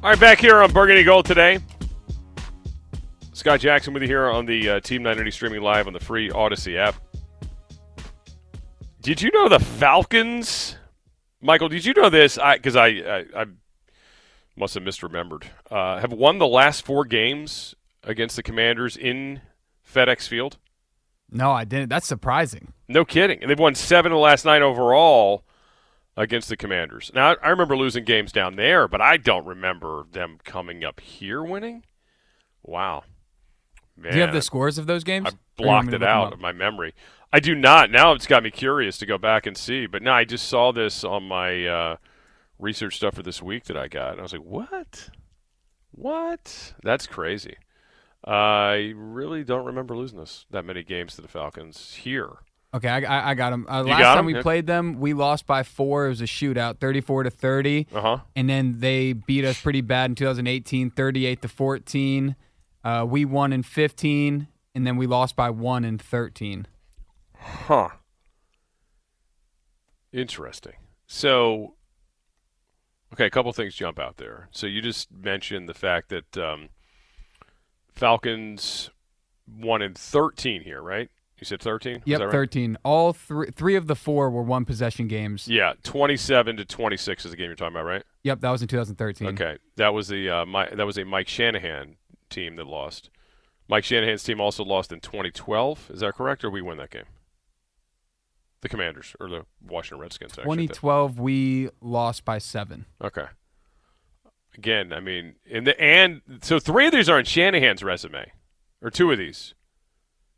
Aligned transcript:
All 0.00 0.10
right, 0.10 0.20
back 0.20 0.38
here 0.38 0.62
on 0.62 0.70
Burgundy 0.70 1.02
Gold 1.02 1.26
today. 1.26 1.58
Scott 3.32 3.58
Jackson 3.58 3.92
with 3.92 4.02
you 4.02 4.08
here 4.08 4.28
on 4.28 4.46
the 4.46 4.70
uh, 4.70 4.80
Team 4.80 5.02
990 5.02 5.32
streaming 5.32 5.60
live 5.60 5.88
on 5.88 5.92
the 5.92 5.98
free 5.98 6.30
Audacy 6.30 6.78
app. 6.78 6.94
Did 9.02 9.20
you 9.20 9.32
know 9.32 9.48
the 9.48 9.58
Falcons, 9.58 10.76
Michael? 11.40 11.68
Did 11.68 11.84
you 11.84 11.94
know 11.94 12.10
this? 12.10 12.38
Because 12.52 12.76
I, 12.76 12.86
I, 12.86 13.16
I, 13.16 13.42
I, 13.42 13.44
must 14.56 14.74
have 14.74 14.84
misremembered. 14.84 15.46
Uh, 15.68 15.98
have 15.98 16.12
won 16.12 16.38
the 16.38 16.46
last 16.46 16.84
four 16.84 17.04
games 17.04 17.74
against 18.04 18.36
the 18.36 18.44
Commanders 18.44 18.96
in 18.96 19.40
FedEx 19.92 20.28
Field. 20.28 20.58
No, 21.28 21.50
I 21.50 21.64
didn't. 21.64 21.88
That's 21.88 22.06
surprising. 22.06 22.72
No 22.86 23.04
kidding. 23.04 23.40
And 23.42 23.50
they've 23.50 23.58
won 23.58 23.74
seven 23.74 24.12
of 24.12 24.16
the 24.16 24.20
last 24.20 24.44
nine 24.44 24.62
overall 24.62 25.42
against 26.18 26.48
the 26.48 26.56
Commanders. 26.56 27.12
Now, 27.14 27.36
I 27.42 27.48
remember 27.48 27.76
losing 27.76 28.04
games 28.04 28.32
down 28.32 28.56
there, 28.56 28.88
but 28.88 29.00
I 29.00 29.16
don't 29.16 29.46
remember 29.46 30.04
them 30.10 30.38
coming 30.44 30.84
up 30.84 30.98
here 30.98 31.42
winning. 31.44 31.84
Wow. 32.62 33.04
Man, 33.96 34.12
do 34.12 34.18
you 34.18 34.22
have 34.24 34.34
the 34.34 34.42
scores 34.42 34.78
of 34.78 34.86
those 34.86 35.04
games? 35.04 35.28
I 35.28 35.30
blocked 35.56 35.92
it 35.92 36.02
out 36.02 36.32
of 36.32 36.40
my 36.40 36.52
memory. 36.52 36.92
I 37.32 37.40
do 37.40 37.54
not. 37.54 37.90
Now 37.90 38.12
it's 38.12 38.26
got 38.26 38.42
me 38.42 38.50
curious 38.50 38.98
to 38.98 39.06
go 39.06 39.16
back 39.16 39.46
and 39.46 39.56
see. 39.56 39.86
But 39.86 40.02
no, 40.02 40.12
I 40.12 40.24
just 40.24 40.48
saw 40.48 40.72
this 40.72 41.04
on 41.04 41.22
my 41.24 41.66
uh, 41.66 41.96
research 42.58 42.96
stuff 42.96 43.14
for 43.14 43.22
this 43.22 43.40
week 43.40 43.64
that 43.64 43.76
I 43.76 43.86
got. 43.86 44.12
And 44.12 44.20
I 44.20 44.22
was 44.22 44.32
like, 44.32 44.42
what? 44.42 45.10
What? 45.92 46.74
That's 46.82 47.06
crazy. 47.06 47.56
Uh, 48.26 48.30
I 48.30 48.92
really 48.96 49.44
don't 49.44 49.64
remember 49.66 49.96
losing 49.96 50.18
this 50.18 50.46
that 50.50 50.64
many 50.64 50.82
games 50.82 51.14
to 51.14 51.22
the 51.22 51.28
Falcons 51.28 51.94
here. 51.94 52.38
Okay, 52.74 52.88
I, 52.88 53.30
I 53.30 53.34
got 53.34 53.50
them. 53.50 53.66
Uh, 53.68 53.82
last 53.82 54.02
time 54.02 54.26
we 54.26 54.34
yeah. 54.34 54.42
played 54.42 54.66
them, 54.66 55.00
we 55.00 55.14
lost 55.14 55.46
by 55.46 55.62
four. 55.62 56.06
It 56.06 56.10
was 56.10 56.20
a 56.20 56.24
shootout, 56.24 56.78
34 56.78 57.22
to 57.24 57.30
30. 57.30 57.86
Uh-huh. 57.94 58.18
And 58.36 58.48
then 58.48 58.80
they 58.80 59.14
beat 59.14 59.46
us 59.46 59.58
pretty 59.60 59.80
bad 59.80 60.10
in 60.10 60.14
2018, 60.14 60.90
38 60.90 61.42
to 61.42 61.48
14. 61.48 62.36
Uh, 62.84 63.06
we 63.08 63.24
won 63.24 63.54
in 63.54 63.62
15, 63.62 64.48
and 64.74 64.86
then 64.86 64.96
we 64.98 65.06
lost 65.06 65.34
by 65.34 65.48
one 65.48 65.82
in 65.84 65.96
13. 65.96 66.66
Huh. 67.34 67.88
Interesting. 70.12 70.76
So, 71.06 71.74
okay, 73.14 73.26
a 73.26 73.30
couple 73.30 73.50
things 73.54 73.74
jump 73.74 73.98
out 73.98 74.18
there. 74.18 74.48
So 74.52 74.66
you 74.66 74.82
just 74.82 75.10
mentioned 75.10 75.70
the 75.70 75.74
fact 75.74 76.10
that 76.10 76.36
um, 76.36 76.68
Falcons 77.94 78.90
won 79.46 79.80
in 79.80 79.94
13 79.94 80.62
here, 80.62 80.82
right? 80.82 81.10
You 81.38 81.44
said 81.44 81.60
13? 81.62 82.02
Yep, 82.04 82.20
right? 82.20 82.30
13. 82.30 82.78
All 82.84 83.12
three 83.12 83.50
three 83.50 83.76
of 83.76 83.86
the 83.86 83.94
four 83.94 84.28
were 84.30 84.42
one 84.42 84.64
possession 84.64 85.06
games. 85.06 85.46
Yeah, 85.46 85.74
27 85.84 86.56
to 86.56 86.64
26 86.64 87.24
is 87.24 87.30
the 87.30 87.36
game 87.36 87.46
you're 87.46 87.54
talking 87.54 87.76
about, 87.76 87.86
right? 87.86 88.02
Yep, 88.24 88.40
that 88.40 88.50
was 88.50 88.62
in 88.62 88.68
2013. 88.68 89.28
Okay. 89.28 89.58
That 89.76 89.94
was 89.94 90.08
the 90.08 90.28
uh, 90.28 90.46
my, 90.46 90.68
that 90.68 90.84
was 90.84 90.98
a 90.98 91.04
Mike 91.04 91.28
Shanahan 91.28 91.96
team 92.28 92.56
that 92.56 92.66
lost. 92.66 93.10
Mike 93.68 93.84
Shanahan's 93.84 94.24
team 94.24 94.40
also 94.40 94.64
lost 94.64 94.90
in 94.92 95.00
2012. 95.00 95.90
Is 95.92 96.00
that 96.00 96.14
correct 96.14 96.42
or 96.44 96.50
we 96.50 96.62
win 96.62 96.78
that 96.78 96.90
game? 96.90 97.04
The 98.60 98.68
Commanders 98.68 99.14
or 99.20 99.28
the 99.28 99.44
Washington 99.64 100.00
Redskins 100.00 100.32
actually. 100.32 100.66
2012 100.66 101.20
we 101.20 101.68
lost 101.80 102.24
by 102.24 102.38
7. 102.38 102.86
Okay. 103.02 103.26
Again, 104.56 104.92
I 104.92 104.98
mean, 104.98 105.36
in 105.46 105.62
the 105.62 105.80
and 105.80 106.22
so 106.42 106.58
three 106.58 106.86
of 106.86 106.92
these 106.92 107.08
are 107.08 107.20
in 107.20 107.24
Shanahan's 107.24 107.84
resume. 107.84 108.32
Or 108.82 108.90
two 108.90 109.10
of 109.10 109.18
these. 109.18 109.54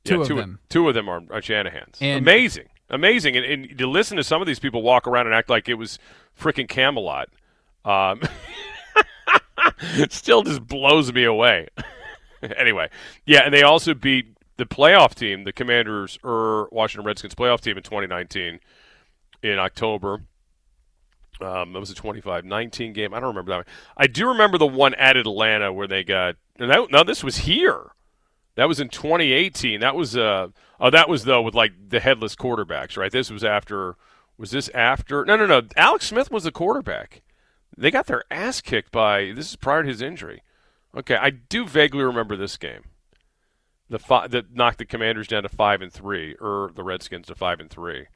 Two 0.04 0.14
yeah, 0.14 0.20
of 0.20 0.26
two, 0.28 0.36
them. 0.36 0.58
Two 0.68 0.88
of 0.88 0.94
them 0.94 1.08
are, 1.08 1.22
are 1.30 1.42
Shanahan's. 1.42 1.98
And 2.00 2.18
Amazing. 2.18 2.68
Amazing. 2.88 3.36
And, 3.36 3.44
and, 3.44 3.78
to 3.78 3.86
listen 3.86 4.16
to 4.16 4.24
some 4.24 4.40
of 4.40 4.46
these 4.46 4.58
people 4.58 4.82
walk 4.82 5.06
around 5.06 5.26
and 5.26 5.34
act 5.34 5.50
like 5.50 5.68
it 5.68 5.74
was 5.74 5.98
freaking 6.38 6.68
Camelot 6.68 7.28
um, 7.84 8.20
still 10.10 10.42
just 10.42 10.66
blows 10.66 11.12
me 11.12 11.24
away. 11.24 11.68
anyway, 12.56 12.88
yeah, 13.24 13.40
and 13.44 13.54
they 13.54 13.62
also 13.62 13.94
beat 13.94 14.36
the 14.56 14.66
playoff 14.66 15.14
team, 15.14 15.44
the 15.44 15.52
Commanders 15.52 16.18
or 16.22 16.68
Washington 16.70 17.06
Redskins 17.06 17.34
playoff 17.34 17.60
team 17.60 17.76
in 17.76 17.82
2019 17.82 18.60
in 19.42 19.58
October. 19.58 20.22
Um, 21.40 21.74
it 21.74 21.78
was 21.78 21.90
a 21.90 21.94
25-19 21.94 22.92
game. 22.92 23.14
I 23.14 23.20
don't 23.20 23.30
remember 23.30 23.50
that 23.50 23.56
one. 23.56 23.64
I 23.96 24.06
do 24.06 24.28
remember 24.28 24.58
the 24.58 24.66
one 24.66 24.94
at 24.94 25.16
Atlanta 25.16 25.72
where 25.72 25.86
they 25.86 26.04
got. 26.04 26.36
Now 26.58 27.02
this 27.02 27.24
was 27.24 27.38
here. 27.38 27.92
That 28.60 28.68
was 28.68 28.78
in 28.78 28.90
2018. 28.90 29.80
That 29.80 29.96
was 29.96 30.18
uh 30.18 30.48
oh 30.78 30.90
that 30.90 31.08
was 31.08 31.24
though 31.24 31.40
with 31.40 31.54
like 31.54 31.72
the 31.88 31.98
headless 31.98 32.36
quarterbacks, 32.36 32.94
right? 32.98 33.10
This 33.10 33.30
was 33.30 33.42
after 33.42 33.96
was 34.36 34.50
this 34.50 34.68
after? 34.74 35.24
No, 35.24 35.34
no, 35.34 35.46
no. 35.46 35.62
Alex 35.76 36.08
Smith 36.08 36.30
was 36.30 36.44
the 36.44 36.52
quarterback. 36.52 37.22
They 37.74 37.90
got 37.90 38.04
their 38.06 38.22
ass 38.30 38.60
kicked 38.60 38.92
by 38.92 39.32
this 39.34 39.48
is 39.48 39.56
prior 39.56 39.82
to 39.82 39.88
his 39.88 40.02
injury. 40.02 40.42
Okay, 40.94 41.16
I 41.16 41.30
do 41.30 41.66
vaguely 41.66 42.02
remember 42.04 42.36
this 42.36 42.58
game. 42.58 42.82
The 43.88 43.98
fi- 43.98 44.26
that 44.26 44.54
knocked 44.54 44.76
the 44.76 44.84
Commanders 44.84 45.26
down 45.28 45.44
to 45.44 45.48
5 45.48 45.80
and 45.80 45.90
3 45.90 46.34
or 46.38 46.70
the 46.76 46.82
Redskins 46.84 47.28
to 47.28 47.34
5 47.34 47.60
and 47.60 47.70
3. 47.70 48.06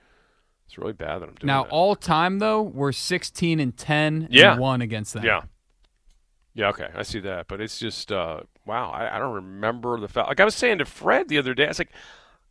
It's 0.66 0.76
really 0.76 0.92
bad 0.92 1.22
that 1.22 1.28
I'm 1.30 1.34
doing 1.36 1.46
Now, 1.46 1.62
that. 1.62 1.70
all 1.72 1.96
time 1.96 2.38
though, 2.38 2.60
we're 2.60 2.92
16 2.92 3.60
and 3.60 3.74
10 3.74 4.28
Yeah. 4.30 4.52
and 4.52 4.60
1 4.60 4.82
against 4.82 5.14
them. 5.14 5.24
Yeah. 5.24 5.40
Yeah, 6.52 6.68
okay, 6.68 6.90
I 6.94 7.02
see 7.02 7.20
that, 7.20 7.48
but 7.48 7.62
it's 7.62 7.78
just 7.78 8.12
uh, 8.12 8.40
wow. 8.66 8.90
I, 8.90 9.16
I 9.16 9.18
don't 9.18 9.34
remember 9.34 9.98
the 10.00 10.08
foul. 10.08 10.26
Like 10.26 10.40
I 10.40 10.44
was 10.44 10.54
saying 10.54 10.78
to 10.78 10.84
Fred 10.84 11.28
the 11.28 11.38
other 11.38 11.54
day, 11.54 11.64
I 11.64 11.68
was 11.68 11.78
like, 11.78 11.92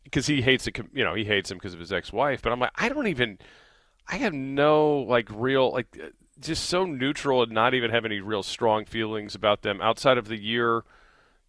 because 0.02 0.26
he 0.26 0.42
hates 0.42 0.66
it, 0.66 0.78
you 0.92 1.04
know, 1.04 1.14
he 1.14 1.24
hates 1.24 1.50
him 1.50 1.58
because 1.58 1.74
of 1.74 1.80
his 1.80 1.92
ex-wife. 1.92 2.42
But 2.42 2.52
I'm 2.52 2.60
like, 2.60 2.72
I 2.76 2.88
don't 2.88 3.06
even, 3.06 3.38
I 4.06 4.16
have 4.16 4.32
no 4.32 4.98
like 4.98 5.28
real 5.30 5.72
like, 5.72 5.98
uh, 6.02 6.08
just 6.40 6.64
so 6.64 6.84
neutral 6.84 7.42
and 7.42 7.52
not 7.52 7.74
even 7.74 7.90
have 7.90 8.04
any 8.04 8.20
real 8.20 8.42
strong 8.42 8.84
feelings 8.84 9.34
about 9.34 9.62
them 9.62 9.80
outside 9.80 10.18
of 10.18 10.28
the 10.28 10.36
year, 10.36 10.82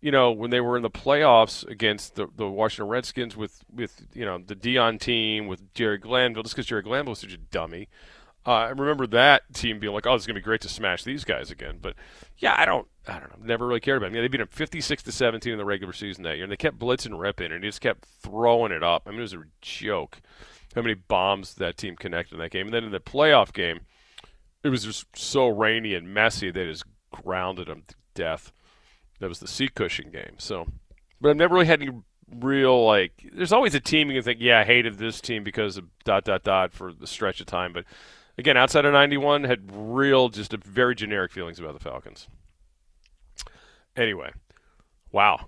you 0.01 0.11
know, 0.11 0.31
when 0.31 0.51
they 0.51 0.61
were 0.61 0.77
in 0.77 0.83
the 0.83 0.89
playoffs 0.89 1.67
against 1.67 2.15
the 2.15 2.27
the 2.35 2.47
Washington 2.47 2.89
Redskins 2.89 3.35
with 3.35 3.63
with 3.73 4.07
you 4.13 4.25
know 4.25 4.37
the 4.37 4.55
Deion 4.55 4.99
team 4.99 5.47
with 5.47 5.73
Jerry 5.73 5.97
Glanville, 5.97 6.43
just 6.43 6.55
because 6.55 6.67
Jerry 6.67 6.83
Glanville 6.83 7.11
was 7.11 7.19
such 7.19 7.33
a 7.33 7.37
dummy. 7.37 7.89
Uh, 8.47 8.51
I 8.51 8.69
remember 8.69 9.07
that 9.07 9.53
team 9.53 9.79
being 9.79 9.93
like, 9.93 10.05
"Oh, 10.05 10.13
it's 10.13 10.25
going 10.25 10.35
to 10.35 10.41
be 10.41 10.45
great 10.45 10.61
to 10.61 10.69
smash 10.69 11.03
these 11.03 11.23
guys 11.23 11.49
again." 11.49 11.79
But 11.81 11.95
yeah, 12.37 12.55
I 12.57 12.65
don't, 12.65 12.87
I 13.07 13.19
don't 13.19 13.29
know, 13.29 13.45
never 13.45 13.65
really 13.65 13.79
cared 13.79 13.97
about 13.97 14.07
them. 14.07 14.15
Yeah, 14.15 14.21
they 14.21 14.27
beat 14.27 14.37
them 14.37 14.47
56 14.47 15.03
to 15.03 15.11
17 15.11 15.51
in 15.51 15.57
the 15.57 15.65
regular 15.65 15.93
season 15.93 16.23
that 16.23 16.35
year, 16.35 16.43
and 16.43 16.51
they 16.51 16.57
kept 16.57 16.77
blitzing 16.77 17.11
Rypien, 17.11 17.51
and 17.51 17.63
he 17.63 17.69
just 17.69 17.81
kept 17.81 18.05
throwing 18.21 18.71
it 18.71 18.83
up. 18.83 19.03
I 19.07 19.11
mean, 19.11 19.19
it 19.19 19.23
was 19.23 19.33
a 19.33 19.43
joke 19.61 20.21
how 20.75 20.81
many 20.81 20.93
bombs 20.93 21.55
that 21.55 21.77
team 21.77 21.95
connected 21.95 22.35
in 22.35 22.39
that 22.39 22.51
game. 22.51 22.67
And 22.67 22.73
then 22.73 22.83
in 22.83 22.91
the 22.91 22.99
playoff 22.99 23.53
game, 23.53 23.81
it 24.63 24.69
was 24.69 24.83
just 24.83 25.05
so 25.15 25.47
rainy 25.47 25.95
and 25.95 26.13
messy 26.13 26.51
they 26.51 26.65
just 26.65 26.83
grounded 27.11 27.67
them 27.67 27.83
to 27.87 27.95
death. 28.13 28.51
That 29.19 29.29
was 29.29 29.39
the 29.39 29.47
seat 29.47 29.73
cushion 29.73 30.11
game. 30.11 30.35
So, 30.37 30.67
but 31.21 31.29
I've 31.29 31.37
never 31.37 31.55
really 31.55 31.67
had 31.67 31.81
any 31.81 31.91
real 32.29 32.85
like. 32.85 33.29
There's 33.31 33.53
always 33.53 33.73
a 33.73 33.79
team 33.79 34.09
you 34.09 34.17
can 34.17 34.23
think, 34.23 34.39
yeah, 34.41 34.59
I 34.59 34.63
hated 34.65 34.97
this 34.97 35.21
team 35.21 35.43
because 35.45 35.77
of 35.77 35.85
dot 36.03 36.25
dot 36.25 36.43
dot 36.43 36.73
for 36.73 36.91
the 36.91 37.07
stretch 37.07 37.39
of 37.39 37.47
time, 37.47 37.71
but 37.71 37.85
again, 38.37 38.57
outside 38.57 38.85
of 38.85 38.93
91, 38.93 39.43
had 39.43 39.69
real, 39.71 40.29
just 40.29 40.53
a 40.53 40.57
very 40.57 40.95
generic 40.95 41.31
feelings 41.31 41.59
about 41.59 41.73
the 41.73 41.79
Falcons. 41.79 42.27
Anyway, 43.95 44.31
wow. 45.11 45.47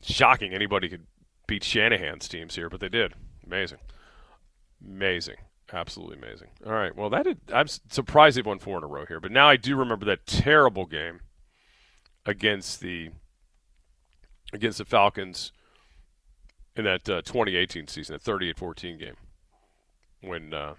Shocking 0.00 0.52
anybody 0.52 0.88
could 0.88 1.06
beat 1.46 1.64
Shanahan's 1.64 2.28
teams 2.28 2.54
here, 2.54 2.68
but 2.70 2.80
they 2.80 2.88
did. 2.88 3.14
Amazing. 3.44 3.78
Amazing. 4.84 5.36
Absolutely 5.72 6.16
amazing. 6.16 6.48
All 6.64 6.72
right. 6.72 6.94
Well, 6.94 7.10
that 7.10 7.26
is, 7.26 7.36
I'm 7.52 7.66
surprised 7.66 8.36
they've 8.36 8.46
won 8.46 8.60
four 8.60 8.78
in 8.78 8.84
a 8.84 8.86
row 8.86 9.04
here, 9.04 9.18
but 9.18 9.32
now 9.32 9.48
I 9.48 9.56
do 9.56 9.74
remember 9.74 10.06
that 10.06 10.26
terrible 10.26 10.86
game 10.86 11.20
against 12.24 12.80
the 12.80 13.10
against 14.52 14.78
the 14.78 14.84
Falcons 14.84 15.50
in 16.76 16.84
that 16.84 17.08
uh, 17.08 17.22
2018 17.22 17.88
season, 17.88 18.14
a 18.14 18.18
38-14 18.18 18.98
game, 18.98 19.16
when 20.20 20.54
uh, 20.54 20.74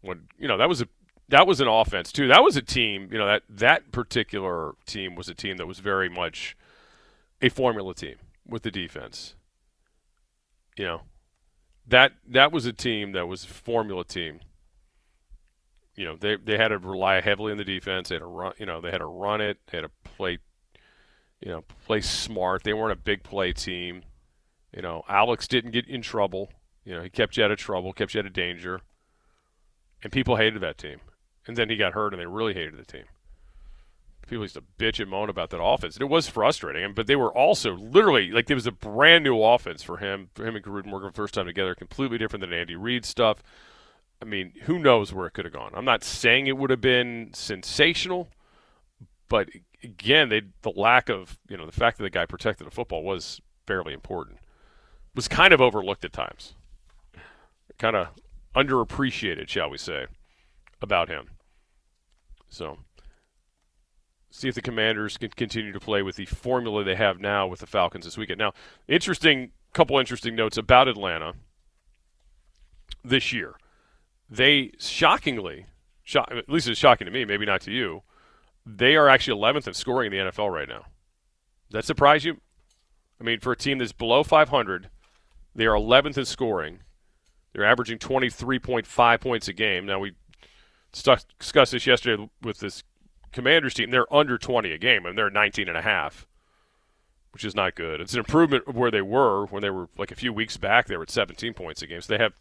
when 0.00 0.28
you 0.38 0.48
know 0.48 0.56
that 0.56 0.68
was 0.68 0.82
a 0.82 0.88
that 1.28 1.46
was 1.46 1.60
an 1.60 1.68
offense 1.68 2.12
too. 2.12 2.28
That 2.28 2.42
was 2.42 2.56
a 2.56 2.62
team. 2.62 3.08
You 3.12 3.18
know 3.18 3.26
that 3.26 3.42
that 3.48 3.92
particular 3.92 4.72
team 4.86 5.14
was 5.14 5.28
a 5.28 5.34
team 5.34 5.56
that 5.58 5.66
was 5.66 5.78
very 5.78 6.08
much 6.08 6.56
a 7.40 7.48
formula 7.48 7.94
team 7.94 8.16
with 8.46 8.62
the 8.62 8.70
defense. 8.70 9.34
You 10.76 10.84
know, 10.84 11.00
that 11.86 12.12
that 12.26 12.52
was 12.52 12.66
a 12.66 12.72
team 12.72 13.12
that 13.12 13.26
was 13.26 13.44
a 13.44 13.48
formula 13.48 14.04
team. 14.04 14.40
You 15.96 16.04
know, 16.04 16.16
they 16.16 16.36
they 16.36 16.56
had 16.56 16.68
to 16.68 16.78
rely 16.78 17.20
heavily 17.20 17.52
on 17.52 17.58
the 17.58 17.64
defense. 17.64 18.08
They 18.08 18.14
had 18.14 18.20
to 18.20 18.26
run. 18.26 18.52
You 18.58 18.66
know, 18.66 18.80
they 18.80 18.90
had 18.90 18.98
to 18.98 19.06
run 19.06 19.40
it. 19.40 19.58
They 19.70 19.78
had 19.78 19.84
to 19.84 20.10
play. 20.16 20.38
You 21.40 21.50
know, 21.50 21.64
play 21.86 22.00
smart. 22.00 22.64
They 22.64 22.72
weren't 22.72 22.92
a 22.92 22.96
big 22.96 23.22
play 23.22 23.52
team. 23.52 24.02
You 24.74 24.82
know, 24.82 25.04
Alex 25.08 25.46
didn't 25.46 25.70
get 25.70 25.88
in 25.88 26.02
trouble. 26.02 26.50
You 26.84 26.94
know, 26.94 27.02
he 27.02 27.10
kept 27.10 27.36
you 27.36 27.44
out 27.44 27.50
of 27.50 27.58
trouble, 27.58 27.92
kept 27.92 28.14
you 28.14 28.20
out 28.20 28.26
of 28.26 28.32
danger, 28.32 28.80
and 30.02 30.12
people 30.12 30.36
hated 30.36 30.60
that 30.62 30.78
team. 30.78 31.00
And 31.46 31.56
then 31.56 31.70
he 31.70 31.76
got 31.76 31.94
hurt, 31.94 32.12
and 32.12 32.20
they 32.20 32.26
really 32.26 32.54
hated 32.54 32.76
the 32.76 32.84
team 32.84 33.04
people 34.28 34.44
used 34.44 34.54
to 34.54 34.62
bitch 34.78 35.00
and 35.00 35.10
moan 35.10 35.28
about 35.28 35.50
that 35.50 35.62
offense. 35.62 35.96
And 35.96 36.02
it 36.02 36.10
was 36.10 36.28
frustrating, 36.28 36.92
but 36.94 37.06
they 37.06 37.16
were 37.16 37.32
also 37.32 37.74
literally 37.74 38.30
like 38.30 38.46
there 38.46 38.56
was 38.56 38.66
a 38.66 38.72
brand 38.72 39.24
new 39.24 39.42
offense 39.42 39.82
for 39.82 39.96
him, 39.96 40.28
for 40.34 40.46
him 40.46 40.54
and 40.54 40.64
Gruden 40.64 40.90
working 40.90 41.10
first 41.10 41.34
time 41.34 41.46
together, 41.46 41.74
completely 41.74 42.18
different 42.18 42.42
than 42.42 42.52
Andy 42.52 42.76
Reid 42.76 43.04
stuff. 43.04 43.42
I 44.20 44.24
mean, 44.24 44.52
who 44.62 44.78
knows 44.78 45.12
where 45.12 45.26
it 45.26 45.32
could 45.32 45.44
have 45.44 45.54
gone? 45.54 45.72
I'm 45.74 45.84
not 45.84 46.04
saying 46.04 46.46
it 46.46 46.58
would 46.58 46.70
have 46.70 46.80
been 46.80 47.30
sensational, 47.34 48.28
but 49.28 49.48
again, 49.82 50.28
they 50.28 50.42
the 50.62 50.72
lack 50.74 51.08
of 51.08 51.38
you 51.48 51.56
know 51.56 51.66
the 51.66 51.72
fact 51.72 51.98
that 51.98 52.04
the 52.04 52.10
guy 52.10 52.26
protected 52.26 52.66
the 52.66 52.70
football 52.70 53.02
was 53.02 53.40
fairly 53.66 53.92
important. 53.92 54.38
Was 55.14 55.28
kind 55.28 55.52
of 55.52 55.60
overlooked 55.60 56.04
at 56.04 56.12
times, 56.12 56.54
kind 57.78 57.96
of 57.96 58.08
underappreciated, 58.58 59.48
shall 59.48 59.70
we 59.70 59.78
say, 59.78 60.06
about 60.82 61.08
him. 61.08 61.30
So 62.48 62.78
see 64.30 64.48
if 64.48 64.54
the 64.54 64.62
Commanders 64.62 65.16
can 65.16 65.30
continue 65.30 65.72
to 65.72 65.80
play 65.80 66.02
with 66.02 66.16
the 66.16 66.26
formula 66.26 66.84
they 66.84 66.94
have 66.94 67.20
now 67.20 67.46
with 67.46 67.60
the 67.60 67.66
Falcons 67.66 68.04
this 68.04 68.18
weekend. 68.18 68.38
Now, 68.38 68.52
interesting 68.86 69.52
couple 69.72 69.98
interesting 69.98 70.34
notes 70.34 70.56
about 70.56 70.88
Atlanta 70.88 71.34
this 73.04 73.32
year. 73.32 73.54
They 74.28 74.72
shockingly, 74.78 75.66
shock, 76.02 76.28
at 76.30 76.48
least 76.48 76.68
it's 76.68 76.80
shocking 76.80 77.04
to 77.04 77.10
me, 77.10 77.24
maybe 77.24 77.46
not 77.46 77.60
to 77.62 77.70
you, 77.70 78.02
they 78.66 78.96
are 78.96 79.08
actually 79.08 79.40
11th 79.40 79.68
in 79.68 79.74
scoring 79.74 80.12
in 80.12 80.26
the 80.26 80.32
NFL 80.32 80.52
right 80.52 80.68
now. 80.68 80.86
Does 81.70 81.72
that 81.72 81.84
surprise 81.84 82.24
you? 82.24 82.40
I 83.20 83.24
mean, 83.24 83.40
for 83.40 83.52
a 83.52 83.56
team 83.56 83.78
that's 83.78 83.92
below 83.92 84.22
500, 84.22 84.90
they 85.54 85.66
are 85.66 85.74
11th 85.74 86.18
in 86.18 86.24
scoring. 86.24 86.80
They're 87.58 87.66
averaging 87.66 87.98
23.5 87.98 89.20
points 89.20 89.48
a 89.48 89.52
game. 89.52 89.84
Now, 89.84 89.98
we 89.98 90.12
discussed 90.92 91.72
this 91.72 91.88
yesterday 91.88 92.30
with 92.40 92.60
this 92.60 92.84
Commanders 93.32 93.74
team, 93.74 93.90
they're 93.90 94.12
under 94.14 94.38
20 94.38 94.72
a 94.72 94.78
game, 94.78 95.04
and 95.04 95.18
they're 95.18 95.28
19 95.28 95.68
and 95.68 95.76
a 95.76 95.82
half, 95.82 96.28
which 97.32 97.44
is 97.44 97.56
not 97.56 97.74
good. 97.74 98.00
It's 98.00 98.12
an 98.12 98.20
improvement 98.20 98.62
of 98.68 98.76
where 98.76 98.92
they 98.92 99.02
were 99.02 99.46
when 99.46 99.60
they 99.60 99.70
were 99.70 99.88
like 99.98 100.12
a 100.12 100.14
few 100.14 100.32
weeks 100.32 100.56
back. 100.56 100.86
They 100.86 100.96
were 100.96 101.02
at 101.02 101.10
17 101.10 101.52
points 101.52 101.82
a 101.82 101.88
game, 101.88 102.00
so 102.00 102.12
they 102.12 102.22
have 102.22 102.32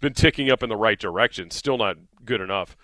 been 0.00 0.14
ticking 0.14 0.50
up 0.50 0.62
in 0.62 0.70
the 0.70 0.76
right 0.76 0.98
direction. 0.98 1.50
Still 1.50 1.76
not 1.76 1.98
good 2.24 2.40
enough. 2.40 2.78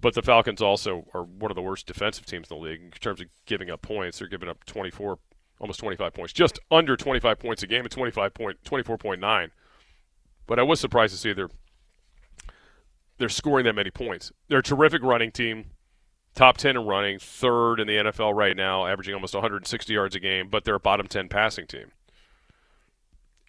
But 0.00 0.14
the 0.14 0.22
Falcons 0.22 0.62
also 0.62 1.08
are 1.12 1.24
one 1.24 1.50
of 1.50 1.56
the 1.56 1.62
worst 1.62 1.88
defensive 1.88 2.24
teams 2.24 2.48
in 2.48 2.56
the 2.56 2.62
league 2.62 2.82
in 2.82 2.90
terms 2.92 3.20
of 3.20 3.26
giving 3.46 3.68
up 3.68 3.82
points. 3.82 4.20
They're 4.20 4.28
giving 4.28 4.48
up 4.48 4.64
24, 4.64 5.18
almost 5.58 5.80
25 5.80 6.14
points, 6.14 6.32
just 6.32 6.60
under 6.70 6.96
25 6.96 7.40
points 7.40 7.64
a 7.64 7.66
game 7.66 7.84
at 7.84 7.90
25 7.90 8.32
point, 8.32 8.62
24.9. 8.62 9.50
But 10.48 10.58
I 10.58 10.64
was 10.64 10.80
surprised 10.80 11.12
to 11.12 11.18
see 11.18 11.32
they're 11.32 11.50
they're 13.18 13.28
scoring 13.28 13.64
that 13.66 13.74
many 13.74 13.90
points. 13.90 14.32
They're 14.48 14.58
a 14.58 14.62
terrific 14.62 15.02
running 15.02 15.30
team 15.30 15.66
top 16.38 16.56
10 16.56 16.76
in 16.76 16.86
running, 16.86 17.18
third 17.18 17.80
in 17.80 17.88
the 17.88 17.96
NFL 17.96 18.32
right 18.32 18.56
now, 18.56 18.86
averaging 18.86 19.12
almost 19.12 19.34
160 19.34 19.92
yards 19.92 20.14
a 20.14 20.20
game, 20.20 20.48
but 20.48 20.64
they're 20.64 20.76
a 20.76 20.80
bottom 20.80 21.08
10 21.08 21.28
passing 21.28 21.66
team. 21.66 21.90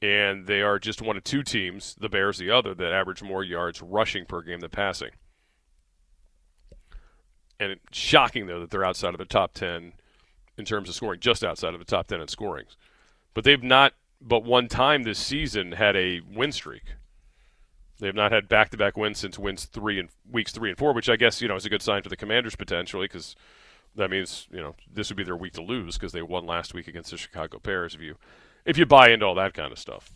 And 0.02 0.48
they 0.48 0.62
are 0.62 0.80
just 0.80 1.00
one 1.00 1.16
of 1.16 1.24
two 1.24 1.44
teams, 1.44 1.96
the 2.00 2.10
Bears 2.10 2.40
the 2.40 2.50
other, 2.50 2.74
that 2.74 2.92
average 2.92 3.22
more 3.22 3.44
yards 3.44 3.80
rushing 3.82 4.26
per 4.26 4.42
game 4.42 4.60
than 4.60 4.72
passing. 4.72 5.12
And 7.60 7.74
it's 7.74 7.98
shocking, 7.98 8.48
though, 8.48 8.62
that 8.62 8.72
they're 8.72 8.86
outside 8.86 9.14
of 9.14 9.20
the 9.20 9.26
top 9.26 9.54
10 9.54 9.94
in 10.58 10.66
terms 10.66 10.90
of 10.90 10.96
scoring, 10.96 11.20
just 11.20 11.44
outside 11.44 11.74
of 11.74 11.80
the 11.80 11.86
top 11.86 12.08
10 12.08 12.22
in 12.22 12.28
scoring. 12.28 12.66
But 13.36 13.44
they've 13.44 13.62
not, 13.62 13.94
but 14.22 14.44
one 14.44 14.68
time 14.68 15.04
this 15.04 15.20
season, 15.20 15.74
had 15.74 15.96
a 15.96 16.22
win 16.22 16.52
streak. 16.52 16.84
They 18.00 18.08
have 18.08 18.16
not 18.16 18.32
had 18.32 18.48
back-to-back 18.48 18.96
wins 18.96 19.20
since 19.20 19.38
wins 19.38 19.66
three 19.66 20.00
and 20.00 20.10
weeks 20.30 20.52
three 20.52 20.70
and 20.70 20.78
four, 20.78 20.94
which 20.94 21.10
I 21.10 21.16
guess 21.16 21.42
you 21.42 21.48
know 21.48 21.56
is 21.56 21.66
a 21.66 21.70
good 21.70 21.82
sign 21.82 22.02
for 22.02 22.10
the 22.10 22.16
Commanders 22.16 22.56
potentially 22.56 23.06
because 23.06 23.36
that 23.96 24.10
means 24.10 24.48
you 24.52 24.62
know 24.62 24.76
this 24.92 25.10
would 25.10 25.18
be 25.18 25.24
their 25.24 25.36
week 25.36 25.54
to 25.54 25.62
lose 25.62 25.98
because 25.98 26.14
they 26.14 26.22
won 26.22 26.46
last 26.46 26.74
week 26.74 26.88
against 26.88 27.12
the 27.12 27.18
Chicago 27.18 27.60
Bears. 27.60 27.96
If 27.96 28.02
you 28.02 28.16
if 28.66 28.78
you 28.78 28.86
buy 28.86 29.10
into 29.10 29.26
all 29.26 29.36
that 29.36 29.54
kind 29.54 29.72
of 29.72 29.80
stuff, 29.80 30.12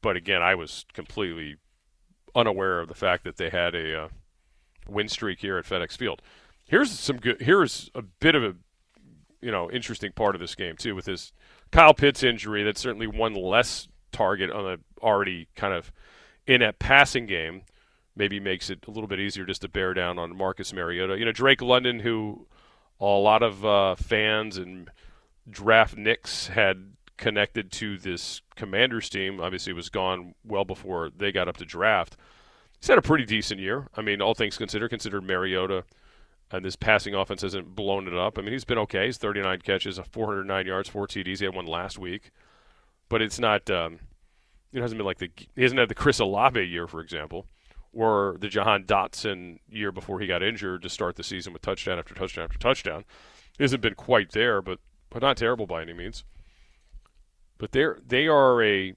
but 0.00 0.16
again, 0.16 0.42
I 0.42 0.54
was 0.54 0.86
completely 0.94 1.56
unaware 2.34 2.80
of 2.80 2.88
the 2.88 2.94
fact 2.94 3.24
that 3.24 3.36
they 3.36 3.50
had 3.50 3.74
a 3.74 4.04
uh, 4.04 4.08
win 4.88 5.08
streak 5.08 5.40
here 5.40 5.58
at 5.58 5.64
FedEx 5.64 5.96
Field. 5.96 6.22
Here's 6.64 6.90
some 6.90 7.18
good. 7.18 7.40
Here's 7.40 7.90
a 7.94 8.02
bit 8.02 8.34
of 8.34 8.42
a 8.42 8.54
you 9.42 9.50
know 9.50 9.70
interesting 9.70 10.12
part 10.12 10.34
of 10.34 10.40
this 10.40 10.54
game 10.54 10.76
too 10.76 10.94
with 10.94 11.04
this 11.04 11.32
Kyle 11.72 11.94
Pitts 11.94 12.22
injury. 12.22 12.62
That's 12.62 12.80
certainly 12.80 13.06
one 13.06 13.34
less 13.34 13.88
target 14.12 14.50
on 14.50 14.66
a 14.66 14.78
already 15.04 15.48
kind 15.54 15.74
of 15.74 15.92
in 16.46 16.62
a 16.62 16.72
passing 16.72 17.26
game 17.26 17.62
maybe 18.16 18.40
makes 18.40 18.70
it 18.70 18.86
a 18.88 18.90
little 18.90 19.06
bit 19.06 19.20
easier 19.20 19.44
just 19.44 19.60
to 19.60 19.68
bear 19.68 19.92
down 19.92 20.18
on 20.18 20.36
Marcus 20.36 20.72
Mariota. 20.72 21.18
You 21.18 21.26
know, 21.26 21.32
Drake 21.32 21.60
London, 21.60 22.00
who 22.00 22.46
a 22.98 23.04
lot 23.04 23.42
of 23.42 23.64
uh, 23.64 23.94
fans 23.94 24.56
and 24.56 24.90
draft 25.48 25.96
nicks 25.96 26.48
had 26.48 26.92
connected 27.18 27.70
to 27.72 27.98
this 27.98 28.40
Commanders 28.56 29.10
team, 29.10 29.40
obviously 29.40 29.72
was 29.72 29.90
gone 29.90 30.34
well 30.44 30.64
before 30.64 31.10
they 31.14 31.30
got 31.30 31.48
up 31.48 31.58
to 31.58 31.64
draft. 31.64 32.16
He's 32.80 32.88
had 32.88 32.98
a 32.98 33.02
pretty 33.02 33.26
decent 33.26 33.60
year. 33.60 33.88
I 33.94 34.02
mean, 34.02 34.22
all 34.22 34.34
things 34.34 34.56
considered, 34.56 34.88
considered 34.88 35.24
Mariota 35.24 35.84
and 36.50 36.64
this 36.64 36.76
passing 36.76 37.14
offense 37.14 37.42
hasn't 37.42 37.74
blown 37.74 38.06
it 38.06 38.14
up. 38.14 38.38
I 38.38 38.42
mean, 38.42 38.52
he's 38.52 38.64
been 38.64 38.78
okay. 38.78 39.06
He's 39.06 39.18
39 39.18 39.60
catches, 39.60 39.98
409 39.98 40.66
yards, 40.66 40.88
four 40.88 41.06
TDs. 41.06 41.38
He 41.38 41.44
had 41.44 41.54
one 41.54 41.66
last 41.66 41.98
week, 41.98 42.30
but 43.08 43.20
it's 43.22 43.38
not. 43.38 43.68
Um, 43.70 44.00
it 44.72 44.80
hasn't 44.80 44.98
been 44.98 45.06
like 45.06 45.18
the 45.18 45.30
he 45.54 45.62
hasn't 45.62 45.78
had 45.78 45.88
the 45.88 45.94
Chris 45.94 46.18
Olave 46.18 46.62
year, 46.62 46.86
for 46.86 47.00
example, 47.00 47.46
or 47.92 48.36
the 48.38 48.48
Jahan 48.48 48.84
Dotson 48.84 49.58
year 49.68 49.90
before 49.90 50.20
he 50.20 50.26
got 50.26 50.42
injured 50.42 50.82
to 50.82 50.88
start 50.88 51.16
the 51.16 51.24
season 51.24 51.52
with 51.52 51.62
touchdown 51.62 51.98
after 51.98 52.14
touchdown 52.14 52.44
after 52.44 52.58
touchdown. 52.58 53.04
It 53.58 53.62
hasn't 53.62 53.82
been 53.82 53.94
quite 53.94 54.32
there, 54.32 54.62
but 54.62 54.78
but 55.10 55.22
not 55.22 55.36
terrible 55.36 55.66
by 55.66 55.82
any 55.82 55.94
means. 55.94 56.24
But 57.58 57.72
they're 57.72 57.98
they 58.06 58.28
are 58.28 58.62
a 58.62 58.94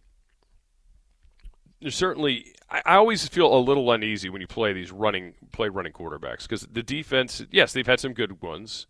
certainly 1.87 2.53
I, 2.69 2.81
I 2.85 2.95
always 2.95 3.27
feel 3.27 3.53
a 3.53 3.59
little 3.59 3.91
uneasy 3.91 4.29
when 4.29 4.41
you 4.41 4.47
play 4.47 4.73
these 4.73 4.91
running 4.91 5.33
play 5.51 5.69
running 5.69 5.93
quarterbacks 5.93 6.43
because 6.43 6.67
the 6.71 6.83
defense 6.83 7.41
yes 7.51 7.73
they've 7.73 7.87
had 7.87 7.99
some 7.99 8.13
good 8.13 8.41
ones 8.41 8.87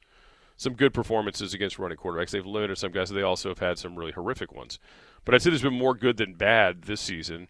some 0.58 0.74
good 0.74 0.94
performances 0.94 1.54
against 1.54 1.80
running 1.80 1.98
quarterbacks 1.98 2.32
they've 2.32 2.46
limited 2.46 2.78
some 2.78 2.92
guys 2.92 3.10
they 3.10 3.22
also 3.22 3.50
have 3.50 3.60
had 3.60 3.78
some 3.78 3.96
really 3.96 4.12
horrific 4.12 4.52
ones 4.52 4.80
but 5.26 5.36
I'd 5.36 5.42
say 5.42 5.50
there's 5.50 5.62
been 5.62 5.74
more 5.74 5.94
good 5.94 6.18
than 6.18 6.34
bad 6.34 6.84
this 6.84 7.02
season. 7.02 7.48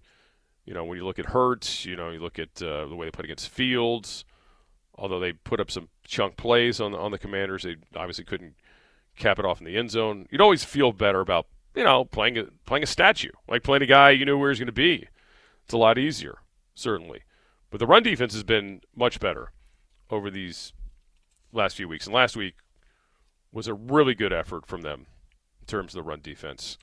You 0.65 0.73
know, 0.73 0.83
when 0.83 0.97
you 0.97 1.05
look 1.05 1.19
at 1.19 1.27
Hurts, 1.27 1.85
you 1.85 1.95
know, 1.95 2.09
you 2.09 2.19
look 2.19 2.37
at 2.37 2.61
uh, 2.61 2.85
the 2.87 2.95
way 2.95 3.07
they 3.07 3.11
put 3.11 3.25
against 3.25 3.49
Fields. 3.49 4.25
Although 4.95 5.19
they 5.19 5.31
put 5.31 5.59
up 5.59 5.71
some 5.71 5.87
chunk 6.03 6.35
plays 6.35 6.81
on 6.81 6.91
the, 6.91 6.97
on 6.97 7.11
the 7.11 7.17
Commanders, 7.17 7.63
they 7.63 7.77
obviously 7.95 8.25
couldn't 8.25 8.55
cap 9.15 9.39
it 9.39 9.45
off 9.45 9.61
in 9.61 9.65
the 9.65 9.77
end 9.77 9.91
zone. 9.91 10.27
You'd 10.29 10.41
always 10.41 10.63
feel 10.65 10.91
better 10.91 11.21
about 11.21 11.47
you 11.73 11.83
know 11.83 12.03
playing 12.03 12.37
a 12.37 12.45
playing 12.65 12.83
a 12.83 12.87
statue, 12.87 13.31
like 13.47 13.63
playing 13.63 13.83
a 13.83 13.87
guy 13.87 14.09
you 14.09 14.25
knew 14.25 14.37
where 14.37 14.49
he's 14.49 14.59
going 14.59 14.67
to 14.67 14.73
be. 14.73 15.07
It's 15.69 15.73
a 15.75 15.77
lot 15.77 15.99
easier, 15.99 16.39
certainly. 16.73 17.21
But 17.69 17.79
the 17.79 17.85
run 17.85 18.01
defense 18.01 18.33
has 18.33 18.41
been 18.41 18.81
much 18.95 19.19
better 19.19 19.51
over 20.09 20.31
these 20.31 20.73
last 21.53 21.75
few 21.75 21.87
weeks. 21.87 22.07
And 22.07 22.15
last 22.15 22.35
week 22.35 22.55
was 23.51 23.67
a 23.67 23.75
really 23.75 24.15
good 24.15 24.33
effort 24.33 24.65
from 24.65 24.81
them 24.81 25.05
in 25.61 25.67
terms 25.67 25.93
of 25.93 26.03
the 26.03 26.09
run 26.09 26.21
defense 26.23 26.79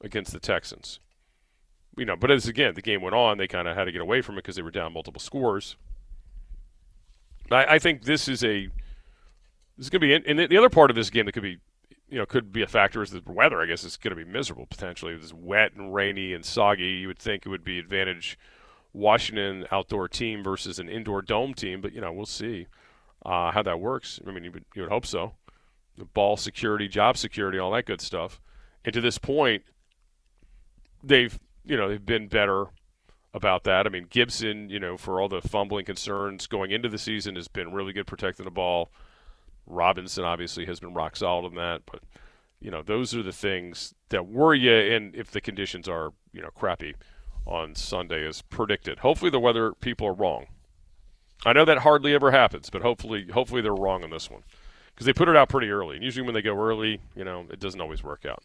against 0.00 0.32
the 0.32 0.40
Texans. 0.40 0.98
You 1.96 2.06
know, 2.06 2.16
but 2.16 2.32
as 2.32 2.48
again 2.48 2.74
the 2.74 2.82
game 2.82 3.02
went 3.02 3.14
on, 3.14 3.38
they 3.38 3.46
kind 3.46 3.68
of 3.68 3.76
had 3.76 3.84
to 3.84 3.92
get 3.92 4.00
away 4.00 4.20
from 4.20 4.34
it 4.34 4.38
because 4.38 4.56
they 4.56 4.62
were 4.62 4.72
down 4.72 4.94
multiple 4.94 5.20
scores. 5.20 5.76
I, 7.52 7.74
I 7.74 7.78
think 7.78 8.02
this 8.02 8.26
is 8.26 8.42
a 8.42 8.66
this 9.76 9.86
is 9.86 9.90
going 9.90 10.00
to 10.00 10.20
be, 10.20 10.28
and 10.28 10.40
the 10.40 10.58
other 10.58 10.70
part 10.70 10.90
of 10.90 10.96
this 10.96 11.08
game 11.08 11.26
that 11.26 11.32
could 11.32 11.44
be, 11.44 11.58
you 12.08 12.18
know, 12.18 12.26
could 12.26 12.52
be 12.52 12.62
a 12.62 12.66
factor 12.66 13.02
is 13.02 13.10
the 13.10 13.22
weather. 13.26 13.60
I 13.60 13.66
guess 13.66 13.84
it's 13.84 13.96
going 13.96 14.16
to 14.16 14.24
be 14.24 14.30
miserable 14.30 14.66
potentially. 14.66 15.14
It's 15.14 15.32
wet 15.32 15.72
and 15.74 15.94
rainy 15.94 16.32
and 16.32 16.44
soggy. 16.44 16.84
You 16.84 17.08
would 17.08 17.18
think 17.18 17.44
it 17.44 17.48
would 17.48 17.64
be 17.64 17.78
advantage 17.78 18.38
Washington 18.92 19.66
outdoor 19.72 20.08
team 20.08 20.42
versus 20.42 20.78
an 20.78 20.88
indoor 20.88 21.22
dome 21.22 21.54
team, 21.54 21.80
but 21.80 21.92
you 21.92 22.00
know 22.00 22.12
we'll 22.12 22.26
see 22.26 22.66
uh, 23.24 23.50
how 23.50 23.62
that 23.62 23.80
works. 23.80 24.20
I 24.26 24.30
mean, 24.30 24.44
you 24.44 24.52
would, 24.52 24.64
you 24.74 24.82
would 24.82 24.90
hope 24.90 25.06
so. 25.06 25.32
The 25.98 26.04
ball 26.04 26.36
security, 26.36 26.88
job 26.88 27.16
security, 27.16 27.58
all 27.58 27.72
that 27.72 27.86
good 27.86 28.00
stuff. 28.00 28.40
And 28.84 28.92
to 28.94 29.00
this 29.00 29.18
point, 29.18 29.64
they've 31.02 31.38
you 31.64 31.76
know 31.76 31.88
they've 31.88 32.04
been 32.04 32.28
better 32.28 32.66
about 33.32 33.64
that. 33.64 33.86
I 33.86 33.90
mean, 33.90 34.06
Gibson, 34.08 34.70
you 34.70 34.78
know, 34.78 34.96
for 34.96 35.20
all 35.20 35.28
the 35.28 35.42
fumbling 35.42 35.84
concerns 35.84 36.46
going 36.46 36.70
into 36.70 36.88
the 36.88 36.98
season, 36.98 37.34
has 37.34 37.48
been 37.48 37.72
really 37.72 37.92
good 37.92 38.06
protecting 38.06 38.44
the 38.44 38.50
ball. 38.50 38.90
Robinson 39.66 40.24
obviously 40.24 40.66
has 40.66 40.80
been 40.80 40.94
rock 40.94 41.16
solid 41.16 41.46
in 41.48 41.54
that, 41.56 41.82
but 41.90 42.02
you 42.60 42.70
know, 42.70 42.82
those 42.82 43.14
are 43.14 43.22
the 43.22 43.32
things 43.32 43.94
that 44.08 44.26
worry 44.26 44.60
you. 44.60 44.72
And 44.72 45.14
if 45.14 45.30
the 45.30 45.40
conditions 45.40 45.88
are 45.88 46.12
you 46.32 46.42
know 46.42 46.50
crappy 46.54 46.94
on 47.46 47.74
Sunday 47.74 48.26
as 48.26 48.42
predicted, 48.42 49.00
hopefully 49.00 49.30
the 49.30 49.40
weather 49.40 49.72
people 49.72 50.06
are 50.06 50.14
wrong. 50.14 50.46
I 51.44 51.52
know 51.52 51.64
that 51.64 51.78
hardly 51.78 52.14
ever 52.14 52.30
happens, 52.30 52.70
but 52.70 52.82
hopefully, 52.82 53.26
hopefully 53.32 53.60
they're 53.60 53.74
wrong 53.74 54.02
on 54.02 54.10
this 54.10 54.30
one 54.30 54.44
because 54.94 55.06
they 55.06 55.12
put 55.12 55.28
it 55.28 55.36
out 55.36 55.48
pretty 55.48 55.70
early. 55.70 55.96
And 55.96 56.04
usually 56.04 56.24
when 56.24 56.34
they 56.34 56.42
go 56.42 56.56
early, 56.56 57.00
you 57.14 57.24
know, 57.24 57.44
it 57.50 57.60
doesn't 57.60 57.80
always 57.80 58.02
work 58.02 58.24
out. 58.24 58.42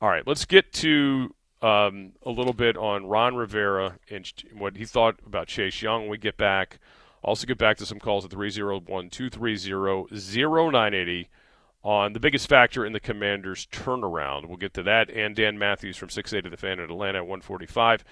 All 0.00 0.08
right, 0.08 0.26
let's 0.26 0.44
get 0.44 0.72
to 0.74 1.34
um, 1.62 2.12
a 2.24 2.30
little 2.30 2.52
bit 2.52 2.76
on 2.76 3.06
Ron 3.06 3.36
Rivera 3.36 3.98
and 4.10 4.30
what 4.56 4.76
he 4.76 4.84
thought 4.84 5.16
about 5.26 5.48
Chase 5.48 5.82
Young 5.82 6.02
when 6.02 6.10
we 6.10 6.18
get 6.18 6.36
back. 6.36 6.78
Also, 7.28 7.46
get 7.46 7.58
back 7.58 7.76
to 7.76 7.84
some 7.84 7.98
calls 7.98 8.24
at 8.24 8.30
301 8.30 9.10
230 9.10 10.06
0980 10.10 11.28
on 11.84 12.12
the 12.14 12.20
biggest 12.20 12.48
factor 12.48 12.86
in 12.86 12.92
the 12.92 13.00
Commanders' 13.00 13.68
turnaround. 13.70 14.46
We'll 14.46 14.56
get 14.56 14.72
to 14.74 14.82
that. 14.84 15.10
And 15.10 15.36
Dan 15.36 15.58
Matthews 15.58 15.98
from 15.98 16.08
680 16.08 16.48
The 16.48 16.56
Fan 16.58 16.78
in 16.78 16.90
Atlanta 16.90 17.18
at 17.18 17.26
145. 17.26 18.02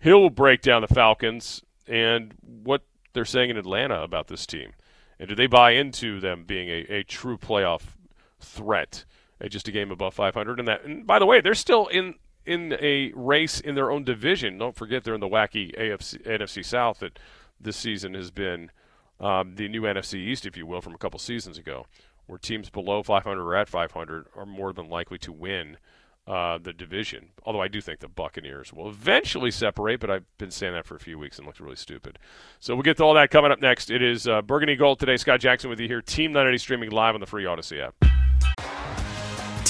He'll 0.00 0.28
break 0.28 0.60
down 0.60 0.82
the 0.82 0.88
Falcons 0.88 1.62
and 1.86 2.34
what 2.42 2.82
they're 3.14 3.24
saying 3.24 3.50
in 3.50 3.56
Atlanta 3.56 4.02
about 4.02 4.28
this 4.28 4.44
team. 4.44 4.72
And 5.18 5.28
do 5.28 5.34
they 5.34 5.46
buy 5.46 5.70
into 5.70 6.20
them 6.20 6.44
being 6.44 6.68
a, 6.68 6.96
a 6.96 7.02
true 7.02 7.38
playoff 7.38 7.82
threat? 8.40 9.04
At 9.40 9.50
just 9.50 9.68
a 9.68 9.72
game 9.72 9.90
above 9.90 10.14
500, 10.14 10.58
and 10.58 10.68
that. 10.68 10.84
And 10.84 11.06
by 11.06 11.18
the 11.18 11.26
way, 11.26 11.40
they're 11.42 11.54
still 11.54 11.88
in 11.88 12.14
in 12.46 12.74
a 12.80 13.12
race 13.14 13.60
in 13.60 13.74
their 13.74 13.90
own 13.90 14.04
division. 14.04 14.56
Don't 14.56 14.76
forget 14.76 15.04
they're 15.04 15.14
in 15.14 15.20
the 15.20 15.28
wacky 15.28 15.76
AFC, 15.78 16.22
NFC 16.26 16.64
South 16.64 17.00
that 17.00 17.18
this 17.60 17.76
season 17.76 18.14
has 18.14 18.30
been 18.30 18.70
um, 19.20 19.54
the 19.56 19.68
new 19.68 19.82
NFC 19.82 20.14
East, 20.14 20.46
if 20.46 20.56
you 20.56 20.66
will, 20.66 20.80
from 20.80 20.94
a 20.94 20.98
couple 20.98 21.18
seasons 21.18 21.58
ago, 21.58 21.86
where 22.26 22.38
teams 22.38 22.70
below 22.70 23.02
500 23.02 23.40
or 23.40 23.54
at 23.54 23.68
500 23.68 24.26
are 24.36 24.46
more 24.46 24.72
than 24.72 24.88
likely 24.88 25.18
to 25.18 25.32
win 25.32 25.78
uh, 26.26 26.58
the 26.58 26.72
division. 26.72 27.28
Although 27.44 27.62
I 27.62 27.68
do 27.68 27.80
think 27.80 28.00
the 28.00 28.08
Buccaneers 28.08 28.72
will 28.72 28.88
eventually 28.88 29.50
separate, 29.50 30.00
but 30.00 30.10
I've 30.10 30.24
been 30.38 30.50
saying 30.50 30.74
that 30.74 30.84
for 30.84 30.96
a 30.96 31.00
few 31.00 31.18
weeks 31.18 31.38
and 31.38 31.46
looks 31.46 31.60
really 31.60 31.76
stupid. 31.76 32.18
So 32.58 32.74
we'll 32.74 32.82
get 32.82 32.96
to 32.96 33.04
all 33.04 33.14
that 33.14 33.30
coming 33.30 33.52
up 33.52 33.60
next. 33.60 33.90
It 33.90 34.02
is 34.02 34.26
uh, 34.26 34.42
Burgundy 34.42 34.76
Gold 34.76 34.98
today. 34.98 35.16
Scott 35.16 35.40
Jackson 35.40 35.70
with 35.70 35.78
you 35.80 35.86
here. 35.86 36.02
Team 36.02 36.32
980 36.32 36.58
streaming 36.58 36.90
live 36.90 37.14
on 37.14 37.20
the 37.20 37.26
free 37.26 37.44
Audacy 37.44 37.80
app. 37.80 38.75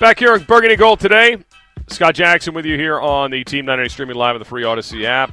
Back 0.00 0.20
here 0.20 0.32
on 0.32 0.44
Burgundy 0.44 0.76
Gold 0.76 1.00
today. 1.00 1.38
Scott 1.88 2.14
Jackson 2.14 2.54
with 2.54 2.64
you 2.64 2.76
here 2.76 3.00
on 3.00 3.32
the 3.32 3.42
Team 3.42 3.64
980 3.64 3.92
streaming 3.92 4.14
live 4.14 4.36
on 4.36 4.38
the 4.38 4.44
free 4.44 4.62
Audacy 4.62 5.04
app. 5.04 5.32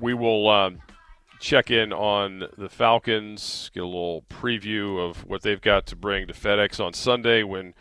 We 0.00 0.14
will 0.14 0.48
uh, 0.48 0.70
check 1.38 1.70
in 1.70 1.92
on 1.92 2.44
the 2.56 2.70
Falcons, 2.70 3.70
get 3.74 3.82
a 3.82 3.86
little 3.86 4.24
preview 4.30 5.06
of 5.06 5.26
what 5.26 5.42
they've 5.42 5.60
got 5.60 5.84
to 5.88 5.96
bring 5.96 6.26
to 6.28 6.32
FedEx 6.32 6.82
on 6.82 6.94
Sunday 6.94 7.42
when 7.42 7.74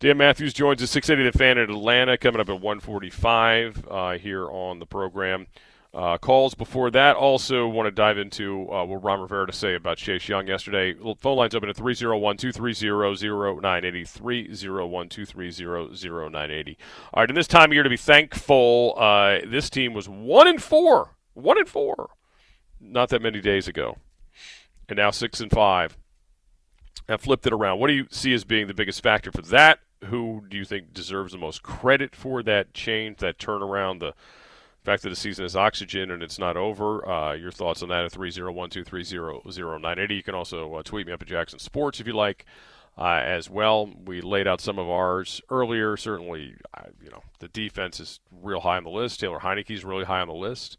Dan 0.00 0.16
Matthews 0.16 0.54
joins 0.54 0.80
the 0.80 0.86
680 0.86 1.30
The 1.30 1.38
Fan 1.38 1.58
in 1.58 1.68
Atlanta 1.68 2.16
coming 2.16 2.40
up 2.40 2.48
at 2.48 2.58
145 2.58 3.86
uh, 3.86 4.12
here 4.12 4.48
on 4.50 4.78
the 4.78 4.86
program. 4.86 5.46
Uh, 5.96 6.18
calls 6.18 6.54
before 6.54 6.90
that. 6.90 7.16
Also, 7.16 7.66
want 7.66 7.86
to 7.86 7.90
dive 7.90 8.18
into 8.18 8.70
uh, 8.70 8.84
what 8.84 9.02
Ron 9.02 9.18
Rivera 9.18 9.46
to 9.46 9.52
say 9.52 9.74
about 9.74 9.96
Chase 9.96 10.28
Young 10.28 10.46
yesterday. 10.46 10.94
Phone 11.16 11.38
lines 11.38 11.54
open 11.54 11.70
at 11.70 11.76
301 11.76 12.36
230 12.36 13.22
0980. 13.22 14.04
301 14.04 15.08
230 15.08 15.64
0980. 15.64 16.78
All 17.14 17.22
right, 17.22 17.30
in 17.30 17.34
this 17.34 17.46
time 17.46 17.70
of 17.70 17.72
year 17.72 17.82
to 17.82 17.88
be 17.88 17.96
thankful, 17.96 18.92
uh, 18.98 19.38
this 19.46 19.70
team 19.70 19.94
was 19.94 20.06
1 20.06 20.46
and 20.46 20.62
4. 20.62 21.16
1 21.32 21.58
and 21.58 21.68
4. 21.68 22.10
Not 22.78 23.08
that 23.08 23.22
many 23.22 23.40
days 23.40 23.66
ago. 23.66 23.96
And 24.90 24.98
now 24.98 25.10
6 25.10 25.40
and 25.40 25.50
5. 25.50 25.96
Have 27.08 27.22
flipped 27.22 27.46
it 27.46 27.54
around. 27.54 27.80
What 27.80 27.86
do 27.86 27.94
you 27.94 28.06
see 28.10 28.34
as 28.34 28.44
being 28.44 28.66
the 28.66 28.74
biggest 28.74 29.02
factor 29.02 29.32
for 29.32 29.40
that? 29.40 29.78
Who 30.04 30.44
do 30.46 30.58
you 30.58 30.66
think 30.66 30.92
deserves 30.92 31.32
the 31.32 31.38
most 31.38 31.62
credit 31.62 32.14
for 32.14 32.42
that 32.42 32.74
change, 32.74 33.16
that 33.20 33.38
turnaround, 33.38 34.00
the 34.00 34.12
fact 34.86 35.02
that 35.02 35.10
the 35.10 35.16
season 35.16 35.44
is 35.44 35.56
oxygen 35.56 36.10
and 36.10 36.22
it's 36.22 36.38
not 36.38 36.56
over. 36.56 37.06
Uh, 37.08 37.34
your 37.34 37.50
thoughts 37.50 37.82
on 37.82 37.88
that 37.90 38.04
at 38.04 38.12
301-230-0980. 38.12 40.16
You 40.16 40.22
can 40.22 40.34
also 40.34 40.74
uh, 40.74 40.82
tweet 40.82 41.06
me 41.06 41.12
up 41.12 41.22
at 41.22 41.28
Jackson 41.28 41.58
Sports 41.58 42.00
if 42.00 42.06
you 42.06 42.12
like 42.12 42.46
uh, 42.98 43.20
as 43.22 43.50
well. 43.50 43.90
We 44.04 44.20
laid 44.20 44.46
out 44.46 44.60
some 44.60 44.78
of 44.78 44.88
ours 44.88 45.40
earlier. 45.50 45.96
Certainly, 45.96 46.54
you 47.02 47.10
know, 47.10 47.22
the 47.40 47.48
defense 47.48 48.00
is 48.00 48.20
real 48.42 48.60
high 48.60 48.76
on 48.76 48.84
the 48.84 48.90
list. 48.90 49.20
Taylor 49.20 49.40
Heinicke 49.40 49.70
is 49.70 49.84
really 49.84 50.04
high 50.04 50.20
on 50.20 50.28
the 50.28 50.34
list. 50.34 50.78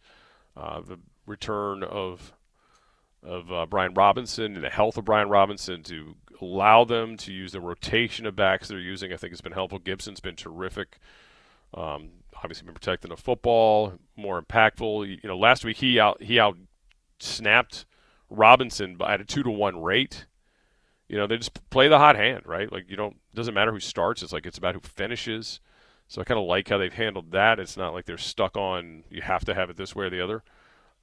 Uh, 0.56 0.82
the 0.82 1.00
return 1.26 1.84
of 1.84 2.34
of 3.24 3.52
uh, 3.52 3.66
Brian 3.66 3.94
Robinson 3.94 4.56
and 4.56 4.64
the 4.64 4.70
health 4.70 4.98
of 4.98 5.04
Brian 5.04 5.28
Robinson 5.28 5.84
to 5.84 6.16
allow 6.40 6.86
them 6.86 7.18
to 7.18 7.34
use 7.34 7.52
the 7.52 7.60
rotation 7.60 8.26
of 8.26 8.36
backs 8.36 8.68
they're 8.68 8.80
using, 8.80 9.12
I 9.12 9.18
think 9.18 9.32
has 9.32 9.42
been 9.42 9.52
helpful. 9.52 9.80
Gibson's 9.80 10.20
been 10.20 10.36
terrific. 10.36 11.00
Um, 11.74 12.10
obviously 12.44 12.66
been 12.66 12.74
protecting 12.74 13.10
the 13.10 13.18
football, 13.18 13.94
more 14.16 14.42
impactful. 14.42 15.08
You 15.08 15.28
know, 15.28 15.38
last 15.38 15.66
week 15.66 15.78
he 15.78 16.00
out 16.00 16.22
he 16.22 16.40
out 16.40 16.58
snapped 17.20 17.86
Robinson 18.30 18.98
at 19.06 19.22
a 19.22 19.26
two 19.26 19.44
to 19.44 19.50
one 19.52 19.82
rate. 19.82 20.26
You 21.08 21.18
know, 21.18 21.26
they 21.26 21.38
just 21.38 21.70
play 21.70 21.88
the 21.88 22.00
hot 22.00 22.16
hand, 22.16 22.44
right? 22.46 22.72
Like 22.72 22.90
you 22.90 22.98
don't 22.98 23.18
doesn't 23.34 23.54
matter 23.54 23.72
who 23.72 23.80
starts. 23.80 24.24
It's 24.24 24.34
like 24.34 24.46
it's 24.46 24.58
about 24.58 24.76
who 24.76 24.82
finishes. 24.82 25.60
So 26.10 26.22
I 26.22 26.24
kind 26.24 26.40
of 26.40 26.46
like 26.46 26.70
how 26.70 26.78
they've 26.78 26.94
handled 26.94 27.32
that. 27.32 27.60
It's 27.60 27.76
not 27.76 27.94
like 27.94 28.06
they're 28.06 28.18
stuck 28.18 28.56
on 28.56 29.04
you 29.10 29.22
have 29.22 29.44
to 29.46 29.54
have 29.54 29.70
it 29.70 29.78
this 29.78 29.96
way 29.96 30.06
or 30.06 30.10
the 30.10 30.24
other. 30.24 30.44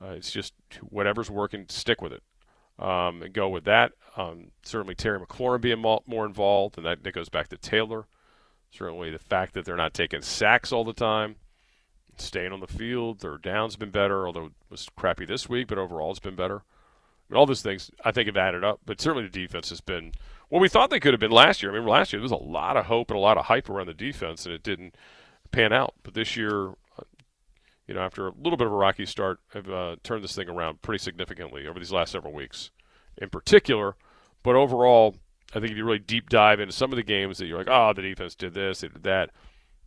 Uh, 0.03 0.11
it's 0.11 0.31
just 0.31 0.55
whatever's 0.81 1.31
working, 1.31 1.67
stick 1.69 2.01
with 2.03 2.13
it 2.13 2.23
um, 2.79 3.23
and 3.23 3.33
go 3.33 3.49
with 3.49 3.65
that. 3.65 3.93
Um, 4.17 4.51
certainly 4.63 4.95
Terry 4.95 5.21
McLaurin 5.21 5.61
being 5.61 5.79
more 5.81 6.27
involved, 6.27 6.77
and 6.77 6.87
that, 6.87 7.03
that 7.05 7.15
goes 7.15 7.29
back 7.29 7.49
to 7.49 7.57
Taylor. 7.57 8.07
Certainly, 8.77 9.11
the 9.13 9.19
fact 9.19 9.55
that 9.55 9.65
they're 9.65 9.77
not 9.77 9.95
taking 9.95 10.21
sacks 10.21 10.73
all 10.73 10.85
the 10.85 10.93
time, 10.93 11.37
staying 12.17 12.53
on 12.53 12.59
the 12.59 12.67
field, 12.67 13.21
their 13.21 13.39
down's 13.39 13.77
been 13.77 13.91
better, 13.91 14.27
although 14.27 14.47
it 14.47 14.53
was 14.69 14.89
crappy 14.97 15.25
this 15.25 15.49
week, 15.49 15.69
but 15.69 15.79
overall 15.79 16.11
it's 16.11 16.19
been 16.19 16.35
better. 16.35 16.57
I 16.57 17.33
mean, 17.33 17.39
all 17.39 17.47
those 17.47 17.63
things 17.63 17.93
I 18.05 18.11
think 18.11 18.27
have 18.27 18.37
added 18.37 18.65
up, 18.65 18.81
but 18.85 19.01
certainly 19.01 19.29
the 19.29 19.47
defense 19.47 19.69
has 19.71 19.81
been 19.81 20.13
what 20.49 20.61
we 20.61 20.69
thought 20.69 20.91
they 20.91 20.99
could 20.99 21.15
have 21.15 21.21
been 21.21 21.31
last 21.31 21.63
year. 21.63 21.73
I 21.73 21.79
mean, 21.79 21.87
last 21.87 22.13
year 22.13 22.19
there 22.19 22.25
was 22.25 22.33
a 22.33 22.37
lot 22.37 22.77
of 22.77 22.87
hope 22.87 23.11
and 23.11 23.17
a 23.17 23.21
lot 23.21 23.39
of 23.39 23.45
hype 23.45 23.71
around 23.71 23.87
the 23.87 23.95
defense, 23.95 24.45
and 24.45 24.55
it 24.55 24.65
didn't 24.65 24.97
pan 25.53 25.73
out. 25.73 25.95
But 26.03 26.15
this 26.15 26.37
year, 26.37 26.75
you 27.87 27.95
know, 27.95 28.01
after 28.01 28.27
a 28.27 28.33
little 28.37 28.57
bit 28.57 28.67
of 28.67 28.73
a 28.73 28.77
rocky 28.77 29.07
start, 29.07 29.39
have 29.53 29.71
uh, 29.71 29.97
turned 30.03 30.25
this 30.25 30.35
thing 30.35 30.49
around 30.49 30.83
pretty 30.83 31.03
significantly 31.03 31.67
over 31.67 31.79
these 31.79 31.93
last 31.93 32.11
several 32.11 32.35
weeks, 32.35 32.71
in 33.17 33.31
particular. 33.31 33.95
But 34.43 34.57
overall, 34.57 35.15
I 35.55 35.61
think 35.61 35.71
if 35.71 35.77
you 35.79 35.85
really 35.85 36.01
deep 36.01 36.29
dive 36.29 36.59
into 36.59 36.75
some 36.75 36.93
of 36.93 36.97
the 36.97 37.03
games 37.03 37.39
that 37.39 37.47
you're 37.47 37.59
like, 37.59 37.69
oh, 37.71 37.93
the 37.95 38.03
defense 38.03 38.35
did 38.35 38.55
this, 38.55 38.81
they 38.81 38.89
did 38.89 39.05
that. 39.05 39.31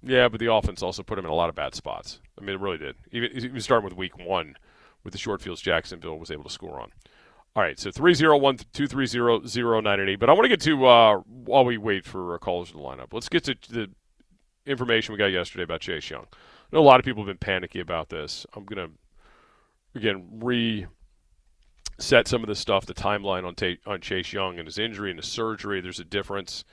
Yeah, 0.02 0.30
but 0.30 0.40
the 0.40 0.52
offense 0.52 0.82
also 0.82 1.04
put 1.04 1.16
them 1.16 1.26
in 1.26 1.32
a 1.32 1.36
lot 1.36 1.50
of 1.50 1.56
bad 1.56 1.76
spots. 1.76 2.22
I 2.40 2.42
mean, 2.42 2.56
it 2.56 2.62
really 2.62 2.78
did. 2.78 2.96
Even, 3.12 3.32
even 3.34 3.62
starting 3.62 3.84
with 3.84 3.96
week 3.96 4.18
one 4.18 4.56
with 5.04 5.12
the 5.12 5.18
short 5.18 5.42
fields 5.42 5.62
Jacksonville 5.62 6.18
was 6.18 6.32
able 6.32 6.44
to 6.46 6.50
score 6.50 6.80
on. 6.80 6.92
All 7.56 7.64
right, 7.64 7.80
so 7.80 7.92
301 7.92 8.58
230 8.72 9.50
0988. 9.50 10.20
But 10.20 10.30
I 10.30 10.34
want 10.34 10.46
to 10.46 10.50
get 10.50 10.62
to, 10.62 10.86
uh, 10.86 11.18
while 11.26 11.66
we 11.66 11.78
wait 11.78 12.06
for 12.06 12.38
callers 12.40 12.72
to 12.72 12.78
line 12.78 13.00
up, 13.00 13.14
let's 13.14 13.30
get 13.30 13.44
to 13.46 13.56
the 13.70 13.90
information 14.66 15.14
we 15.14 15.18
got 15.18 15.28
yesterday 15.28 15.64
about 15.64 15.82
Chase 15.82 16.10
Young. 16.10 16.28
I 16.32 16.76
know 16.76 16.82
a 16.82 16.84
lot 16.84 17.00
of 17.00 17.06
people 17.06 17.24
have 17.24 17.28
been 17.28 17.38
panicky 17.38 17.80
about 17.80 18.10
this. 18.10 18.46
I'm 18.56 18.64
going 18.64 18.90
to, 18.90 20.00
again, 20.00 20.28
re 20.40 20.86
set 22.00 22.28
some 22.28 22.44
of 22.44 22.48
the 22.48 22.56
stuff, 22.56 22.86
the 22.86 22.94
timeline 22.94 23.46
on, 23.46 23.56
ta- 23.56 23.82
on 23.86 24.02
Chase 24.02 24.32
Young 24.32 24.60
and 24.60 24.68
his 24.68 24.78
injury 24.78 25.10
and 25.10 25.20
his 25.20 25.28
surgery. 25.28 25.82
There's 25.82 26.00
a 26.00 26.06
difference 26.06 26.64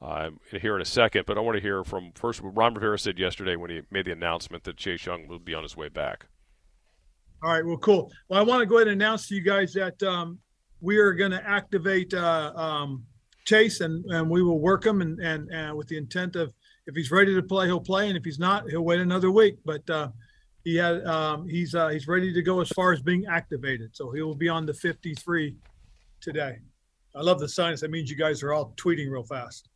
uh, 0.00 0.30
here 0.52 0.76
in 0.76 0.82
a 0.82 0.86
second, 0.86 1.26
but 1.26 1.36
I 1.36 1.40
want 1.40 1.56
to 1.56 1.62
hear 1.62 1.82
from 1.84 2.12
first 2.14 2.40
what 2.40 2.56
Ron 2.56 2.74
Rivera 2.74 2.98
said 2.98 3.18
yesterday 3.18 3.56
when 3.56 3.70
he 3.70 3.82
made 3.90 4.06
the 4.06 4.12
announcement 4.12 4.64
that 4.64 4.76
Chase 4.76 5.04
Young 5.06 5.26
will 5.26 5.40
be 5.40 5.54
on 5.54 5.62
his 5.62 5.76
way 5.76 5.88
back. 5.88 6.26
All 7.42 7.52
right, 7.52 7.64
well, 7.64 7.76
cool. 7.76 8.10
Well, 8.28 8.40
I 8.40 8.42
want 8.42 8.60
to 8.60 8.66
go 8.66 8.76
ahead 8.76 8.88
and 8.88 9.00
announce 9.00 9.28
to 9.28 9.34
you 9.34 9.42
guys 9.42 9.72
that 9.74 10.02
um, 10.02 10.38
we 10.80 10.98
are 10.98 11.12
going 11.12 11.30
to 11.30 11.48
activate 11.48 12.12
uh, 12.14 12.52
um, 12.54 13.04
Chase, 13.44 13.80
and, 13.80 14.04
and 14.06 14.28
we 14.28 14.42
will 14.42 14.60
work 14.60 14.84
him, 14.84 15.00
and, 15.02 15.18
and, 15.20 15.48
and 15.52 15.76
with 15.76 15.88
the 15.88 15.96
intent 15.96 16.36
of 16.36 16.52
if 16.86 16.94
he's 16.94 17.10
ready 17.10 17.34
to 17.34 17.42
play, 17.42 17.66
he'll 17.66 17.80
play, 17.80 18.08
and 18.08 18.16
if 18.16 18.24
he's 18.24 18.38
not, 18.38 18.68
he'll 18.70 18.84
wait 18.84 19.00
another 19.00 19.30
week. 19.30 19.56
But 19.64 19.88
uh, 19.88 20.08
he 20.64 20.76
had 20.76 21.04
um, 21.06 21.48
he's 21.48 21.74
uh, 21.74 21.88
he's 21.88 22.08
ready 22.08 22.32
to 22.32 22.42
go 22.42 22.60
as 22.60 22.68
far 22.70 22.92
as 22.92 23.00
being 23.00 23.26
activated, 23.26 23.94
so 23.94 24.10
he 24.10 24.22
will 24.22 24.34
be 24.34 24.48
on 24.48 24.66
the 24.66 24.74
53 24.74 25.56
today. 26.20 26.58
I 27.14 27.22
love 27.22 27.40
the 27.40 27.48
signs. 27.48 27.80
That 27.80 27.90
means 27.90 28.10
you 28.10 28.16
guys 28.16 28.42
are 28.42 28.52
all 28.52 28.74
tweeting 28.76 29.10
real 29.10 29.24
fast. 29.24 29.68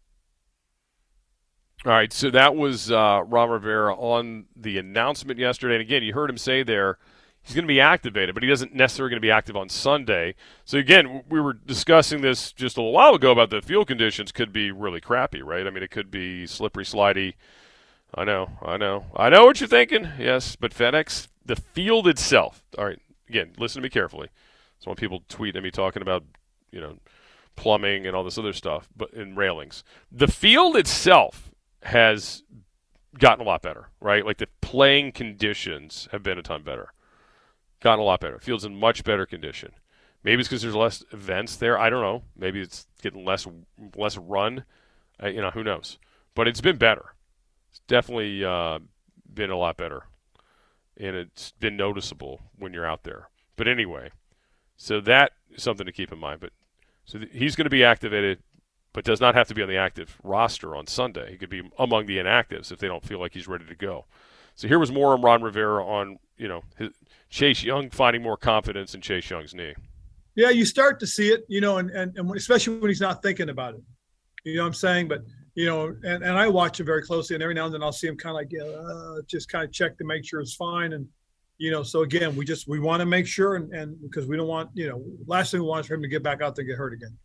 All 1.85 1.93
right, 1.93 2.12
so 2.12 2.31
that 2.31 2.55
was 2.55 2.93
uh, 2.93 3.23
Ron 3.27 3.51
Rivera 3.51 3.95
on 3.95 4.45
the 4.55 4.79
announcement 4.79 5.41
yesterday, 5.41 5.75
and 5.75 5.83
again, 5.83 6.03
you 6.05 6.12
heard 6.12 6.31
him 6.31 6.39
say 6.39 6.62
there 6.62 6.99
he's 7.43 7.55
going 7.55 7.65
to 7.65 7.69
be 7.69 7.81
activated, 7.81 8.35
but 8.35 8.43
he 8.43 8.49
doesn't 8.49 8.75
necessarily 8.75 9.11
going 9.11 9.21
to 9.21 9.27
be 9.27 9.31
active 9.31 9.57
on 9.57 9.69
Sunday. 9.69 10.35
So 10.65 10.79
again, 10.79 11.25
we 11.29 11.41
were 11.41 11.53
discussing 11.53 12.23
this 12.23 12.53
just 12.53 12.77
a 12.77 12.81
little 12.81 12.93
while 12.93 13.15
ago 13.15 13.33
about 13.33 13.51
the 13.51 13.61
field 13.61 13.89
conditions 13.89 14.33
could 14.33 14.53
be 14.53 14.71
really 14.71 15.01
crappy, 15.01 15.43
right? 15.43 15.67
I 15.67 15.71
mean, 15.71 15.83
it 15.83 15.91
could 15.91 16.11
be 16.11 16.47
slippery, 16.47 16.85
slidey. 16.85 17.35
I 18.14 18.25
know, 18.25 18.50
I 18.62 18.76
know, 18.76 19.07
I 19.16 19.31
know 19.31 19.45
what 19.45 19.61
you're 19.61 19.69
thinking. 19.69 20.09
Yes, 20.19 20.57
but 20.57 20.75
FedEx, 20.75 21.28
the 21.45 21.57
field 21.57 22.07
itself. 22.07 22.62
All 22.76 22.85
right, 22.85 23.00
again, 23.28 23.52
listen 23.59 23.81
to 23.81 23.87
me 23.87 23.90
carefully. 23.90 24.28
So 24.78 24.90
when 24.90 24.97
people 24.97 25.23
tweet 25.28 25.57
at 25.57 25.62
me 25.62 25.71
talking 25.71 26.02
about, 26.02 26.25
you 26.71 26.81
know, 26.81 26.99
plumbing 27.57 28.07
and 28.07 28.14
all 28.14 28.25
this 28.25 28.38
other 28.38 28.52
stuff, 28.52 28.88
but 28.97 29.11
in 29.14 29.37
railings, 29.37 29.85
the 30.11 30.28
field 30.28 30.76
itself 30.76 31.50
has 31.83 32.42
gotten 33.19 33.45
a 33.45 33.49
lot 33.49 33.62
better, 33.62 33.88
right? 34.00 34.26
Like 34.26 34.38
the 34.38 34.49
playing 34.61 35.12
conditions 35.12 36.09
have 36.12 36.23
been 36.23 36.38
a 36.38 36.42
ton 36.42 36.62
better 36.62 36.92
gotten 37.83 38.00
a 38.00 38.04
lot 38.04 38.21
better. 38.21 38.38
Field's 38.38 38.64
in 38.64 38.78
much 38.78 39.04
better 39.04 39.26
condition. 39.26 39.73
Maybe 40.25 40.40
it's 40.40 40.49
because 40.49 40.62
there's 40.62 40.75
less 40.75 41.04
events 41.12 41.57
there. 41.57 41.78
I 41.78 41.90
don't 41.90 42.00
know. 42.00 42.23
Maybe 42.37 42.61
it's 42.61 42.87
getting 43.02 43.25
less 43.25 43.47
less 43.97 44.16
run. 44.16 44.64
Uh, 45.23 45.28
you 45.28 45.42
know, 45.42 45.50
who 45.50 45.64
knows? 45.64 45.99
But 46.35 46.49
it's 46.49 46.61
been 46.61 46.76
better. 46.76 47.14
It's 47.73 47.81
definitely 47.88 48.45
uh, 48.45 48.81
been 49.33 49.50
a 49.50 49.57
lot 49.57 49.79
better, 49.79 50.05
and 50.99 51.17
it's 51.17 51.52
been 51.52 51.75
noticeable 51.75 52.43
when 52.59 52.75
you're 52.75 52.87
out 52.87 53.05
there. 53.05 53.31
But 53.57 53.67
anyway, 53.67 54.11
so 54.76 55.00
that 55.00 55.33
is 55.50 55.62
something 55.62 55.87
to 55.87 55.93
keep 55.93 56.12
in 56.12 56.19
mind. 56.19 56.41
But 56.41 56.50
so 57.07 57.19
th- 57.19 57.31
he's 57.33 57.57
going 57.57 57.64
to 57.64 57.71
be 57.71 57.83
activated, 57.83 58.41
but 58.93 59.05
does 59.05 59.23
not 59.23 59.35
have 59.35 59.49
to 59.49 59.55
be 59.55 59.62
on 59.62 59.71
the 59.71 59.79
active 59.79 60.19
roster 60.23 60.76
on 60.76 60.87
Sunday. 60.87 61.31
He 61.31 61.38
could 61.38 61.49
be 61.49 61.62
among 61.79 62.05
the 62.05 62.19
inactives 62.19 62.71
if 62.71 62.79
they 62.79 62.88
don't 62.88 63.05
feel 63.05 63.19
like 63.19 63.33
he's 63.33 63.49
ready 63.49 63.64
to 63.64 63.75
go. 63.75 64.05
So 64.55 64.69
here 64.69 64.79
was 64.79 64.92
more 64.92 65.14
on 65.14 65.23
Ron 65.23 65.42
Rivera 65.42 65.83
on 65.83 66.18
you 66.37 66.49
know 66.49 66.62
his, 66.77 66.90
Chase 67.31 67.62
Young 67.64 67.88
finding 67.88 68.23
more 68.23 68.37
confidence 68.37 68.94
in 68.94 69.01
Chase 69.01 69.31
Young's 69.31 69.55
knee. 69.55 69.73
Yeah, 70.35 70.51
you 70.51 70.66
start 70.66 71.01
to 71.01 71.07
see 71.07 71.29
it, 71.29 71.44
you 71.49 71.62
know, 71.62 71.79
and, 71.79 71.90
and, 71.90 72.16
and 72.16 72.37
especially 72.37 72.79
when 72.79 72.88
he's 72.88 73.01
not 73.01 73.23
thinking 73.23 73.49
about 73.49 73.75
it. 73.75 73.83
You 74.44 74.57
know 74.57 74.62
what 74.62 74.68
I'm 74.68 74.75
saying? 74.75 75.09
But, 75.09 75.25
you 75.55 75.67
know, 75.67 75.88
and, 75.88 76.23
and 76.23 76.38
I 76.38 76.49
watch 76.49 76.81
him 76.81 76.87
very 76.87 77.03
closely, 77.03 77.35
and 77.35 77.43
every 77.43 77.55
now 77.55 77.67
and 77.67 77.75
then 77.75 77.83
I'll 77.83 77.93
see 77.93 78.07
him 78.07 78.17
kind 78.17 78.31
of 78.31 78.37
like, 78.37 78.53
uh, 78.59 79.23
just 79.27 79.51
kind 79.51 79.65
of 79.65 79.73
check 79.73 79.99
to 79.99 80.05
make 80.05 80.25
sure 80.25 80.41
it's 80.41 80.55
fine. 80.55 80.95
And, 80.95 81.07
you 81.59 81.71
know, 81.71 81.83
so 81.83 82.03
again, 82.03 82.35
we 82.37 82.45
just, 82.45 82.67
we 82.67 82.81
want 82.81 83.01
to 83.01 83.07
make 83.07 83.27
sure, 83.27 83.57
and, 83.57 83.73
and 83.73 84.01
because 84.01 84.27
we 84.27 84.37
don't 84.37 84.49
want, 84.49 84.71
you 84.75 84.88
know, 84.88 85.03
last 85.27 85.51
thing 85.51 85.61
we 85.61 85.67
want 85.67 85.81
is 85.81 85.88
for 85.88 85.95
him 85.95 86.03
to 86.03 86.09
get 86.09 86.23
back 86.23 86.41
out 86.41 86.55
there 86.55 86.62
and 86.62 86.71
get 86.71 86.79
hurt 86.79 86.93
again. 86.93 87.17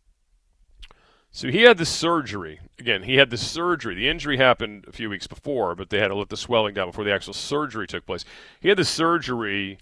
So 1.30 1.48
he 1.48 1.62
had 1.62 1.78
the 1.78 1.86
surgery. 1.86 2.60
Again, 2.78 3.02
he 3.02 3.16
had 3.16 3.30
the 3.30 3.36
surgery. 3.36 3.94
The 3.94 4.08
injury 4.08 4.38
happened 4.38 4.86
a 4.88 4.92
few 4.92 5.10
weeks 5.10 5.26
before, 5.26 5.74
but 5.74 5.90
they 5.90 5.98
had 5.98 6.08
to 6.08 6.14
let 6.14 6.30
the 6.30 6.36
swelling 6.36 6.74
down 6.74 6.88
before 6.88 7.04
the 7.04 7.12
actual 7.12 7.34
surgery 7.34 7.86
took 7.86 8.06
place. 8.06 8.24
He 8.60 8.68
had 8.68 8.78
the 8.78 8.84
surgery 8.84 9.78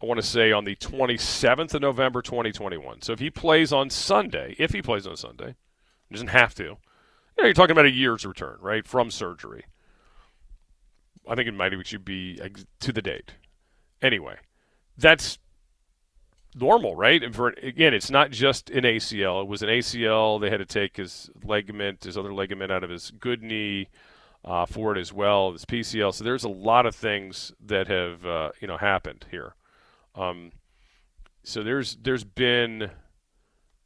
I 0.00 0.06
want 0.06 0.20
to 0.20 0.26
say 0.26 0.52
on 0.52 0.64
the 0.64 0.76
27th 0.76 1.74
of 1.74 1.82
November 1.82 2.22
2021. 2.22 3.02
So 3.02 3.12
if 3.12 3.18
he 3.18 3.30
plays 3.30 3.72
on 3.72 3.90
Sunday, 3.90 4.54
if 4.56 4.72
he 4.72 4.80
plays 4.80 5.06
on 5.08 5.16
Sunday, 5.16 5.56
he 6.08 6.14
doesn't 6.14 6.28
have 6.28 6.54
to. 6.56 6.76
You 7.38 7.44
know, 7.44 7.46
you're 7.46 7.54
talking 7.54 7.72
about 7.72 7.86
a 7.86 7.90
year's 7.90 8.26
return, 8.26 8.58
right, 8.60 8.84
from 8.84 9.12
surgery. 9.12 9.64
I 11.28 11.36
think 11.36 11.46
it 11.46 11.54
might 11.54 11.72
should 11.86 12.04
be 12.04 12.40
to 12.80 12.92
the 12.92 13.02
date. 13.02 13.34
Anyway, 14.02 14.36
that's 14.96 15.38
normal, 16.56 16.96
right? 16.96 17.22
And 17.22 17.32
for 17.34 17.50
again, 17.62 17.94
it's 17.94 18.10
not 18.10 18.32
just 18.32 18.70
an 18.70 18.82
ACL. 18.82 19.42
It 19.42 19.48
was 19.48 19.62
an 19.62 19.68
ACL. 19.68 20.40
They 20.40 20.50
had 20.50 20.58
to 20.58 20.66
take 20.66 20.96
his 20.96 21.30
ligament, 21.44 22.04
his 22.04 22.18
other 22.18 22.32
ligament, 22.32 22.72
out 22.72 22.82
of 22.82 22.90
his 22.90 23.12
good 23.12 23.42
knee 23.42 23.88
uh, 24.44 24.66
for 24.66 24.96
it 24.96 24.98
as 24.98 25.12
well. 25.12 25.52
This 25.52 25.64
PCL. 25.64 26.14
So 26.14 26.24
there's 26.24 26.44
a 26.44 26.48
lot 26.48 26.86
of 26.86 26.96
things 26.96 27.52
that 27.64 27.86
have 27.86 28.26
uh, 28.26 28.50
you 28.60 28.66
know 28.66 28.78
happened 28.78 29.26
here. 29.30 29.54
Um, 30.16 30.50
so 31.44 31.62
there's 31.62 31.96
there's 32.02 32.24
been, 32.24 32.90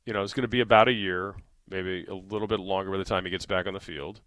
you 0.06 0.12
know, 0.12 0.22
it's 0.22 0.32
going 0.32 0.42
to 0.42 0.48
be 0.48 0.60
about 0.60 0.88
a 0.88 0.92
year, 0.92 1.34
maybe 1.72 2.04
a 2.08 2.14
little 2.14 2.46
bit 2.46 2.61
longer 2.61 2.90
by 2.90 2.98
the 2.98 3.04
time 3.04 3.24
he 3.24 3.30
gets 3.30 3.46
back 3.46 3.66
on 3.66 3.74
the 3.74 3.80
field, 3.80 4.20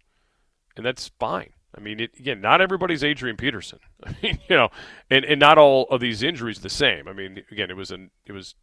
and 0.76 0.84
that's 0.84 1.10
fine. 1.18 1.50
I 1.76 1.80
mean, 1.80 2.00
it, 2.00 2.12
again, 2.18 2.40
not 2.40 2.60
everybody's 2.60 3.04
Adrian 3.04 3.36
Peterson. 3.36 3.78
I 4.04 4.14
mean, 4.22 4.38
you 4.48 4.56
know, 4.56 4.68
and, 5.10 5.24
and 5.24 5.38
not 5.38 5.58
all 5.58 5.84
of 5.90 6.00
these 6.00 6.22
injuries 6.22 6.60
the 6.60 6.70
same. 6.70 7.08
I 7.08 7.12
mean, 7.12 7.42
again, 7.50 7.70
it 7.70 7.76
was 7.76 7.90
an 7.90 8.10
it 8.26 8.32
was 8.32 8.54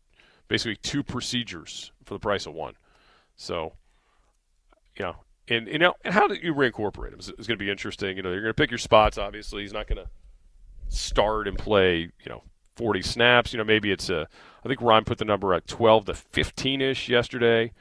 basically 0.48 0.76
two 0.76 1.04
procedures 1.04 1.91
for 2.06 2.13
the 2.13 2.19
price 2.19 2.46
of 2.46 2.54
one. 2.54 2.76
So, 3.36 3.74
you 4.96 5.06
know, 5.06 5.15
and 5.48 5.67
you 5.67 5.80
know, 5.80 5.93
and 6.04 6.13
how 6.13 6.28
do 6.28 6.36
you 6.36 6.54
reincorporate 6.54 7.10
him? 7.10 7.19
It's, 7.19 7.30
it's 7.30 7.48
going 7.48 7.58
to 7.58 7.63
be 7.63 7.69
interesting. 7.69 8.17
You 8.17 8.24
know, 8.24 8.32
you're 8.32 8.41
going 8.41 8.54
to 8.54 8.62
pick 8.62 8.72
your 8.72 8.78
spots. 8.78 9.17
Obviously, 9.17 9.62
he's 9.62 9.74
not 9.74 9.88
going 9.88 10.04
to 10.04 10.10
start 10.89 11.48
and 11.48 11.58
play. 11.58 11.98
You 11.98 12.30
know, 12.30 12.43
40 12.76 13.02
snaps. 13.02 13.54
You 13.54 13.58
know, 13.58 13.63
maybe 13.65 13.91
it's 13.91 14.10
a. 14.10 14.28
I 14.63 14.67
think 14.67 14.82
Ron 14.82 15.04
put 15.04 15.17
the 15.17 15.26
number 15.26 15.54
at 15.54 15.67
12 15.67 16.06
to 16.06 16.13
15 16.13 16.82
ish 16.82 17.10
yesterday. 17.10 17.74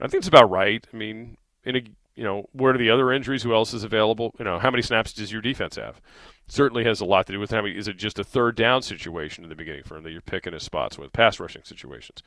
I 0.00 0.08
think 0.08 0.20
it's 0.20 0.28
about 0.28 0.50
right. 0.50 0.86
I 0.92 0.96
mean, 0.96 1.36
in 1.64 1.76
a 1.76 1.82
you 2.16 2.24
know, 2.24 2.48
where 2.52 2.74
are 2.74 2.78
the 2.78 2.90
other 2.90 3.12
injuries? 3.12 3.42
Who 3.42 3.54
else 3.54 3.74
is 3.74 3.84
available? 3.84 4.34
You 4.38 4.46
know, 4.46 4.58
how 4.58 4.70
many 4.70 4.82
snaps 4.82 5.12
does 5.12 5.30
your 5.30 5.42
defense 5.42 5.76
have? 5.76 6.00
Certainly 6.48 6.84
has 6.84 7.02
a 7.02 7.04
lot 7.04 7.26
to 7.26 7.32
do 7.32 7.38
with 7.38 7.50
how 7.50 7.60
many. 7.60 7.76
Is 7.76 7.88
it 7.88 7.98
just 7.98 8.18
a 8.18 8.24
third 8.24 8.56
down 8.56 8.80
situation 8.80 9.44
in 9.44 9.50
the 9.50 9.56
beginning 9.56 9.82
for 9.84 9.96
him 9.96 10.02
that 10.04 10.12
you're 10.12 10.22
picking 10.22 10.54
his 10.54 10.62
spots 10.62 10.98
with 10.98 11.12
pass 11.12 11.38
rushing 11.38 11.62
situations? 11.64 12.22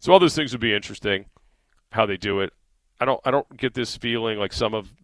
So 0.00 0.12
all 0.12 0.18
those 0.18 0.34
things 0.34 0.52
would 0.52 0.62
be 0.62 0.74
interesting. 0.74 1.26
How 1.92 2.06
they 2.06 2.16
do 2.16 2.40
it. 2.40 2.52
I 2.98 3.04
don't. 3.04 3.20
I 3.24 3.30
don't 3.30 3.56
get 3.56 3.74
this 3.74 3.96
feeling 3.96 4.38
like 4.38 4.52
some 4.52 4.72
of 4.72 4.94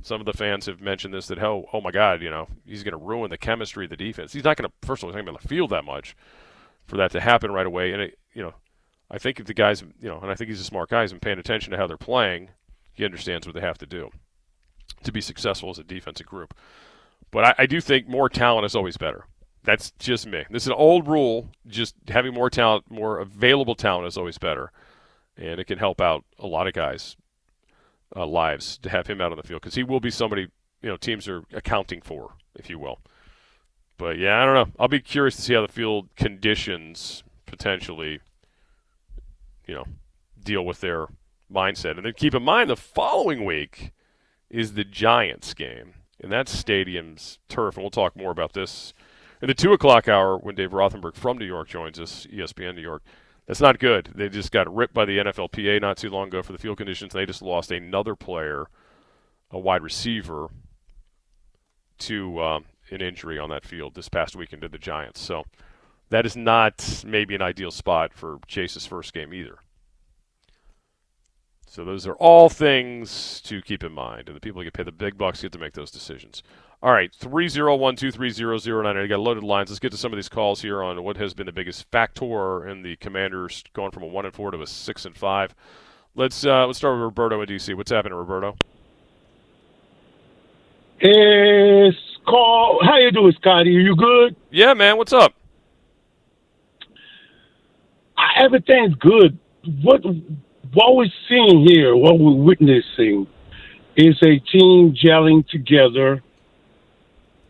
some 0.00 0.20
of 0.20 0.26
the 0.26 0.32
fans 0.32 0.66
have 0.66 0.80
mentioned 0.80 1.12
this 1.12 1.26
that 1.26 1.42
oh 1.42 1.66
oh 1.72 1.80
my 1.80 1.92
god 1.92 2.22
you 2.22 2.30
know 2.30 2.48
he's 2.64 2.82
going 2.82 2.92
to 2.92 3.04
ruin 3.04 3.30
the 3.30 3.38
chemistry 3.38 3.84
of 3.84 3.90
the 3.90 3.96
defense. 3.96 4.32
He's 4.32 4.44
not 4.44 4.56
going 4.56 4.68
to 4.68 4.86
first 4.86 5.02
of 5.02 5.08
all 5.08 5.10
he's 5.12 5.16
not 5.16 5.26
going 5.26 5.38
to 5.38 5.48
be 5.48 5.66
that 5.66 5.84
much 5.84 6.16
for 6.86 6.96
that 6.96 7.10
to 7.12 7.20
happen 7.20 7.50
right 7.50 7.66
away. 7.66 7.92
And 7.92 8.02
it, 8.02 8.18
you 8.32 8.42
know 8.42 8.54
I 9.12 9.18
think 9.18 9.38
if 9.38 9.46
the 9.46 9.54
guys 9.54 9.82
you 10.00 10.08
know 10.08 10.18
and 10.18 10.30
I 10.30 10.34
think 10.34 10.48
he's 10.48 10.60
a 10.60 10.64
smart 10.64 10.90
guy. 10.90 11.02
He's 11.02 11.12
been 11.12 11.20
paying 11.20 11.38
attention 11.38 11.70
to 11.70 11.76
how 11.76 11.86
they're 11.86 11.96
playing. 11.96 12.50
He 12.92 13.04
understands 13.04 13.46
what 13.46 13.54
they 13.54 13.60
have 13.60 13.78
to 13.78 13.86
do 13.86 14.10
to 15.04 15.12
be 15.12 15.20
successful 15.20 15.70
as 15.70 15.78
a 15.78 15.84
defensive 15.84 16.26
group. 16.26 16.54
But 17.30 17.44
I, 17.44 17.54
I 17.58 17.66
do 17.66 17.80
think 17.80 18.08
more 18.08 18.28
talent 18.28 18.66
is 18.66 18.74
always 18.74 18.96
better. 18.96 19.26
That's 19.64 19.92
just 19.92 20.26
me. 20.26 20.44
This 20.50 20.64
is 20.64 20.68
an 20.68 20.74
old 20.74 21.06
rule. 21.06 21.48
Just 21.66 21.94
having 22.08 22.34
more 22.34 22.50
talent, 22.50 22.90
more 22.90 23.20
available 23.20 23.74
talent 23.74 24.06
is 24.06 24.16
always 24.16 24.38
better, 24.38 24.72
and 25.36 25.60
it 25.60 25.66
can 25.66 25.78
help 25.78 26.00
out 26.00 26.24
a 26.38 26.46
lot 26.46 26.66
of 26.66 26.72
guys 26.72 27.16
uh, 28.16 28.26
lives 28.26 28.78
to 28.78 28.90
have 28.90 29.06
him 29.06 29.20
out 29.20 29.30
on 29.30 29.36
the 29.36 29.44
field 29.44 29.62
because 29.62 29.74
he 29.74 29.84
will 29.84 30.00
be 30.00 30.10
somebody 30.10 30.48
you 30.82 30.88
know 30.88 30.96
teams 30.96 31.28
are 31.28 31.44
accounting 31.52 32.00
for, 32.00 32.34
if 32.56 32.68
you 32.68 32.78
will. 32.78 33.00
But 33.98 34.18
yeah, 34.18 34.42
I 34.42 34.44
don't 34.44 34.54
know. 34.54 34.74
I'll 34.80 34.88
be 34.88 35.00
curious 35.00 35.36
to 35.36 35.42
see 35.42 35.54
how 35.54 35.62
the 35.62 35.72
field 35.72 36.08
conditions 36.16 37.22
potentially, 37.46 38.20
you 39.66 39.74
know, 39.74 39.84
deal 40.42 40.64
with 40.64 40.80
their 40.80 41.06
mindset. 41.52 41.96
And 41.96 42.04
then 42.04 42.14
keep 42.16 42.34
in 42.34 42.42
mind 42.42 42.70
the 42.70 42.76
following 42.76 43.44
week 43.44 43.92
is 44.50 44.74
the 44.74 44.84
Giants 44.84 45.54
game, 45.54 45.94
and 46.20 46.30
that's 46.30 46.56
stadium's 46.56 47.38
turf. 47.48 47.76
And 47.76 47.84
we'll 47.84 47.90
talk 47.90 48.16
more 48.16 48.30
about 48.30 48.52
this 48.52 48.92
in 49.40 49.48
the 49.48 49.54
two 49.54 49.72
o'clock 49.72 50.08
hour 50.08 50.38
when 50.38 50.54
Dave 50.54 50.70
Rothenberg 50.70 51.16
from 51.16 51.38
New 51.38 51.46
York 51.46 51.68
joins 51.68 51.98
us, 51.98 52.26
ESPN 52.32 52.76
New 52.76 52.82
York. 52.82 53.02
That's 53.46 53.60
not 53.60 53.80
good. 53.80 54.10
They 54.14 54.28
just 54.28 54.52
got 54.52 54.72
ripped 54.72 54.94
by 54.94 55.04
the 55.04 55.18
NFLPA 55.18 55.80
not 55.80 55.96
too 55.96 56.10
long 56.10 56.28
ago 56.28 56.42
for 56.42 56.52
the 56.52 56.58
field 56.58 56.78
conditions. 56.78 57.12
They 57.12 57.26
just 57.26 57.42
lost 57.42 57.72
another 57.72 58.14
player, 58.14 58.66
a 59.50 59.58
wide 59.58 59.82
receiver, 59.82 60.48
to 61.98 62.40
um, 62.40 62.64
an 62.90 63.00
injury 63.00 63.38
on 63.38 63.50
that 63.50 63.64
field 63.64 63.94
this 63.94 64.08
past 64.08 64.36
weekend 64.36 64.62
to 64.62 64.68
the 64.68 64.78
Giants. 64.78 65.20
So 65.20 65.44
that 66.12 66.26
is 66.26 66.36
not 66.36 67.04
maybe 67.06 67.34
an 67.34 67.40
ideal 67.42 67.70
spot 67.70 68.12
for 68.12 68.38
Chase's 68.46 68.86
first 68.86 69.14
game 69.14 69.32
either. 69.32 69.56
So 71.66 71.86
those 71.86 72.06
are 72.06 72.12
all 72.16 72.50
things 72.50 73.40
to 73.46 73.62
keep 73.62 73.82
in 73.82 73.92
mind, 73.92 74.28
and 74.28 74.36
the 74.36 74.40
people 74.40 74.60
who 74.60 74.64
get 74.64 74.74
paid 74.74 74.86
the 74.86 74.92
big 74.92 75.16
bucks 75.16 75.40
get 75.40 75.52
to 75.52 75.58
make 75.58 75.72
those 75.72 75.90
decisions. 75.90 76.42
All 76.82 76.92
right, 76.92 77.10
three 77.14 77.48
zero 77.48 77.76
one 77.76 77.96
two 77.96 78.10
three 78.10 78.28
zero 78.28 78.58
zero 78.58 78.82
nine. 78.82 78.98
I 78.98 79.06
got 79.06 79.20
loaded 79.20 79.42
lines. 79.42 79.70
Let's 79.70 79.80
get 79.80 79.90
to 79.92 79.96
some 79.96 80.12
of 80.12 80.18
these 80.18 80.28
calls 80.28 80.60
here 80.60 80.82
on 80.82 81.02
what 81.02 81.16
has 81.16 81.32
been 81.32 81.46
the 81.46 81.52
biggest 81.52 81.90
factor 81.90 82.68
in 82.68 82.82
the 82.82 82.96
Commanders 82.96 83.64
going 83.72 83.90
from 83.90 84.02
a 84.02 84.06
one 84.06 84.26
and 84.26 84.34
four 84.34 84.50
to 84.50 84.60
a 84.60 84.66
six 84.66 85.06
and 85.06 85.16
five. 85.16 85.54
Let's 86.14 86.44
uh, 86.44 86.66
let's 86.66 86.76
start 86.76 86.96
with 86.96 87.04
Roberto 87.04 87.40
in 87.40 87.48
DC. 87.48 87.74
What's 87.74 87.90
happening, 87.90 88.18
Roberto? 88.18 88.54
Hey, 90.98 91.90
Carl. 92.28 92.80
How 92.84 92.98
you 92.98 93.10
doing, 93.12 93.32
Scotty? 93.40 93.74
Are 93.76 93.80
you 93.80 93.96
good? 93.96 94.36
Yeah, 94.50 94.74
man. 94.74 94.98
What's 94.98 95.14
up? 95.14 95.32
Everything's 98.38 98.94
good. 98.96 99.38
What 99.82 100.02
what 100.74 100.96
we're 100.96 101.06
seeing 101.28 101.66
here, 101.68 101.94
what 101.94 102.18
we're 102.18 102.34
witnessing, 102.34 103.26
is 103.96 104.16
a 104.22 104.38
team 104.38 104.94
gelling 104.94 105.46
together 105.48 106.22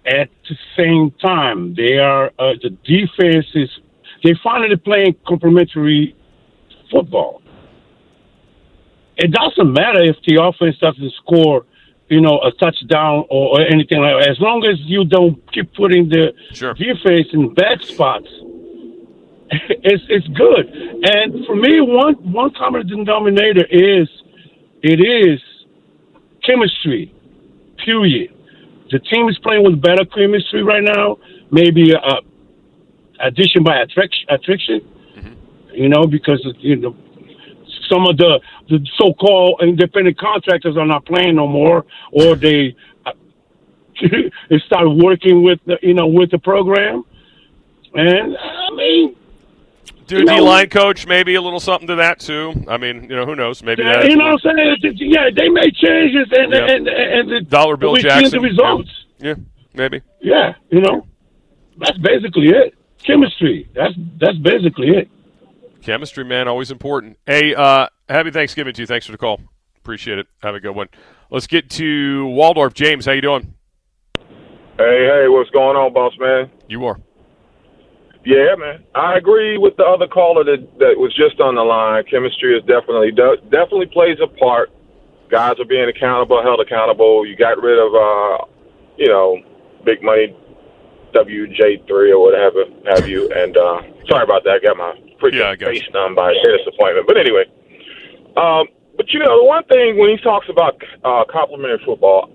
at 0.06 0.28
the 0.48 0.56
same 0.76 1.10
time. 1.20 1.74
They 1.74 1.98
are 1.98 2.26
uh, 2.38 2.54
the 2.62 2.70
defense 2.84 3.46
is 3.54 3.70
they 4.24 4.34
finally 4.42 4.76
playing 4.76 5.16
complementary 5.26 6.14
football. 6.90 7.42
It 9.16 9.30
doesn't 9.30 9.72
matter 9.72 10.02
if 10.02 10.16
the 10.26 10.42
offense 10.42 10.76
doesn't 10.78 11.12
score, 11.14 11.64
you 12.08 12.20
know, 12.20 12.40
a 12.40 12.50
touchdown 12.52 13.24
or, 13.30 13.58
or 13.58 13.60
anything 13.60 14.00
like 14.00 14.20
that. 14.20 14.30
As 14.30 14.40
long 14.40 14.64
as 14.64 14.78
you 14.80 15.04
don't 15.04 15.40
keep 15.52 15.72
putting 15.74 16.08
the 16.08 16.32
Sure. 16.52 16.74
defense 16.74 17.28
in 17.32 17.52
bad 17.54 17.82
spots, 17.82 18.28
it's 19.52 20.02
it's 20.08 20.26
good. 20.28 20.66
And 21.04 21.44
for 21.46 21.56
me, 21.56 21.80
one 21.80 22.14
one 22.32 22.52
common 22.56 22.86
denominator 22.86 23.66
is 23.70 24.08
it 24.82 25.00
is 25.00 25.40
chemistry. 26.44 27.14
Period. 27.84 28.34
The 28.90 28.98
team 28.98 29.28
is 29.28 29.38
playing 29.42 29.64
with 29.64 29.80
better 29.80 30.04
chemistry 30.04 30.62
right 30.62 30.82
now. 30.82 31.18
Maybe 31.50 31.94
uh, 31.94 32.20
addition 33.20 33.62
by 33.64 33.80
attraction, 33.82 34.26
attraction. 34.28 34.80
You 35.72 35.88
know, 35.88 36.04
because 36.06 36.46
you 36.58 36.76
know 36.76 36.96
some 37.90 38.06
of 38.06 38.16
the 38.16 38.40
the 38.68 38.78
so-called 38.98 39.60
independent 39.62 40.18
contractors 40.18 40.76
are 40.76 40.86
not 40.86 41.04
playing 41.04 41.36
no 41.36 41.46
more, 41.46 41.84
or 42.12 42.36
they 42.44 42.74
uh, 43.04 43.12
they 44.50 44.58
start 44.66 44.86
working 44.88 45.42
with 45.42 45.60
the, 45.66 45.76
you 45.82 45.94
know 45.94 46.06
with 46.06 46.30
the 46.30 46.38
program. 46.38 47.04
And 47.94 48.36
I 48.38 48.74
mean, 48.74 49.16
Do 50.18 50.24
D 50.24 50.40
line 50.40 50.68
coach 50.68 51.06
maybe 51.06 51.34
a 51.34 51.42
little 51.42 51.60
something 51.60 51.86
to 51.88 51.96
that 51.96 52.20
too. 52.20 52.52
I 52.68 52.76
mean, 52.76 53.04
you 53.04 53.16
know, 53.16 53.24
who 53.26 53.34
knows? 53.34 53.62
Maybe 53.62 53.82
Yeah, 53.82 54.00
that. 54.00 54.10
you 54.10 54.16
know 54.16 54.32
what 54.32 54.46
I'm 54.46 54.56
saying? 54.82 54.94
Yeah, 54.98 55.30
they 55.34 55.48
made 55.48 55.74
changes 55.74 56.26
and 56.32 56.52
Yeah. 56.52 56.70
and 56.70 56.88
and 56.88 57.30
the 57.30 57.40
Dollar 57.48 57.76
Bill 57.76 57.92
we 57.92 58.00
see 58.00 58.08
Jackson. 58.08 58.30
the 58.30 58.40
results. 58.40 58.90
Yeah, 59.18 59.34
maybe. 59.74 60.02
Yeah, 60.20 60.54
you 60.70 60.80
know, 60.80 61.06
that's 61.78 61.98
basically 61.98 62.48
it. 62.48 62.74
Chemistry. 63.04 63.68
That's 63.74 63.94
that's 64.20 64.38
basically 64.38 64.88
it. 64.90 65.08
Chemistry, 65.82 66.24
man, 66.24 66.46
always 66.48 66.70
important. 66.70 67.18
Hey, 67.26 67.54
uh, 67.54 67.86
happy 68.08 68.30
Thanksgiving 68.30 68.72
to 68.74 68.82
you. 68.82 68.86
Thanks 68.86 69.06
for 69.06 69.12
the 69.12 69.18
call. 69.18 69.40
Appreciate 69.78 70.18
it. 70.18 70.26
Have 70.42 70.54
a 70.54 70.60
good 70.60 70.76
one. 70.76 70.88
Let's 71.30 71.46
get 71.48 71.68
to 71.70 72.26
Waldorf. 72.26 72.74
James, 72.74 73.04
how 73.06 73.12
you 73.12 73.20
doing? 73.20 73.54
Hey, 74.78 75.06
hey, 75.06 75.24
what's 75.28 75.50
going 75.50 75.76
on, 75.76 75.92
boss 75.92 76.12
man? 76.18 76.50
You 76.68 76.84
are. 76.86 77.00
Yeah, 78.24 78.54
man. 78.56 78.84
I 78.94 79.16
agree 79.16 79.58
with 79.58 79.76
the 79.76 79.84
other 79.84 80.06
caller 80.06 80.44
that 80.44 80.62
that 80.78 80.94
was 80.94 81.14
just 81.14 81.40
on 81.40 81.56
the 81.56 81.62
line. 81.66 82.04
Chemistry 82.06 82.56
is 82.56 82.62
definitely 82.64 83.10
de- 83.10 83.42
definitely 83.50 83.86
plays 83.86 84.18
a 84.22 84.28
part. 84.38 84.70
Guys 85.28 85.58
are 85.58 85.64
being 85.64 85.88
accountable, 85.88 86.42
held 86.42 86.60
accountable. 86.60 87.26
You 87.26 87.34
got 87.34 87.58
rid 87.58 87.78
of, 87.80 87.90
uh, 87.94 88.44
you 88.96 89.08
know, 89.08 89.40
big 89.84 90.02
money 90.02 90.36
WJ 91.14 91.86
three 91.88 92.12
or 92.12 92.20
whatever 92.20 92.64
have 92.86 93.08
you. 93.08 93.26
And 93.32 93.56
uh, 93.56 93.82
sorry 94.08 94.24
about 94.24 94.44
that. 94.44 94.60
I 94.60 94.66
got 94.66 94.76
my 94.76 94.94
freaking 95.20 95.42
Yeah, 95.42 95.56
face 95.56 95.82
done 95.92 96.14
by 96.14 96.30
a 96.30 96.34
hair 96.34 96.58
disappointment. 96.58 97.06
But 97.06 97.16
anyway, 97.16 97.44
um, 98.36 98.68
but 98.96 99.10
you 99.12 99.20
know, 99.20 99.40
the 99.40 99.44
one 99.44 99.64
thing 99.64 99.98
when 99.98 100.10
he 100.10 100.18
talks 100.22 100.46
about 100.48 100.80
uh, 101.04 101.24
complimentary 101.30 101.82
football, 101.84 102.30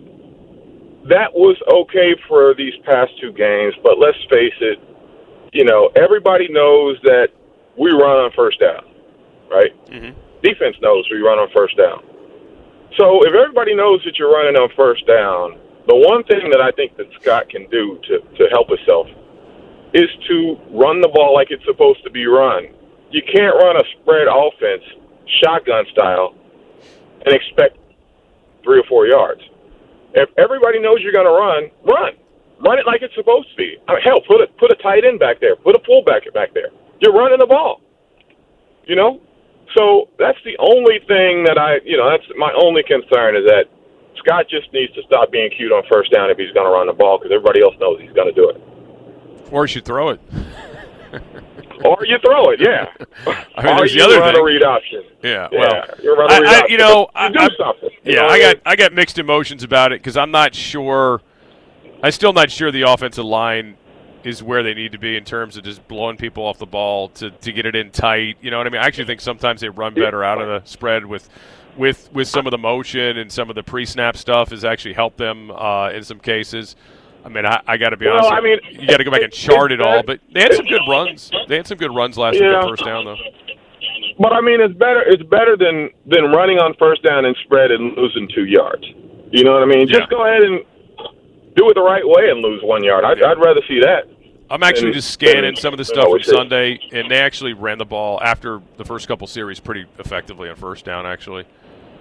that 1.08 1.32
was 1.34 1.56
okay 1.72 2.16
for 2.28 2.54
these 2.56 2.74
past 2.84 3.12
two 3.22 3.32
games. 3.32 3.74
But 3.84 4.00
let's 4.00 4.18
face 4.30 4.58
it, 4.60 4.80
you 5.58 5.66
know, 5.66 5.90
everybody 5.96 6.48
knows 6.50 6.98
that 7.02 7.30
we 7.78 7.90
run 7.90 8.18
on 8.22 8.32
first 8.36 8.60
down, 8.60 8.86
right? 9.50 9.74
Mhm. 9.90 10.14
Defense 10.44 10.78
knows 10.82 11.10
we 11.10 11.18
run 11.18 11.40
on 11.40 11.50
first 11.50 11.76
down. 11.76 12.04
So 12.96 13.24
if 13.26 13.34
everybody 13.34 13.74
knows 13.74 14.04
that 14.06 14.20
you're 14.20 14.32
running 14.32 14.56
on 14.56 14.70
first 14.78 15.08
down, 15.08 15.58
the 15.88 15.96
one 15.96 16.24
thing 16.26 16.52
that 16.52 16.62
I 16.62 16.70
think 16.72 16.96
that 16.98 17.08
Scott 17.20 17.50
can 17.50 17.66
do 17.72 17.98
to, 18.08 18.20
to 18.38 18.50
help 18.52 18.70
himself 18.70 19.08
is 19.96 20.10
to 20.28 20.60
run 20.70 21.02
the 21.02 21.08
ball 21.08 21.34
like 21.34 21.50
it's 21.50 21.66
supposed 21.66 22.04
to 22.04 22.12
be 22.12 22.28
run. 22.28 22.68
You 23.10 23.24
can't 23.24 23.56
run 23.56 23.78
a 23.78 23.84
spread 23.98 24.28
offense, 24.28 24.84
shotgun 25.42 25.86
style, 25.92 26.36
and 27.26 27.34
expect 27.34 27.78
three 28.64 28.80
or 28.80 28.84
four 28.84 29.08
yards. 29.08 29.42
If 30.14 30.30
everybody 30.38 30.78
knows 30.78 31.02
you're 31.02 31.14
going 31.14 31.26
to 31.26 31.32
run, 31.32 31.72
run. 31.84 32.14
Run 32.60 32.80
it 32.80 32.86
like 32.88 33.02
it's 33.02 33.14
supposed 33.16 33.50
to 33.52 33.56
be. 33.56 33.78
I 33.88 33.94
mean, 33.94 34.02
hell, 34.04 34.22
put 34.28 34.42
a 34.42 34.48
put 34.60 34.72
a 34.72 34.76
tight 34.82 35.06
end 35.06 35.20
back 35.20 35.40
there, 35.40 35.56
put 35.56 35.76
a 35.76 35.80
fullback 35.86 36.24
back 36.34 36.54
there. 36.54 36.70
You're 37.00 37.14
running 37.14 37.38
the 37.40 37.46
ball. 37.46 37.82
You 38.86 38.96
know, 38.96 39.22
so 39.76 40.10
that's 40.18 40.38
the 40.46 40.56
only 40.60 41.00
thing 41.08 41.44
that 41.44 41.58
I, 41.60 41.78
you 41.86 41.98
know, 41.98 42.10
that's 42.10 42.24
my 42.38 42.52
only 42.64 42.82
concern 42.84 43.36
is 43.36 43.44
that 43.46 43.66
Scott 44.18 44.46
just 44.50 44.72
needs 44.74 44.94
to 44.96 45.04
stop 45.04 45.30
being 45.32 45.50
cute 45.56 45.72
on 45.72 45.84
first 45.92 46.12
down 46.12 46.30
if 46.32 46.38
he's 46.38 46.52
going 46.52 46.66
to 46.66 46.72
run 46.72 46.88
the 46.88 46.94
ball 46.94 47.18
because 47.20 47.32
everybody 47.36 47.62
else 47.62 47.76
knows 47.80 48.00
he's 48.02 48.14
going 48.14 48.34
to 48.34 48.34
do 48.34 48.50
it. 48.50 48.58
Or 49.52 49.64
you 49.66 49.68
should 49.68 49.86
throw 49.86 50.10
it. 50.10 50.22
Or 51.86 52.04
you 52.08 52.18
throw 52.26 52.50
it, 52.50 52.60
yeah. 52.60 52.88
I 53.56 53.64
mean, 53.64 53.74
or 53.74 53.78
there's 53.78 53.94
the 53.94 54.02
other 54.02 54.18
run 54.20 54.34
thing. 54.34 54.42
a 54.42 54.44
read 54.44 54.64
option. 54.64 55.04
Yeah, 55.22 55.48
Yeah, 55.52 55.60
well, 55.60 55.86
you 56.02 56.16
run 56.18 56.32
a 56.32 56.42
read 56.42 56.46
I- 56.50 56.58
option. 56.62 56.72
you 56.72 56.78
know, 56.80 57.00
you 57.02 57.08
I- 57.14 57.30
do 57.30 57.40
I- 57.40 57.50
something. 57.56 57.90
you 58.04 58.14
Yeah, 58.16 58.22
know 58.24 58.28
I 58.30 58.40
got? 58.40 58.56
I 58.66 58.76
got 58.76 58.94
mixed 58.94 59.20
emotions 59.20 59.62
about 59.64 59.92
it 59.92 60.00
because 60.02 60.18
I'm 60.18 60.32
not 60.32 60.56
sure. 60.56 61.22
I'm 62.04 62.12
still 62.12 62.34
not 62.34 62.52
sure 62.52 62.72
the 62.72 62.84
offensive 62.84 63.26
line 63.26 63.78
is 64.24 64.44
where 64.44 64.62
they 64.64 64.74
need 64.74 64.92
to 64.92 64.98
be 64.98 65.16
in 65.16 65.24
terms 65.24 65.58
of 65.58 65.64
just 65.64 65.88
blowing 65.88 66.18
people 66.18 66.44
off 66.44 66.58
the 66.58 66.66
ball 66.66 67.10
to, 67.10 67.32
to 67.32 67.52
get 67.52 67.66
it 67.66 67.76
in 67.76 67.92
tight. 67.92 68.38
You 68.42 68.52
know 68.52 68.58
what 68.58 68.68
I 68.68 68.70
mean? 68.70 68.82
I 68.82 68.86
actually 68.86 69.06
think 69.06 69.22
sometimes 69.22 69.62
they 69.62 69.70
run 69.70 69.94
better 69.94 70.24
out 70.24 70.42
of 70.42 70.48
the 70.48 70.70
spread 70.70 71.06
with 71.06 71.30
with 71.78 72.10
with 72.12 72.28
some 72.28 72.48
of 72.48 72.52
the 72.52 72.58
motion 72.58 73.18
and 73.18 73.32
some 73.32 73.50
of 73.50 73.56
the 73.56 73.64
pre-snap 73.64 74.18
stuff 74.18 74.50
has 74.50 74.66
actually 74.66 74.94
helped 74.96 75.18
them 75.18 75.52
uh, 75.52 75.92
in 75.92 76.04
some 76.04 76.20
cases. 76.20 76.76
I 77.24 77.30
mean, 77.30 77.46
I, 77.46 77.62
I 77.68 77.78
got 77.78 77.90
to 77.90 77.98
be 77.98 78.06
Well, 78.06 78.18
honest. 78.26 78.32
I 78.32 78.42
mean, 78.42 78.60
you 78.72 78.88
got 78.88 78.98
to 78.98 79.04
go 79.04 79.12
back 79.12 79.22
and 79.22 79.34
chart 79.34 79.72
it 79.72 79.82
all, 79.82 80.02
but 80.02 80.20
they 80.34 80.42
had 80.42 80.54
some 80.54 80.66
good 80.66 80.82
runs. 80.88 81.30
They 81.48 81.58
had 81.58 81.68
some 81.68 81.78
good 81.78 81.94
runs 81.94 82.18
last 82.18 82.34
week 82.34 82.44
Yeah. 82.44 82.62
on 82.62 82.70
first 82.70 82.86
down, 82.86 83.06
though. 83.06 83.18
But 84.20 84.34
I 84.34 84.42
mean, 84.42 84.60
it's 84.62 84.74
better. 84.74 85.02
It's 85.06 85.24
better 85.24 85.56
than 85.58 85.90
than 86.08 86.32
running 86.32 86.58
on 86.58 86.74
first 86.80 87.04
down 87.04 87.26
and 87.26 87.36
spread 87.44 87.72
and 87.72 87.96
losing 87.96 88.28
two 88.34 88.46
yards. 88.46 88.84
You 89.32 89.44
know 89.44 89.54
what 89.54 89.62
I 89.64 89.66
mean? 89.66 89.88
Yeah. 89.88 90.00
Just 90.00 90.10
go 90.10 90.26
ahead 90.26 90.44
and 90.44 90.62
do 91.58 91.70
it 91.70 91.74
the 91.74 91.82
right 91.82 92.08
way 92.08 92.30
and 92.30 92.40
lose 92.42 92.62
one 92.64 92.84
yard. 92.84 93.04
I'd, 93.04 93.18
Yeah. 93.18 93.32
I'd 93.32 93.38
rather 93.40 93.62
see 93.68 93.80
that. 93.82 94.08
I'm 94.50 94.64
actually 94.64 94.94
just 94.94 95.12
scanning 95.12 95.58
some 95.58 95.74
of 95.74 95.78
the 95.78 95.84
stuff 95.84 96.08
from. 96.10 96.24
Sunday, 96.24 96.80
and 96.94 97.12
they 97.12 97.18
actually 97.20 97.52
ran 97.52 97.78
the 97.80 97.86
ball 97.86 98.22
after 98.24 98.62
the 98.78 98.86
first 98.86 99.08
couple 99.10 99.28
series 99.28 99.60
pretty 99.60 99.86
effectively 100.00 100.48
on 100.50 100.56
first 100.56 100.86
down, 100.86 101.06
actually, 101.06 101.44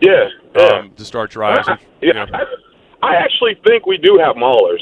Yeah. 0.01 0.29
yeah. 0.55 0.62
um, 0.62 0.92
to 0.92 1.05
start 1.05 1.31
drives. 1.33 1.66
I, 1.69 1.73
which, 1.73 2.14
yeah. 2.14 2.27
I, 2.33 2.45
I 3.03 3.14
actually 3.16 3.57
think 3.66 3.87
we 3.87 3.97
do 3.99 4.21
have 4.25 4.37
maulers. 4.37 4.79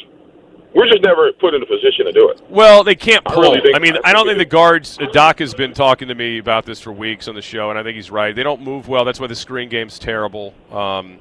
We're 0.75 0.89
just 0.89 1.03
never 1.03 1.33
put 1.35 1.55
in 1.55 1.63
a 1.63 1.67
position 1.67 2.05
to 2.07 2.13
do 2.13 2.29
it. 2.31 2.43
Well, 2.51 2.83
they 2.85 2.97
can't 2.97 3.23
I 3.27 3.33
pull. 3.33 3.43
really 3.45 3.61
think 3.61 3.77
I 3.77 3.79
mean, 3.79 3.93
that's 3.95 4.05
I 4.05 4.13
don't 4.13 4.27
think 4.27 4.39
the 4.39 4.45
guards. 4.45 4.99
Doc 5.13 5.39
has 5.39 5.55
been 5.55 5.73
talking 5.73 6.09
to 6.09 6.15
me 6.17 6.39
about 6.39 6.67
this 6.67 6.81
for 6.81 6.93
weeks 6.93 7.29
on 7.29 7.35
the 7.37 7.43
show, 7.43 7.71
and 7.71 7.79
I 7.79 7.83
think 7.85 7.95
he's 7.95 8.11
right. 8.11 8.35
They 8.35 8.43
don't 8.43 8.61
move 8.61 8.89
well. 8.89 9.05
That's 9.05 9.21
why 9.21 9.29
the 9.29 9.37
screen 9.37 9.69
game's 9.69 9.99
terrible. 10.01 10.53
Um, 10.73 11.19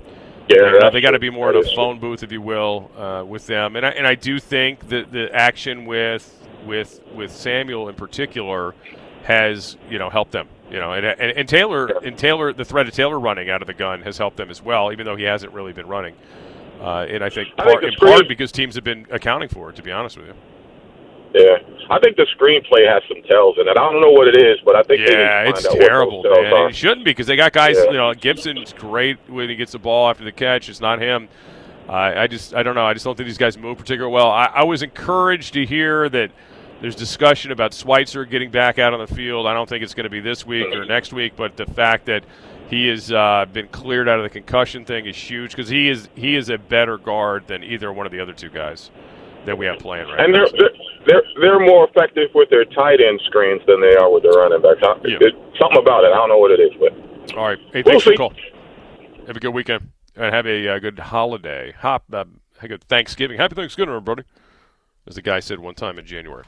Yeah, 0.50 0.74
that's 0.80 0.94
they 0.94 1.02
got 1.02 1.12
to 1.12 1.20
be 1.20 1.30
more 1.30 1.50
in 1.50 1.56
a 1.56 1.76
phone 1.76 2.00
booth, 2.00 2.22
if 2.24 2.32
you 2.32 2.42
will, 2.42 2.92
uh, 2.98 3.24
with 3.26 3.48
them. 3.48 3.76
And 3.76 3.86
I, 3.86 3.90
and 3.90 4.06
I 4.06 4.16
do 4.16 4.40
think 4.40 4.90
that 4.90 5.12
the 5.12 5.34
action 5.34 5.86
with 5.86 6.48
with 6.66 7.02
with 7.14 7.32
Samuel 7.32 7.90
in 7.90 7.96
particular 7.96 8.76
has 9.24 9.78
you 9.90 10.00
know 10.00 10.10
helped 10.10 10.32
them. 10.32 10.48
You 10.70 10.80
know, 10.80 10.94
and, 10.94 11.06
and, 11.06 11.38
and 11.38 11.48
Taylor 11.48 11.86
and 12.04 12.18
Taylor, 12.18 12.52
the 12.52 12.66
threat 12.66 12.88
of 12.88 12.94
Taylor 12.94 13.20
running 13.20 13.50
out 13.50 13.62
of 13.62 13.68
the 13.68 13.74
gun 13.74 14.02
has 14.02 14.18
helped 14.18 14.38
them 14.38 14.50
as 14.50 14.62
well, 14.62 14.92
even 14.92 15.06
though 15.06 15.16
he 15.16 15.24
hasn't 15.24 15.54
really 15.54 15.72
been 15.72 15.88
running. 15.88 16.16
Uh, 16.82 17.06
and 17.08 17.24
I 17.24 17.30
think, 17.30 17.50
I 17.58 17.64
part, 17.64 17.82
think 17.82 17.94
in 17.94 18.00
part 18.00 18.28
because 18.28 18.52
teams 18.52 18.76
have 18.76 18.84
been 18.84 19.06
accounting 19.12 19.50
for 19.50 19.70
it. 19.70 19.76
To 19.76 19.84
be 19.84 19.92
honest 19.92 20.18
with 20.18 20.28
you. 20.28 20.34
Yeah. 21.34 21.58
I 21.90 22.00
think 22.00 22.16
the 22.16 22.26
screenplay 22.38 22.88
has 22.88 23.04
some 23.08 23.22
tells 23.24 23.58
in 23.58 23.68
it. 23.68 23.72
I 23.72 23.74
don't 23.92 24.00
know 24.02 24.12
what 24.12 24.28
it 24.28 24.38
is, 24.38 24.58
but 24.64 24.76
I 24.76 24.84
think 24.84 25.00
they 25.00 25.06
need 25.06 25.12
to 25.12 25.20
Yeah, 25.20 25.50
it's 25.50 25.64
terrible, 25.68 26.22
what 26.22 26.30
those 26.30 26.34
tells 26.36 26.44
man. 26.46 26.54
are. 26.54 26.70
It 26.70 26.76
shouldn't 26.76 27.06
be 27.06 27.12
because 27.12 27.28
they 27.28 27.36
got 27.36 27.52
guys. 27.54 27.76
Yeah. 27.78 27.92
You 27.92 27.98
know, 27.98 28.14
Gibson's 28.14 28.72
great 28.74 29.18
when 29.28 29.50
he 29.50 29.56
gets 29.56 29.72
the 29.74 29.80
ball 29.80 30.10
after 30.10 30.24
the 30.24 30.32
catch. 30.32 30.70
It's 30.70 30.80
not 30.80 31.02
him. 31.02 31.28
I 31.90 32.22
I 32.24 32.28
just, 32.28 32.54
I 32.54 32.64
don't 32.64 32.76
know. 32.76 32.86
I 32.86 32.94
just 32.94 33.04
don't 33.04 33.16
think 33.18 33.28
these 33.28 33.38
guys 33.38 33.58
move 33.58 33.78
particularly 33.78 34.14
well. 34.14 34.30
I, 34.32 34.46
I 34.46 34.64
was 34.64 34.82
encouraged 34.84 35.54
to 35.56 35.66
hear 35.66 36.08
that 36.10 36.32
there's 36.82 36.96
discussion 36.96 37.52
about 37.52 37.74
Schweitzer 37.74 38.26
getting 38.26 38.52
back 38.52 38.80
out 38.80 38.94
on 38.94 39.00
the 39.06 39.14
field. 39.14 39.46
I 39.48 39.54
don't 39.54 39.68
think 39.68 39.84
it's 39.84 39.94
going 39.94 40.04
to 40.06 40.10
be 40.10 40.20
this 40.22 40.46
week 40.46 40.68
or 40.74 40.86
next 40.86 41.12
week, 41.14 41.34
but 41.36 41.58
the 41.58 41.66
fact 41.66 42.06
that 42.06 42.24
he 42.70 42.88
has 42.88 43.12
uh, 43.12 43.46
been 43.52 43.68
cleared 43.68 44.08
out 44.08 44.20
of 44.20 44.24
the 44.24 44.30
concussion 44.30 44.86
thing 44.86 45.06
is 45.06 45.16
huge 45.18 45.52
because 45.52 45.68
he 45.70 45.90
is 45.90 46.08
he 46.16 46.36
is 46.36 46.50
a 46.50 46.58
better 46.58 46.98
guard 46.98 47.48
than 47.48 47.64
either 47.64 47.92
one 47.92 48.06
of 48.06 48.12
the 48.12 48.20
other 48.22 48.34
two 48.34 48.50
guys 48.50 48.90
that 49.46 49.58
we 49.58 49.66
have 49.66 49.78
playing 49.80 50.08
right 50.08 50.22
And 50.22 50.32
now. 50.32 50.46
they're 50.58 50.70
they're 51.06 51.24
they're 51.42 51.60
more 51.60 51.88
effective 51.88 52.30
with 52.34 52.50
their 52.50 52.66
tight 52.66 53.00
end 53.02 53.22
screens 53.26 53.62
than 53.68 53.82
they 53.82 53.96
are 53.96 54.12
with 54.12 54.24
their 54.24 54.34
running 54.34 54.62
backs. 54.62 54.80
I- 54.84 54.96
Yeah. 55.08 55.18
It's 55.22 55.60
something 55.60 55.80
about 55.80 56.04
it. 56.04 56.12
I 56.12 56.16
don't 56.16 56.30
know 56.30 56.38
what 56.38 56.52
it 56.52 56.60
is, 56.60 56.72
but 56.80 57.36
All 57.38 57.46
right. 57.48 57.60
Hey, 57.72 57.84
We'll 57.86 58.00
thanks 58.00 58.04
for 58.04 58.10
the 58.12 58.18
call. 58.18 58.34
Have 59.28 59.38
a 59.38 59.40
good 59.40 59.54
weekend 59.54 59.90
and 60.16 60.34
have 60.34 60.46
a 60.46 60.68
uh, 60.68 60.80
good 60.80 61.00
holiday. 61.00 61.74
Hop, 61.80 62.04
uh, 62.12 62.18
have 62.18 62.64
a 62.64 62.68
good 62.68 62.84
Thanksgiving. 62.84 63.38
Happy 63.38 63.56
Thanksgiving, 63.56 63.94
everybody. 63.94 64.24
As 65.08 65.16
the 65.16 65.22
guy 65.22 65.40
said 65.40 65.60
one 65.60 65.76
time 65.76 66.00
in 66.00 66.06
January. 66.06 66.44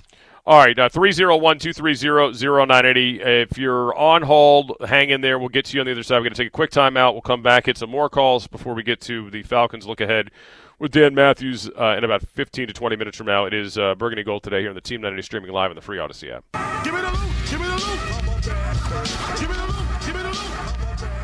All 0.47 0.59
right, 0.59 0.77
uh, 0.77 0.89
301 0.89 1.57
230 1.57 2.37
0980. 2.37 3.21
If 3.21 3.57
you're 3.57 3.95
on 3.95 4.21
hold, 4.21 4.73
hang 4.85 5.09
in 5.09 5.21
there. 5.21 5.39
We'll 5.39 5.49
get 5.49 5.65
to 5.65 5.73
you 5.73 5.79
on 5.79 5.87
the 5.87 5.91
other 5.91 6.03
side. 6.03 6.17
We're 6.17 6.25
going 6.25 6.33
to 6.33 6.37
take 6.43 6.49
a 6.49 6.51
quick 6.51 6.69
timeout. 6.69 7.13
We'll 7.13 7.23
come 7.23 7.41
back, 7.41 7.65
hit 7.65 7.79
some 7.79 7.89
more 7.89 8.09
calls 8.09 8.45
before 8.45 8.75
we 8.75 8.83
get 8.83 9.01
to 9.01 9.31
the 9.31 9.41
Falcons 9.41 9.87
look 9.87 10.01
ahead 10.01 10.29
with 10.77 10.91
Dan 10.91 11.15
Matthews 11.15 11.67
uh, 11.79 11.95
in 11.97 12.03
about 12.03 12.21
15 12.27 12.67
to 12.67 12.73
20 12.73 12.95
minutes 12.95 13.17
from 13.17 13.25
now. 13.25 13.45
It 13.45 13.55
is 13.55 13.75
uh, 13.79 13.95
Burgundy 13.95 14.21
Gold 14.21 14.43
today 14.43 14.59
here 14.59 14.69
on 14.69 14.75
the 14.75 14.81
Team 14.81 15.01
90 15.01 15.19
streaming 15.23 15.51
live 15.51 15.71
on 15.71 15.75
the 15.75 15.81
free 15.81 15.97
Audacy 15.97 16.31
app. 16.31 16.45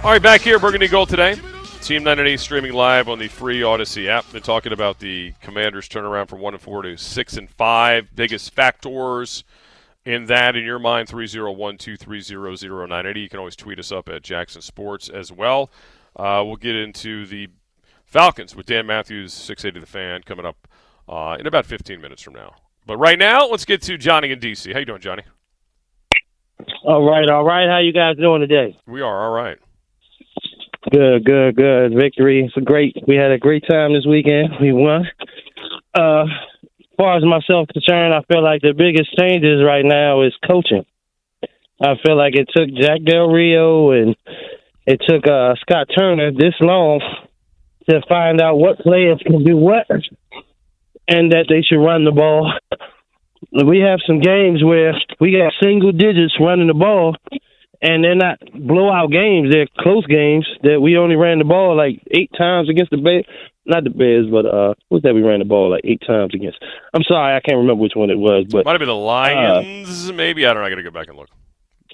All 0.04 0.10
right, 0.10 0.22
back 0.22 0.42
here, 0.42 0.58
Burgundy 0.58 0.88
Gold 0.88 1.10
today. 1.10 1.36
Team 1.82 2.04
980 2.04 2.38
streaming 2.38 2.74
live 2.74 3.10
on 3.10 3.18
the 3.18 3.28
free 3.28 3.62
Audacy 3.62 4.08
app. 4.08 4.32
Been 4.32 4.44
talking 4.44 4.72
about 4.72 5.00
the 5.00 5.34
Commanders 5.42 5.90
turnaround 5.90 6.30
from 6.30 6.40
one 6.40 6.54
and 6.54 6.62
four 6.62 6.84
to 6.84 6.96
six 6.96 7.38
and 7.38 7.50
five. 7.50 8.16
Biggest 8.16 8.54
factors 8.54 9.44
in 10.06 10.28
that, 10.28 10.56
in 10.56 10.64
your 10.64 10.78
mind, 10.78 11.08
301-230-0980. 11.08 13.22
You 13.22 13.30
can 13.30 13.40
always 13.40 13.56
tweet 13.56 13.80
us 13.80 13.92
up 13.92 14.10
at 14.10 14.22
Jackson 14.22 14.62
Sports 14.62 15.10
as 15.10 15.32
well. 15.32 15.72
Uh, 16.16 16.44
we'll 16.46 16.56
get 16.56 16.76
into 16.76 17.26
the 17.26 17.48
Falcons 18.06 18.56
with 18.56 18.68
Dan 18.68 18.86
Matthews, 18.86 19.34
680 19.34 19.80
The 19.80 19.92
Fan, 19.92 20.22
coming 20.22 20.46
up 20.46 20.68
uh, 21.10 21.36
in 21.40 21.48
about 21.48 21.66
15 21.66 22.00
minutes 22.00 22.22
from 22.22 22.36
now. 22.36 22.54
But 22.86 22.98
right 22.98 23.18
now, 23.18 23.48
let's 23.48 23.66
get 23.66 23.82
to 23.84 23.98
Johnny 23.98 24.32
in 24.32 24.40
D.C. 24.40 24.72
How 24.72 24.80
you 24.80 24.86
doing, 24.86 25.02
Johnny? 25.02 25.24
All 26.84 27.10
right, 27.10 27.28
all 27.28 27.44
right. 27.44 27.68
How 27.68 27.80
you 27.80 27.92
guys 27.92 28.18
doing 28.18 28.42
today? 28.42 28.78
We 28.86 29.02
are 29.02 29.26
all 29.26 29.32
right. 29.32 29.58
Good, 30.90 31.26
good, 31.26 31.56
good. 31.56 31.94
Victory. 31.96 32.44
It's 32.46 32.58
a 32.58 32.62
great. 32.62 32.98
We 33.08 33.16
had 33.16 33.32
a 33.32 33.38
great 33.38 33.64
time 33.70 33.94
this 33.94 34.06
weekend. 34.08 34.50
We 34.60 34.72
won. 34.74 35.06
Uh, 35.94 36.24
as 36.24 36.86
far 36.98 37.18
as 37.18 37.24
myself 37.24 37.68
concerned, 37.68 38.14
I 38.14 38.24
feel 38.32 38.44
like 38.44 38.62
the 38.62 38.74
biggest 38.76 39.16
changes 39.18 39.64
right 39.64 39.86
now 39.86 40.24
is 40.24 40.34
coaching. 40.46 40.86
I 41.80 41.96
feel 42.04 42.18
like 42.18 42.36
it 42.36 42.50
took 42.56 42.70
Jack 42.74 43.04
Del 43.04 43.30
Rio 43.30 43.92
and 43.92 44.16
it 44.88 45.02
took 45.08 45.28
uh, 45.28 45.56
Scott 45.62 45.88
Turner 45.96 46.32
this 46.32 46.56
long 46.62 47.02
to 47.90 48.02
find 48.08 48.42
out 48.42 48.58
what 48.58 48.80
players 48.80 49.22
can 49.26 49.44
do 49.44 49.58
what, 49.58 49.88
and 51.08 51.32
that 51.32 51.46
they 51.50 51.62
should 51.62 51.84
run 51.84 52.06
the 52.06 52.12
ball. 52.12 52.54
We 53.52 53.80
have 53.80 54.00
some 54.06 54.20
games 54.20 54.64
where 54.64 54.94
we 55.20 55.38
got 55.38 55.54
single 55.62 55.92
digits 55.92 56.38
running 56.40 56.68
the 56.68 56.74
ball, 56.74 57.16
and 57.82 58.04
they're 58.04 58.16
not 58.16 58.40
blowout 58.54 59.12
games. 59.12 59.52
They're 59.52 59.68
close 59.80 60.06
games 60.06 60.48
that 60.64 60.80
we 60.82 60.98
only 60.98 61.16
ran 61.16 61.40
the 61.40 61.46
ball 61.46 61.76
like 61.76 62.02
eight 62.12 62.32
times 62.38 62.70
against 62.70 62.92
the 62.92 62.98
Bears. 62.98 63.26
Not 63.66 63.84
the 63.84 63.90
Bears, 63.92 64.28
but 64.32 64.46
uh, 64.46 64.74
what's 64.90 65.04
that? 65.04 65.14
We 65.14 65.22
ran 65.22 65.40
the 65.40 65.46
ball 65.46 65.70
like 65.72 65.82
eight 65.84 66.02
times 66.06 66.34
against. 66.34 66.58
I'm 66.94 67.04
sorry, 67.04 67.36
I 67.36 67.40
can't 67.42 67.58
remember 67.58 67.82
which 67.82 67.94
one 67.96 68.10
it 68.10 68.18
was, 68.18 68.46
but 68.50 68.66
Might 68.66 68.72
have 68.72 68.80
been 68.80 68.88
the 68.88 68.96
Lions, 68.96 70.12
maybe. 70.12 70.46
I 70.46 70.54
don't 70.54 70.62
know. 70.62 70.68
I 70.68 70.70
got 70.70 70.76
to 70.78 70.84
go 70.84 70.92
back 70.92 71.08
and 71.08 71.18
look. 71.18 71.30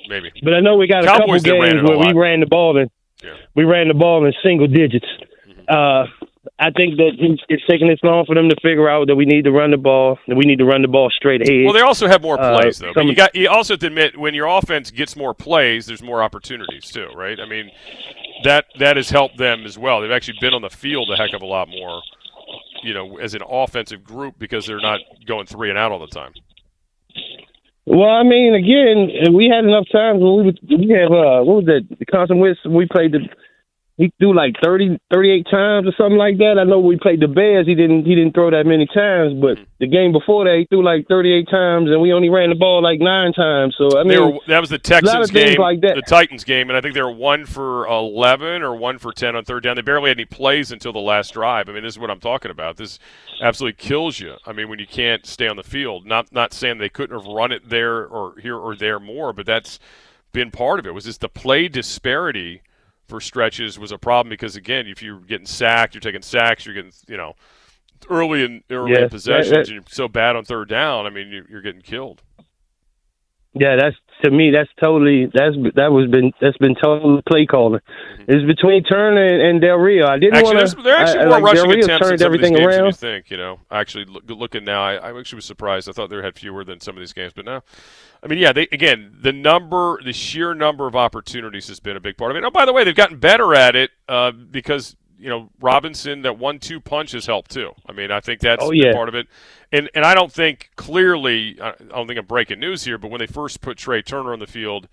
Maybe. 0.10 0.32
but 0.42 0.54
I 0.54 0.62
know 0.62 0.78
we 0.78 0.88
got 0.88 1.04
a 1.04 1.08
Cowboys, 1.08 1.44
they 1.44 1.50
couple 1.52 1.66
games 1.68 1.82
a 1.82 1.84
where 1.84 1.98
we 2.00 2.14
ran 2.14 2.40
the 2.40 2.46
ball 2.46 2.78
in 2.78 2.90
Yeah. 3.22 3.32
Mm-hmm. 3.32 3.42
we 3.56 3.64
ran 3.66 3.90
the 3.90 3.94
ball 3.94 4.26
in 4.26 4.34
single 4.42 4.68
digits. 4.68 5.06
Uh, 5.68 6.06
I 6.60 6.72
think 6.72 6.98
that 6.98 7.12
it's- 7.20 7.60
taking 7.70 7.88
this 7.88 8.00
long 8.04 8.26
for 8.26 8.34
them 8.34 8.50
to 8.50 8.56
figure 8.64 8.90
out 8.90 9.08
that 9.08 9.16
we 9.16 9.26
need 9.26 9.44
to 9.44 9.52
run 9.52 9.70
the 9.72 9.78
ball, 9.78 10.18
that 10.28 10.36
we 10.36 10.44
need 10.46 10.58
to 10.58 10.66
run 10.66 10.82
the 10.82 10.88
ball 10.88 11.10
straight 11.12 11.48
ahead. 11.48 11.66
Well, 11.66 11.74
they 11.74 11.82
also 11.82 12.08
have 12.08 12.22
more 12.24 12.40
Uh, 12.40 12.60
plays, 12.60 12.80
though. 12.80 12.94
But 12.96 13.06
you 13.06 13.14
got 13.14 13.36
you 13.36 13.48
also 13.50 13.74
have 13.74 13.80
to 13.82 13.88
admit 13.88 14.18
when 14.18 14.34
your 14.34 14.48
offense 14.48 14.90
gets 14.90 15.16
more 15.16 15.34
plays, 15.36 15.86
there's 15.86 16.02
more 16.02 16.24
opportunities 16.24 16.90
too, 16.92 17.10
right? 17.16 17.40
I 17.40 17.46
mean, 17.46 17.70
that 18.44 18.66
that 18.80 18.98
has 18.98 19.10
helped 19.12 19.38
them 19.38 19.66
as 19.66 19.78
well. 19.78 20.02
They've 20.02 20.12
actually 20.12 20.40
been 20.42 20.54
on 20.56 20.62
the 20.64 20.70
field 20.72 21.12
a 21.12 21.16
heck 21.16 21.34
of 21.34 21.44
a 21.44 21.46
lot 21.46 21.70
more, 21.70 22.02
you 22.82 22.94
know, 22.94 23.18
as 23.20 23.36
an 23.36 23.42
offensive 23.48 24.04
group 24.04 24.36
because 24.40 24.66
they're 24.66 24.80
not 24.82 25.00
going 25.28 25.46
three 25.46 25.70
and 25.70 25.78
out 25.78 25.92
all 25.92 26.00
the 26.00 26.08
time. 26.08 26.34
Well, 27.86 28.10
I 28.10 28.24
mean, 28.24 28.54
again, 28.54 29.34
we 29.34 29.48
had 29.48 29.64
enough 29.64 29.86
times 29.92 30.22
when 30.22 30.36
we 30.38 30.44
would, 30.44 30.60
we 30.68 30.90
have 30.90 31.12
uh, 31.12 31.40
what 31.44 31.64
was 31.64 31.66
that? 31.68 31.88
The 32.00 32.06
Carson 32.06 32.40
Wentz. 32.40 32.60
We 32.66 32.86
played 32.86 33.14
the. 33.14 33.20
He 33.98 34.14
threw 34.20 34.36
like 34.36 34.56
30, 34.64 35.00
38 35.12 35.48
times 35.50 35.88
or 35.88 35.94
something 35.98 36.18
like 36.18 36.38
that. 36.38 36.58
I 36.60 36.66
know 36.66 36.80
we 36.80 36.98
played 36.98 37.20
the 37.20 37.28
Bears. 37.28 37.66
He 37.66 37.74
didn't. 37.74 38.06
He 38.06 38.14
didn't 38.14 38.34
throw 38.36 38.52
that 38.52 38.68
many 38.68 38.86
times. 38.86 39.34
But 39.42 39.58
hmm. 39.58 39.64
the 39.80 39.88
game 39.88 40.12
before 40.12 40.46
that, 40.46 40.56
he 40.56 40.68
threw 40.70 40.84
like 40.84 41.08
thirty 41.08 41.34
eight 41.34 41.50
times, 41.50 41.90
and 41.90 42.00
we 42.00 42.14
only 42.14 42.30
ran 42.30 42.50
the 42.50 42.56
ball 42.56 42.84
like 42.84 43.00
nine 43.00 43.34
times. 43.34 43.76
So 43.76 44.00
I 44.00 44.04
mean, 44.04 44.36
were, 44.36 44.40
that 44.48 44.60
was 44.60 44.70
the 44.70 44.78
Texans 44.78 45.32
game, 45.32 45.58
like 45.58 45.82
that. 45.82 45.96
the 45.96 46.04
Titans 46.04 46.44
game, 46.44 46.70
and 46.70 46.78
I 46.78 46.82
think 46.82 46.94
they 46.94 47.02
were 47.02 47.12
one 47.12 47.48
for 47.48 47.88
eleven 47.88 48.62
or 48.62 48.76
one 48.76 49.00
for 49.00 49.12
ten 49.12 49.36
on 49.36 49.44
third 49.46 49.64
down. 49.64 49.76
They 49.76 49.82
barely 49.82 50.12
had 50.12 50.18
any 50.18 50.26
plays 50.26 50.72
until 50.72 50.94
the 50.94 51.00
last 51.00 51.34
drive. 51.34 51.68
I 51.68 51.72
mean, 51.72 51.82
this 51.82 51.96
is 51.96 52.00
what 52.00 52.12
I'm 52.12 52.20
talking 52.20 52.52
about. 52.52 52.78
This 52.78 53.00
absolutely 53.42 53.78
kills 53.78 54.20
you. 54.20 54.36
I 54.46 54.54
mean, 54.54 54.70
when 54.70 54.78
you 54.78 54.88
can't 54.88 55.26
stay 55.26 55.48
on 55.48 55.56
the 55.56 55.64
field. 55.64 56.06
Not 56.06 56.32
not 56.32 56.54
saying 56.54 56.78
they 56.78 56.90
couldn't 56.90 57.18
have 57.18 57.26
run 57.26 57.52
it 57.52 57.68
there 57.68 58.06
or 58.06 58.36
here 58.40 58.58
or 58.58 58.76
there 58.76 59.00
more, 59.00 59.34
but 59.34 59.48
that's 59.48 59.80
been 60.34 60.52
part 60.52 60.80
of 60.80 60.86
it. 60.86 60.94
Was 60.94 61.06
just 61.06 61.22
the 61.22 61.30
play 61.30 61.68
disparity 61.68 62.62
for 63.08 63.20
stretches 63.22 63.80
was 63.80 63.92
a 63.92 63.98
problem 63.98 64.30
because 64.30 64.56
again, 64.56 64.88
if 64.88 65.02
you're 65.02 65.20
getting 65.20 65.46
sacked, 65.48 65.94
you're 65.94 66.02
taking 66.02 66.22
sacks, 66.22 66.66
you're 66.66 66.76
getting 66.76 66.92
you 67.08 67.18
know 67.18 67.34
early 68.10 68.44
in 68.44 68.64
early 68.70 68.92
in 68.92 69.02
that- 69.02 69.12
possessions, 69.12 69.50
that- 69.52 69.60
and 69.68 69.76
you're 69.76 69.84
so 69.90 70.08
bad 70.08 70.36
on 70.36 70.44
third 70.46 70.70
down. 70.70 71.06
I 71.06 71.10
mean, 71.10 71.30
you're, 71.30 71.46
you're 71.50 71.62
getting 71.62 71.82
killed. 71.82 72.22
Yeah, 73.54 73.76
that's 73.76 73.96
to 74.24 74.32
me. 74.32 74.52
That's 74.52 74.70
totally. 74.80 75.26
That's 75.26 75.56
that 75.76 75.92
was 75.92 76.10
been. 76.10 76.32
That's 76.42 76.58
been 76.58 76.76
totally 76.76 77.22
play 77.28 77.46
calling. 77.46 77.82
It's 78.28 78.46
between 78.46 78.84
Turner 78.84 79.26
and, 79.26 79.42
and 79.42 79.62
Del 79.62 79.78
Rio. 79.78 80.08
I 80.08 80.20
didn't 80.20 80.44
want 80.44 80.58
there's, 80.58 80.76
there 80.76 80.96
actually 80.96 81.20
I, 81.20 81.26
more 81.26 81.40
like, 81.40 81.44
rushing 81.44 81.70
Del 81.70 81.80
attempts 81.80 82.08
turned 82.08 82.22
everything 82.22 82.54
games 82.54 82.76
than 82.76 82.86
you 82.86 82.92
think. 82.92 83.32
You 83.32 83.38
know, 83.38 83.60
actually, 83.72 84.06
look, 84.06 84.24
looking 84.28 84.64
now, 84.64 84.84
I, 84.84 84.96
I 84.96 85.20
actually 85.20 85.38
was 85.38 85.46
surprised. 85.46 85.90
I 85.90 85.92
thought 85.92 86.10
they 86.10 86.22
had 86.22 86.38
fewer 86.38 86.64
than 86.64 86.80
some 86.80 86.96
of 86.96 87.00
these 87.00 87.14
games, 87.14 87.34
but 87.36 87.46
now, 87.46 87.64
I 88.24 88.28
mean, 88.28 88.40
yeah, 88.40 88.52
they 88.52 88.68
again 88.72 89.16
the 89.22 89.34
number, 89.34 90.02
the 90.04 90.14
sheer 90.14 90.54
number 90.54 90.88
of 90.88 90.96
opportunities 90.96 91.68
has 91.68 91.80
been 91.80 91.98
a 91.98 92.02
big 92.02 92.18
part 92.18 92.32
of 92.32 92.38
it. 92.38 92.44
Oh, 92.44 92.52
by 92.52 92.66
the 92.66 92.74
way, 92.74 92.84
they've 92.84 92.96
gotten 92.96 93.18
better 93.18 93.56
at 93.56 93.76
it 93.76 93.92
uh, 94.10 94.32
because 94.32 94.96
you 95.20 95.30
know 95.30 95.50
Robinson 95.60 96.22
that 96.24 96.38
one-two 96.38 96.80
punch 96.80 97.12
has 97.12 97.26
helped 97.26 97.52
too. 97.52 97.72
I 97.88 97.92
mean, 97.92 98.12
I 98.12 98.20
think 98.20 98.40
that's 98.40 98.64
Oh, 98.64 98.72
yeah. 98.72 98.94
part 98.94 99.10
of 99.10 99.16
it. 99.16 99.28
And 99.72 99.90
and 99.94 100.06
I 100.06 100.14
don't 100.16 100.32
think 100.32 100.70
clearly, 100.76 101.60
I 101.62 101.74
don't 101.90 102.08
think 102.08 102.20
I'm 102.20 102.26
breaking 102.26 102.60
news 102.60 102.84
here, 102.84 102.98
but 102.98 103.10
when 103.12 103.20
they 103.20 103.28
first 103.28 103.62
put 103.62 103.78
Trai 103.78 104.06
Turner 104.06 104.34
on 104.34 104.40
the 104.40 104.48
field 104.48 104.88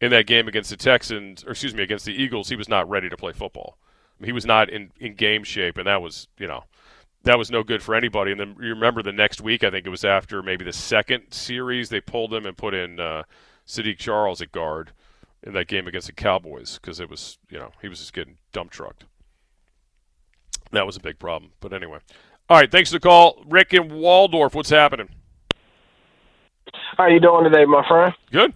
in 0.00 0.10
that 0.10 0.26
game 0.26 0.46
against 0.48 0.70
the 0.70 0.76
Texans, 0.76 1.44
or 1.44 1.50
excuse 1.50 1.74
me, 1.74 1.82
against 1.82 2.04
the 2.04 2.14
Eagles, 2.14 2.48
he 2.48 2.56
was 2.56 2.68
not 2.68 2.88
ready 2.88 3.08
to 3.08 3.16
play 3.16 3.32
football. 3.32 3.76
He 4.22 4.32
was 4.32 4.46
not 4.46 4.70
in, 4.70 4.92
in 4.98 5.14
game 5.14 5.44
shape, 5.44 5.76
and 5.76 5.86
that 5.86 6.00
was, 6.00 6.28
you 6.38 6.46
know, 6.46 6.64
that 7.24 7.36
was 7.38 7.50
no 7.50 7.62
good 7.62 7.82
for 7.82 7.94
anybody. 7.94 8.30
And 8.30 8.40
then 8.40 8.56
you 8.60 8.68
remember 8.68 9.02
the 9.02 9.12
next 9.12 9.40
week, 9.42 9.62
I 9.64 9.70
think 9.70 9.86
it 9.86 9.90
was 9.90 10.04
after 10.04 10.42
maybe 10.42 10.64
the 10.64 10.72
second 10.72 11.32
series, 11.32 11.90
they 11.90 12.00
pulled 12.00 12.32
him 12.32 12.46
and 12.46 12.56
put 12.56 12.72
in 12.72 12.98
uh, 13.00 13.24
Saahdiq 13.66 13.98
Charles 13.98 14.40
at 14.40 14.52
guard 14.52 14.92
in 15.42 15.52
that 15.52 15.66
game 15.66 15.86
against 15.86 16.06
the 16.06 16.14
Cowboys 16.14 16.78
because 16.78 16.98
it 17.00 17.10
was, 17.10 17.36
you 17.50 17.58
know, 17.58 17.72
he 17.82 17.88
was 17.88 17.98
just 17.98 18.14
getting 18.14 18.36
dump 18.52 18.70
trucked. 18.70 19.04
That 20.72 20.86
was 20.86 20.96
a 20.96 21.00
big 21.00 21.18
problem. 21.18 21.52
But 21.60 21.72
anyway. 21.72 21.98
All 22.48 22.56
right, 22.58 22.70
thanks 22.70 22.90
for 22.90 22.96
the 22.96 23.00
call. 23.00 23.42
Rick 23.48 23.74
in 23.74 23.92
Waldorf, 23.92 24.54
what's 24.54 24.70
happening? 24.70 25.08
How 26.96 27.06
you 27.08 27.20
doing 27.20 27.44
today, 27.44 27.64
my 27.64 27.86
friend? 27.88 28.14
Good. 28.30 28.54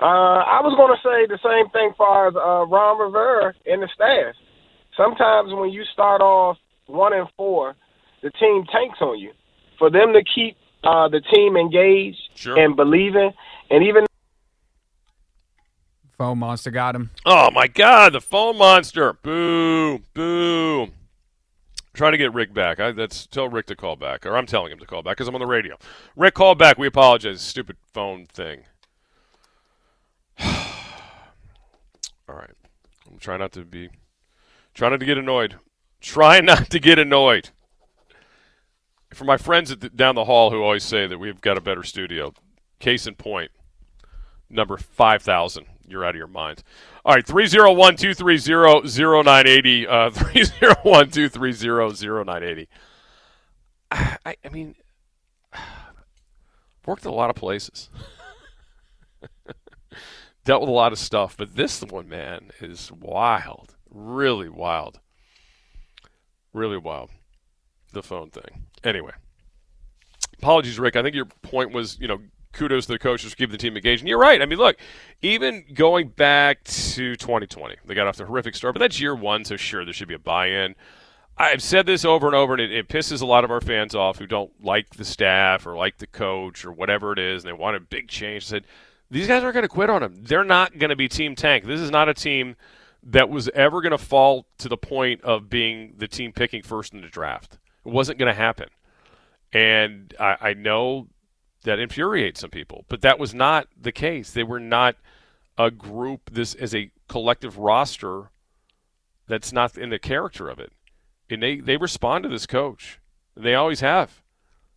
Uh, 0.00 0.04
I 0.04 0.60
was 0.62 0.74
going 0.76 0.94
to 0.94 1.02
say 1.02 1.26
the 1.26 1.38
same 1.42 1.70
thing 1.70 1.92
for 1.96 2.28
uh, 2.28 2.64
Ron 2.66 2.98
Rivera 3.00 3.52
and 3.66 3.82
the 3.82 3.88
staff. 3.92 4.34
Sometimes 4.96 5.52
when 5.52 5.70
you 5.70 5.84
start 5.92 6.20
off 6.20 6.56
one 6.86 7.12
and 7.12 7.26
four, 7.36 7.74
the 8.22 8.30
team 8.30 8.64
tanks 8.70 8.98
on 9.00 9.18
you. 9.18 9.32
For 9.78 9.90
them 9.90 10.12
to 10.12 10.22
keep 10.22 10.56
uh, 10.84 11.08
the 11.08 11.20
team 11.20 11.56
engaged 11.56 12.18
Sure. 12.36 12.56
and 12.58 12.76
believing, 12.76 13.32
and 13.70 13.82
even 13.82 14.06
Phone 16.18 16.38
monster 16.38 16.72
got 16.72 16.96
him. 16.96 17.10
Oh 17.24 17.48
my 17.52 17.68
God, 17.68 18.12
the 18.12 18.20
phone 18.20 18.58
monster! 18.58 19.12
Boo, 19.12 20.00
boo. 20.14 20.88
Trying 21.94 22.10
to 22.10 22.18
get 22.18 22.34
Rick 22.34 22.52
back. 22.52 22.80
I, 22.80 22.90
that's 22.90 23.24
tell 23.28 23.48
Rick 23.48 23.66
to 23.66 23.76
call 23.76 23.94
back, 23.94 24.26
or 24.26 24.36
I'm 24.36 24.46
telling 24.46 24.72
him 24.72 24.80
to 24.80 24.86
call 24.86 25.02
back 25.02 25.16
because 25.16 25.28
I'm 25.28 25.36
on 25.36 25.40
the 25.40 25.46
radio. 25.46 25.78
Rick, 26.16 26.34
call 26.34 26.56
back. 26.56 26.76
We 26.76 26.88
apologize. 26.88 27.40
Stupid 27.40 27.76
phone 27.92 28.26
thing. 28.26 28.64
All 30.40 30.48
right. 32.28 32.50
I'm 33.08 33.18
trying 33.20 33.38
not 33.38 33.52
to 33.52 33.64
be, 33.64 33.88
trying 34.74 34.90
not 34.90 35.00
to 35.00 35.06
get 35.06 35.18
annoyed. 35.18 35.54
Trying 36.00 36.44
not 36.46 36.68
to 36.70 36.80
get 36.80 36.98
annoyed. 36.98 37.50
For 39.14 39.24
my 39.24 39.36
friends 39.36 39.74
the, 39.74 39.88
down 39.88 40.16
the 40.16 40.24
hall 40.24 40.50
who 40.50 40.62
always 40.62 40.82
say 40.82 41.06
that 41.06 41.18
we've 41.18 41.40
got 41.40 41.56
a 41.56 41.60
better 41.60 41.84
studio, 41.84 42.34
case 42.80 43.06
in 43.06 43.14
point, 43.14 43.52
number 44.50 44.76
5,000. 44.76 45.66
You're 45.90 46.04
out 46.04 46.10
of 46.10 46.16
your 46.16 46.26
mind. 46.26 46.62
All 47.04 47.14
right, 47.14 47.26
301 47.26 47.96
230 47.96 49.22
0980. 49.22 49.86
Uh, 49.86 50.10
301 50.10 51.10
230 51.10 52.08
0980. 52.24 52.68
I, 53.90 54.36
I 54.44 54.48
mean, 54.50 54.74
worked 56.86 57.04
a 57.04 57.10
lot 57.10 57.30
of 57.30 57.36
places. 57.36 57.88
Dealt 60.44 60.62
with 60.62 60.70
a 60.70 60.72
lot 60.72 60.92
of 60.92 60.98
stuff, 60.98 61.36
but 61.36 61.56
this 61.56 61.82
one, 61.82 62.08
man, 62.08 62.50
is 62.60 62.90
wild. 62.92 63.76
Really 63.90 64.48
wild. 64.48 65.00
Really 66.52 66.78
wild. 66.78 67.10
The 67.92 68.02
phone 68.02 68.30
thing. 68.30 68.66
Anyway. 68.84 69.12
Apologies, 70.38 70.78
Rick. 70.78 70.96
I 70.96 71.02
think 71.02 71.14
your 71.14 71.26
point 71.42 71.72
was, 71.72 71.98
you 72.00 72.08
know, 72.08 72.18
kudos 72.52 72.86
to 72.86 72.92
the 72.92 72.98
coaches 72.98 73.30
for 73.30 73.36
keeping 73.36 73.52
the 73.52 73.58
team 73.58 73.76
engaged. 73.76 74.02
And 74.02 74.08
you're 74.08 74.18
right. 74.18 74.40
I 74.40 74.46
mean, 74.46 74.58
look, 74.58 74.76
even 75.22 75.64
going 75.74 76.08
back 76.08 76.64
to 76.64 77.16
2020, 77.16 77.76
they 77.84 77.94
got 77.94 78.06
off 78.06 78.16
the 78.16 78.26
horrific 78.26 78.54
start, 78.54 78.74
but 78.74 78.80
that's 78.80 79.00
year 79.00 79.14
one, 79.14 79.44
so 79.44 79.56
sure, 79.56 79.84
there 79.84 79.94
should 79.94 80.08
be 80.08 80.14
a 80.14 80.18
buy-in. 80.18 80.74
I've 81.36 81.62
said 81.62 81.86
this 81.86 82.04
over 82.04 82.26
and 82.26 82.34
over, 82.34 82.54
and 82.54 82.60
it, 82.60 82.72
it, 82.72 82.88
pisses 82.88 83.22
a 83.22 83.26
lot 83.26 83.44
of 83.44 83.50
our 83.50 83.60
fans 83.60 83.94
off 83.94 84.18
who 84.18 84.26
don't 84.26 84.50
like 84.62 84.96
the 84.96 85.04
staff 85.04 85.66
or 85.66 85.76
like 85.76 85.98
the 85.98 86.06
coach 86.06 86.64
or 86.64 86.72
whatever 86.72 87.12
it 87.12 87.18
is, 87.20 87.44
and 87.44 87.48
they 87.48 87.52
want 87.52 87.76
a 87.76 87.80
big 87.80 88.08
change. 88.08 88.44
I 88.44 88.46
said, 88.46 88.64
these 89.10 89.28
guys 89.28 89.42
aren't 89.42 89.54
going 89.54 89.62
to 89.62 89.68
quit 89.68 89.88
on 89.88 90.02
him. 90.02 90.24
They're 90.24 90.44
not 90.44 90.78
going 90.78 90.90
to 90.90 90.96
be 90.96 91.08
Team 91.08 91.36
Tank. 91.36 91.64
This 91.64 91.80
is 91.80 91.90
not 91.90 92.08
a 92.08 92.14
team 92.14 92.56
that 93.04 93.28
was 93.28 93.48
ever 93.50 93.80
going 93.80 93.92
to 93.92 93.98
fall 93.98 94.46
to 94.58 94.68
the 94.68 94.76
point 94.76 95.22
of 95.22 95.48
being 95.48 95.94
the 95.96 96.08
team 96.08 96.32
picking 96.32 96.62
first 96.62 96.92
in 96.92 97.00
the 97.00 97.08
draft. 97.08 97.58
It 97.86 97.92
wasn't 97.92 98.18
going 98.18 98.32
to 98.32 98.38
happen. 98.38 98.68
And 99.52 100.12
I, 100.18 100.36
I 100.40 100.54
know 100.54 101.06
that 101.68 101.78
infuriates 101.78 102.40
some 102.40 102.48
people. 102.48 102.86
But 102.88 103.02
that 103.02 103.18
was 103.18 103.34
not 103.34 103.68
the 103.78 103.92
case. 103.92 104.30
They 104.30 104.42
were 104.42 104.58
not 104.58 104.96
a 105.58 105.70
group 105.70 106.30
this 106.32 106.54
as 106.54 106.74
a 106.74 106.90
collective 107.08 107.58
roster 107.58 108.30
that's 109.26 109.52
not 109.52 109.76
in 109.76 109.90
the 109.90 109.98
character 109.98 110.48
of 110.48 110.58
it. 110.58 110.72
And 111.28 111.42
they, 111.42 111.56
they 111.60 111.76
respond 111.76 112.22
to 112.22 112.30
this 112.30 112.46
coach. 112.46 113.00
They 113.36 113.54
always 113.54 113.80
have. 113.80 114.22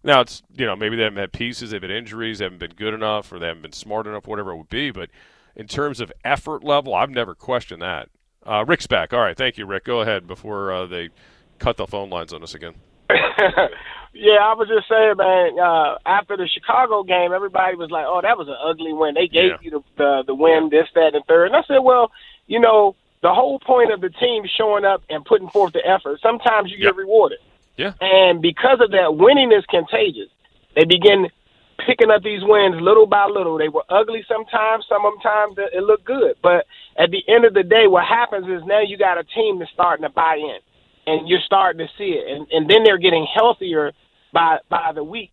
Now 0.04 0.20
it's 0.20 0.44
you 0.54 0.66
know, 0.66 0.76
maybe 0.76 0.98
they 0.98 1.04
haven't 1.04 1.20
had 1.20 1.32
pieces, 1.32 1.72
they've 1.72 1.82
had 1.82 1.92
injuries, 1.92 2.40
they 2.40 2.46
haven't 2.46 2.60
been 2.60 2.74
good 2.76 2.94
enough, 2.94 3.32
or 3.32 3.40
they 3.40 3.48
haven't 3.48 3.62
been 3.62 3.72
smart 3.72 4.06
enough, 4.06 4.28
whatever 4.28 4.52
it 4.52 4.58
would 4.58 4.70
be, 4.70 4.92
but 4.92 5.10
in 5.56 5.68
terms 5.68 6.02
of 6.02 6.12
effort 6.26 6.62
level, 6.62 6.94
I've 6.94 7.10
never 7.10 7.36
questioned 7.36 7.82
that. 7.82 8.10
Uh, 8.46 8.66
Rick's 8.68 8.88
back. 8.88 9.14
All 9.14 9.22
right, 9.22 9.38
thank 9.38 9.58
you, 9.58 9.66
Rick. 9.66 9.86
Go 9.86 10.02
ahead 10.02 10.28
before 10.28 10.74
uh, 10.74 10.86
they 10.88 11.10
cut 11.60 11.78
the 11.78 11.88
phone 11.88 12.10
lines 12.10 12.34
on 12.34 12.44
us 12.44 12.54
again. 12.54 12.76
Yeah, 14.13 14.43
I 14.43 14.54
was 14.56 14.67
just 14.67 14.89
saying, 14.89 15.15
man. 15.15 15.58
Uh, 15.58 15.95
after 16.06 16.36
the 16.36 16.45
Chicago 16.45 17.04
game, 17.04 17.32
everybody 17.32 17.78
was 17.78 17.89
like, 17.91 18.04
"Oh, 18.06 18.19
that 18.21 18.38
was 18.38 18.50
an 18.50 18.58
ugly 18.60 18.91
win. 18.91 19.13
They 19.13 19.28
gave 19.28 19.52
yeah. 19.52 19.58
you 19.62 19.71
the, 19.71 19.82
the 19.97 20.24
the 20.28 20.36
win, 20.36 20.67
this, 20.69 20.88
that, 20.95 21.15
and 21.15 21.24
third. 21.26 21.47
And 21.47 21.56
I 21.56 21.63
said, 21.63 21.80
"Well, 21.80 22.12
you 22.45 22.60
know, 22.60 22.95
the 23.21 23.34
whole 23.34 23.60
point 23.60 23.93
of 23.93 24.02
the 24.02 24.10
team 24.10 24.43
showing 24.58 24.84
up 24.84 25.04
and 25.10 25.24
putting 25.24 25.47
forth 25.47 25.71
the 25.71 25.86
effort. 25.86 26.19
Sometimes 26.21 26.71
you 26.71 26.78
yep. 26.78 26.93
get 26.93 26.95
rewarded. 26.97 27.39
Yeah. 27.78 27.93
And 28.02 28.41
because 28.41 28.82
of 28.82 28.91
that, 28.91 29.15
winning 29.15 29.54
is 29.54 29.65
contagious. 29.67 30.30
They 30.76 30.84
begin 30.84 31.30
picking 31.86 32.12
up 32.12 32.21
these 32.21 32.41
wins 32.43 32.82
little 32.82 33.08
by 33.08 33.28
little. 33.28 33.58
They 33.58 33.69
were 33.69 33.86
ugly 33.89 34.26
sometimes. 34.28 34.86
Sometimes 34.89 35.56
it 35.58 35.84
looked 35.84 36.06
good. 36.06 36.36
But 36.43 36.67
at 36.97 37.12
the 37.12 37.24
end 37.28 37.45
of 37.45 37.54
the 37.54 37.63
day, 37.63 37.88
what 37.88 38.06
happens 38.06 38.47
is 38.47 38.62
now 38.67 38.82
you 38.82 38.97
got 38.97 39.17
a 39.17 39.24
team 39.24 39.60
that's 39.60 39.71
starting 39.71 40.04
to 40.04 40.10
buy 40.10 40.36
in 40.36 40.60
and 41.08 41.28
you're 41.28 41.42
starting 41.46 41.86
to 41.86 41.92
see 41.98 42.12
it. 42.12 42.32
And 42.32 42.48
and 42.52 42.70
then 42.70 42.84
they're 42.84 42.98
getting 42.98 43.26
healthier 43.34 43.92
by 44.34 44.58
by 44.70 44.92
the 44.94 45.04
week, 45.04 45.32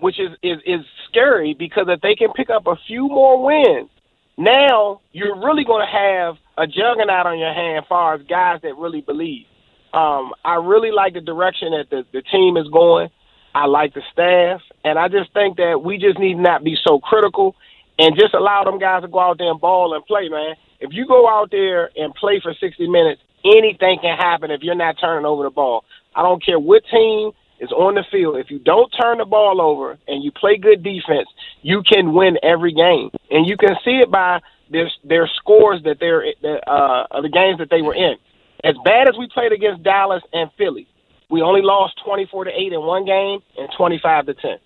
which 0.00 0.18
is 0.18 0.30
is 0.42 0.58
is 0.66 0.80
scary 1.08 1.54
because 1.54 1.86
if 1.88 2.00
they 2.00 2.14
can 2.14 2.32
pick 2.32 2.50
up 2.50 2.66
a 2.66 2.76
few 2.86 3.08
more 3.08 3.42
wins, 3.44 3.90
now 4.36 5.00
you're 5.12 5.36
really 5.36 5.64
going 5.64 5.86
to 5.86 5.92
have 5.92 6.36
a 6.58 6.66
juggernaut 6.66 7.26
on 7.26 7.38
your 7.38 7.52
hand 7.52 7.78
as 7.78 7.88
far 7.88 8.14
as 8.14 8.22
guys 8.26 8.60
that 8.62 8.76
really 8.76 9.00
believe. 9.00 9.46
Um, 9.92 10.32
I 10.44 10.56
really 10.56 10.90
like 10.90 11.14
the 11.14 11.20
direction 11.20 11.70
that 11.72 11.88
the, 11.90 12.04
the 12.12 12.22
team 12.22 12.56
is 12.56 12.68
going. 12.68 13.08
I 13.54 13.64
like 13.66 13.94
the 13.94 14.02
staff, 14.12 14.60
and 14.84 14.98
I 14.98 15.08
just 15.08 15.32
think 15.32 15.56
that 15.56 15.80
we 15.82 15.96
just 15.96 16.18
need 16.18 16.34
not 16.34 16.62
be 16.62 16.76
so 16.84 16.98
critical 16.98 17.56
and 17.98 18.14
just 18.14 18.34
allow 18.34 18.64
them 18.64 18.78
guys 18.78 19.02
to 19.02 19.08
go 19.08 19.20
out 19.20 19.38
there 19.38 19.50
and 19.50 19.60
ball 19.60 19.94
and 19.94 20.04
play, 20.04 20.28
man. 20.28 20.54
If 20.80 20.90
you 20.92 21.06
go 21.06 21.26
out 21.26 21.50
there 21.50 21.90
and 21.96 22.14
play 22.14 22.40
for 22.42 22.52
60 22.52 22.86
minutes 22.88 23.22
anything 23.56 23.98
can 24.00 24.16
happen 24.16 24.50
if 24.50 24.62
you're 24.62 24.74
not 24.74 24.96
turning 25.00 25.26
over 25.26 25.42
the 25.42 25.50
ball. 25.50 25.84
I 26.14 26.22
don't 26.22 26.44
care 26.44 26.58
what 26.58 26.82
team 26.90 27.32
is 27.60 27.70
on 27.72 27.94
the 27.94 28.04
field. 28.10 28.36
If 28.36 28.50
you 28.50 28.58
don't 28.58 28.90
turn 28.90 29.18
the 29.18 29.24
ball 29.24 29.60
over 29.60 29.98
and 30.08 30.22
you 30.22 30.32
play 30.32 30.56
good 30.56 30.82
defense, 30.82 31.28
you 31.62 31.82
can 31.82 32.12
win 32.12 32.38
every 32.42 32.72
game, 32.72 33.10
and 33.30 33.46
you 33.46 33.56
can 33.56 33.76
see 33.84 33.98
it 34.02 34.10
by 34.10 34.40
their 34.70 34.90
their 35.04 35.28
scores 35.36 35.82
that 35.84 35.98
they're 36.00 36.24
uh, 36.66 37.20
the 37.20 37.28
games 37.28 37.58
that 37.58 37.70
they 37.70 37.82
were 37.82 37.94
in. 37.94 38.16
As 38.64 38.74
bad 38.84 39.08
as 39.08 39.16
we 39.18 39.28
played 39.28 39.52
against 39.52 39.82
Dallas 39.82 40.22
and 40.32 40.50
Philly, 40.58 40.88
we 41.30 41.42
only 41.42 41.62
lost 41.62 42.00
24 42.04 42.44
to 42.44 42.50
eight 42.50 42.72
in 42.72 42.80
one 42.80 43.04
game 43.04 43.40
and 43.58 43.68
25 43.76 44.26
to 44.26 44.34
10. 44.34 44.58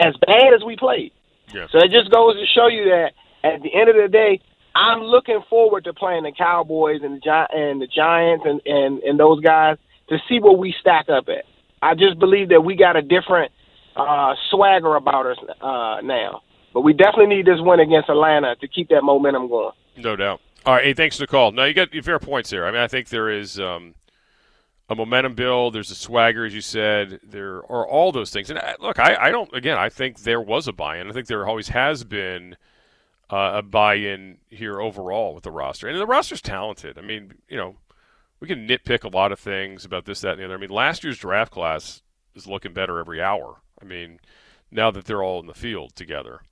As 0.00 0.14
bad 0.26 0.52
as 0.54 0.62
we 0.64 0.76
played. 0.76 1.12
Yeah. 1.54 1.66
So 1.70 1.78
it 1.78 1.90
just 1.90 2.10
goes 2.10 2.34
to 2.34 2.46
show 2.46 2.66
you 2.66 2.84
that 2.86 3.12
at 3.44 3.62
the 3.62 3.72
end 3.72 3.88
of 3.88 3.96
the 3.96 4.08
day, 4.08 4.40
I'm 4.76 5.00
looking 5.00 5.40
forward 5.48 5.84
to 5.84 5.94
playing 5.94 6.24
the 6.24 6.32
Cowboys 6.32 7.00
and 7.02 7.16
the 7.16 7.20
Gi- 7.20 7.56
and 7.58 7.80
the 7.80 7.86
Giants 7.86 8.44
and, 8.46 8.60
and 8.66 9.02
and 9.02 9.18
those 9.18 9.40
guys 9.40 9.78
to 10.08 10.18
see 10.28 10.38
where 10.38 10.52
we 10.52 10.74
stack 10.80 11.08
up 11.08 11.28
at. 11.28 11.44
I 11.80 11.94
just 11.94 12.18
believe 12.18 12.50
that 12.50 12.62
we 12.62 12.76
got 12.76 12.94
a 12.94 13.02
different 13.02 13.52
uh, 13.96 14.34
swagger 14.50 14.96
about 14.96 15.26
us 15.26 15.38
uh, 15.62 16.00
now, 16.02 16.42
but 16.74 16.82
we 16.82 16.92
definitely 16.92 17.34
need 17.34 17.46
this 17.46 17.60
win 17.60 17.80
against 17.80 18.10
Atlanta 18.10 18.54
to 18.56 18.68
keep 18.68 18.90
that 18.90 19.02
momentum 19.02 19.48
going. 19.48 19.72
No 19.96 20.14
doubt. 20.14 20.40
All 20.66 20.74
right, 20.74 20.84
hey, 20.84 20.94
thanks 20.94 21.16
for 21.16 21.22
the 21.22 21.26
call. 21.28 21.52
No, 21.52 21.64
you 21.64 21.72
got 21.72 21.94
your 21.94 22.02
fair 22.02 22.18
points 22.18 22.50
there. 22.50 22.66
I 22.66 22.70
mean, 22.70 22.80
I 22.80 22.88
think 22.88 23.08
there 23.08 23.30
is 23.30 23.58
um, 23.58 23.94
a 24.90 24.94
momentum 24.94 25.34
build. 25.34 25.74
There's 25.74 25.90
a 25.90 25.94
swagger, 25.94 26.44
as 26.44 26.54
you 26.54 26.60
said. 26.60 27.20
There 27.22 27.58
are 27.70 27.86
all 27.86 28.12
those 28.12 28.30
things. 28.30 28.50
And 28.50 28.58
uh, 28.58 28.74
look, 28.80 28.98
I, 28.98 29.16
I 29.16 29.30
don't. 29.30 29.52
Again, 29.54 29.78
I 29.78 29.88
think 29.88 30.20
there 30.20 30.40
was 30.40 30.68
a 30.68 30.72
buy-in. 30.72 31.08
I 31.08 31.12
think 31.12 31.28
there 31.28 31.46
always 31.46 31.68
has 31.68 32.04
been 32.04 32.56
uh, 33.30 33.52
a 33.54 33.62
buy-in 33.62 34.38
here 34.48 34.80
overall 34.80 35.34
with 35.34 35.44
the 35.44 35.50
roster. 35.50 35.88
And 35.88 35.98
the 35.98 36.06
roster's 36.06 36.42
talented. 36.42 36.98
I 36.98 37.02
mean, 37.02 37.34
you 37.48 37.56
know, 37.56 37.76
we 38.40 38.46
can 38.46 38.68
nitpick 38.68 39.04
a 39.04 39.08
lot 39.08 39.32
of 39.32 39.40
things 39.40 39.84
about 39.84 40.04
this, 40.04 40.20
that, 40.20 40.32
and 40.32 40.40
the 40.40 40.44
other. 40.44 40.54
I 40.54 40.58
mean, 40.58 40.70
last 40.70 41.02
year's 41.02 41.18
draft 41.18 41.52
class 41.52 42.02
is 42.34 42.46
looking 42.46 42.72
better 42.72 42.98
every 42.98 43.20
hour. 43.20 43.62
I 43.80 43.84
mean, 43.84 44.20
now 44.70 44.90
that 44.90 45.06
they're 45.06 45.22
all 45.22 45.40
in 45.40 45.46
the 45.46 45.54
field 45.54 45.96
together, 45.96 46.42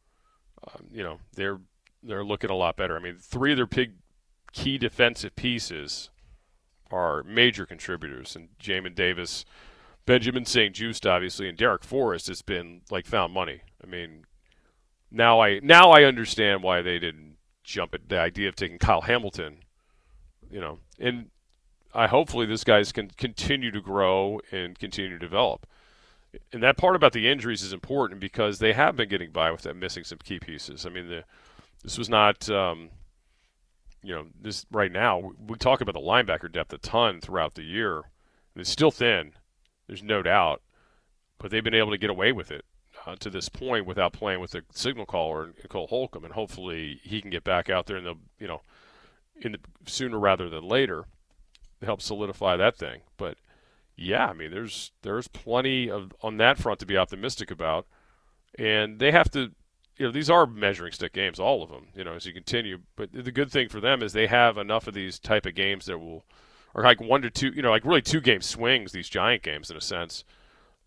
um, 0.66 0.86
you 0.90 1.02
know, 1.02 1.18
they're 1.34 1.60
they're 2.02 2.24
looking 2.24 2.50
a 2.50 2.54
lot 2.54 2.76
better. 2.76 2.96
I 2.96 3.00
mean, 3.00 3.16
three 3.18 3.52
of 3.52 3.56
their 3.56 3.66
big 3.66 3.94
key 4.52 4.76
defensive 4.78 5.34
pieces 5.36 6.10
are 6.90 7.22
major 7.22 7.66
contributors, 7.66 8.36
and 8.36 8.48
Jamin 8.62 8.94
Davis, 8.94 9.44
Benjamin 10.06 10.44
St-Juste, 10.44 11.06
obviously, 11.06 11.48
and 11.48 11.56
Darrick 11.56 11.82
Forrest 11.82 12.28
has 12.28 12.42
been 12.42 12.82
like 12.90 13.06
found 13.06 13.32
money. 13.32 13.62
I 13.82 13.86
mean, 13.86 14.24
now 15.14 15.40
I 15.40 15.60
now 15.62 15.90
I 15.90 16.04
understand 16.04 16.62
why 16.62 16.82
they 16.82 16.98
didn't 16.98 17.36
jump 17.62 17.94
at 17.94 18.08
the 18.08 18.18
idea 18.18 18.48
of 18.48 18.56
taking 18.56 18.78
Kyle 18.78 19.02
Hamilton. 19.02 19.58
You 20.50 20.60
know, 20.60 20.78
and 20.98 21.30
I 21.94 22.06
hopefully 22.08 22.46
this 22.46 22.64
guy's 22.64 22.92
can 22.92 23.10
continue 23.16 23.70
to 23.70 23.80
grow 23.80 24.40
and 24.50 24.78
continue 24.78 25.10
to 25.10 25.18
develop. 25.18 25.66
And 26.52 26.62
that 26.64 26.76
part 26.76 26.96
about 26.96 27.12
the 27.12 27.28
injuries 27.28 27.62
is 27.62 27.72
important 27.72 28.20
because 28.20 28.58
they 28.58 28.72
have 28.72 28.96
been 28.96 29.08
getting 29.08 29.30
by 29.30 29.52
with 29.52 29.62
that 29.62 29.76
missing 29.76 30.02
some 30.02 30.18
key 30.18 30.40
pieces. 30.40 30.84
I 30.84 30.90
mean, 30.90 31.08
the, 31.08 31.24
this 31.84 31.96
was 31.96 32.08
not, 32.08 32.50
um, 32.50 32.90
you 34.02 34.12
know, 34.12 34.26
this 34.40 34.66
right 34.72 34.90
now. 34.90 35.32
We 35.38 35.56
talk 35.56 35.80
about 35.80 35.94
the 35.94 36.00
linebacker 36.00 36.50
depth 36.50 36.72
a 36.72 36.78
ton 36.78 37.20
throughout 37.20 37.54
the 37.54 37.62
year. 37.62 38.02
It's 38.56 38.70
still 38.70 38.90
thin, 38.90 39.32
there's 39.86 40.02
no 40.02 40.22
doubt, 40.22 40.62
but 41.38 41.50
they've 41.50 41.62
been 41.62 41.74
able 41.74 41.90
to 41.90 41.98
get 41.98 42.10
away 42.10 42.32
with 42.32 42.50
it 42.50 42.64
uh, 43.06 43.16
to 43.16 43.30
this 43.30 43.48
point 43.48 43.86
without 43.86 44.12
playing 44.12 44.40
with 44.40 44.52
the 44.52 44.62
signal 44.72 45.06
caller 45.06 45.44
and 45.44 45.68
Cole 45.68 45.86
Holcomb, 45.86 46.24
and 46.24 46.34
hopefully 46.34 47.00
he 47.02 47.20
can 47.20 47.30
get 47.30 47.44
back 47.44 47.68
out 47.68 47.86
there 47.86 47.96
in 47.96 48.04
the 48.04 48.14
you 48.38 48.46
know 48.46 48.62
in 49.40 49.52
the 49.52 49.58
sooner 49.86 50.18
rather 50.18 50.48
than 50.48 50.66
later 50.66 51.04
to 51.80 51.86
help 51.86 52.00
solidify 52.00 52.56
that 52.56 52.76
thing. 52.76 53.00
But 53.16 53.36
yeah, 53.96 54.26
I 54.26 54.32
mean 54.32 54.50
there's 54.50 54.92
there's 55.02 55.28
plenty 55.28 55.90
of 55.90 56.12
on 56.22 56.36
that 56.38 56.58
front 56.58 56.80
to 56.80 56.86
be 56.86 56.96
optimistic 56.96 57.50
about, 57.50 57.86
and 58.58 58.98
they 58.98 59.10
have 59.10 59.30
to. 59.32 59.52
You 59.96 60.06
know, 60.06 60.12
these 60.12 60.28
are 60.28 60.44
measuring 60.44 60.90
stick 60.90 61.12
games, 61.12 61.38
all 61.38 61.62
of 61.62 61.70
them. 61.70 61.86
You 61.94 62.02
know, 62.02 62.14
as 62.14 62.26
you 62.26 62.32
continue. 62.32 62.78
But 62.96 63.10
the 63.12 63.30
good 63.30 63.52
thing 63.52 63.68
for 63.68 63.80
them 63.80 64.02
is 64.02 64.12
they 64.12 64.26
have 64.26 64.58
enough 64.58 64.88
of 64.88 64.94
these 64.94 65.20
type 65.20 65.46
of 65.46 65.54
games 65.54 65.86
that 65.86 65.98
will 65.98 66.24
or 66.74 66.82
like 66.82 67.00
one 67.00 67.22
to 67.22 67.30
two, 67.30 67.52
you 67.54 67.62
know, 67.62 67.70
like 67.70 67.84
really 67.84 68.02
two 68.02 68.20
game 68.20 68.42
swings. 68.42 68.92
These 68.92 69.08
giant 69.08 69.42
games, 69.42 69.70
in 69.70 69.76
a 69.76 69.80
sense, 69.80 70.24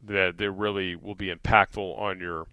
that 0.06 0.38
they 0.38 0.48
really 0.48 0.95
will 0.95 1.16
be 1.16 1.34
impactful 1.34 2.00
on 2.00 2.20
your 2.20 2.48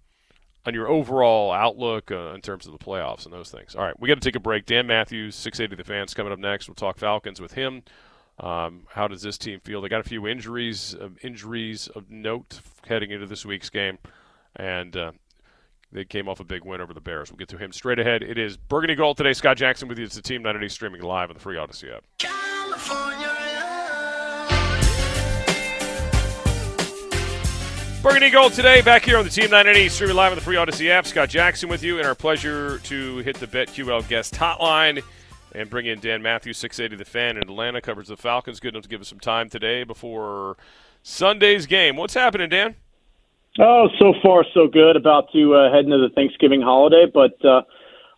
on 0.65 0.73
your 0.73 0.87
overall 0.87 1.51
outlook 1.51 2.11
uh, 2.11 2.33
in 2.33 2.41
terms 2.41 2.65
of 2.65 2.71
the 2.71 2.83
playoffs 2.83 3.25
and 3.25 3.33
those 3.33 3.51
things. 3.51 3.75
All 3.75 3.83
right, 3.83 3.99
we 3.99 4.07
got 4.07 4.15
to 4.15 4.21
take 4.21 4.35
a 4.35 4.39
break. 4.39 4.65
Dan 4.65 4.87
Matthews, 4.87 5.35
680 5.35 5.81
The 5.81 5.87
Fans, 5.87 6.13
coming 6.13 6.33
up 6.33 6.39
next. 6.39 6.67
We'll 6.67 6.75
talk 6.75 6.97
Falcons 6.97 7.39
with 7.39 7.53
him. 7.53 7.83
Um, 8.39 8.83
how 8.89 9.07
does 9.07 9.21
this 9.21 9.37
team 9.37 9.59
feel? 9.59 9.81
They 9.81 9.89
got 9.89 10.01
a 10.01 10.09
few 10.09 10.27
injuries, 10.27 10.95
uh, 10.95 11.09
injuries 11.21 11.87
of 11.87 12.09
note 12.09 12.59
heading 12.87 13.11
into 13.11 13.27
this 13.27 13.45
week's 13.45 13.69
game, 13.69 13.99
and 14.55 14.97
uh, 14.97 15.11
they 15.91 16.03
came 16.03 16.27
off 16.27 16.39
a 16.39 16.43
big 16.43 16.65
win 16.65 16.81
over 16.81 16.93
the 16.93 16.99
Bears. 16.99 17.31
We'll 17.31 17.37
get 17.37 17.47
to 17.49 17.57
him 17.57 17.71
straight 17.71 17.99
ahead. 17.99 18.23
It 18.23 18.37
is 18.37 18.57
Burgundy 18.57 18.95
Gold 18.95 19.17
today. 19.17 19.33
Scott 19.33 19.57
Jackson 19.57 19.87
with 19.87 19.99
you. 19.99 20.05
It's 20.05 20.15
the 20.15 20.21
Team 20.21 20.41
90 20.41 20.67
streaming 20.67 21.01
live 21.01 21.29
on 21.29 21.35
the 21.35 21.39
free 21.39 21.55
Audacy 21.55 21.95
app. 21.95 22.03
Burgundy 28.05 28.29
Gold 28.29 28.53
today, 28.53 28.83
back 28.83 29.03
here 29.03 29.17
on 29.17 29.23
the 29.23 29.31
Team 29.31 29.49
980, 29.49 29.89
streaming 29.89 30.15
live 30.15 30.31
on 30.31 30.37
the 30.37 30.43
free 30.43 30.57
Audacy 30.57 30.91
app. 30.91 31.07
Scott 31.07 31.27
Jackson 31.27 31.69
with 31.69 31.81
you, 31.81 31.97
and 31.97 32.05
our 32.05 32.13
pleasure 32.13 32.77
to 32.83 33.17
hit 33.17 33.35
the 33.37 33.47
BetQL 33.47 34.07
guest 34.07 34.35
hotline 34.35 35.01
and 35.55 35.71
bring 35.71 35.87
in 35.87 35.99
Dan 35.99 36.21
Matthews, 36.21 36.59
680 36.59 37.03
The 37.03 37.09
Fan 37.09 37.35
in 37.35 37.41
Atlanta, 37.41 37.81
covers 37.81 38.09
the 38.09 38.15
Falcons. 38.15 38.59
Good 38.59 38.75
enough 38.75 38.83
to 38.83 38.89
give 38.89 39.01
us 39.01 39.07
some 39.07 39.19
time 39.19 39.49
today 39.49 39.83
before 39.83 40.55
Sunday's 41.01 41.65
game. 41.65 41.95
What's 41.95 42.13
happening, 42.13 42.47
Dan? 42.47 42.75
Oh, 43.57 43.89
so 43.97 44.13
far 44.21 44.45
so 44.53 44.67
good. 44.67 44.95
About 44.95 45.31
to 45.33 45.55
uh, 45.55 45.73
head 45.73 45.85
into 45.85 45.97
the 45.97 46.09
Thanksgiving 46.13 46.61
holiday, 46.61 47.07
but 47.11 47.43
uh, 47.43 47.63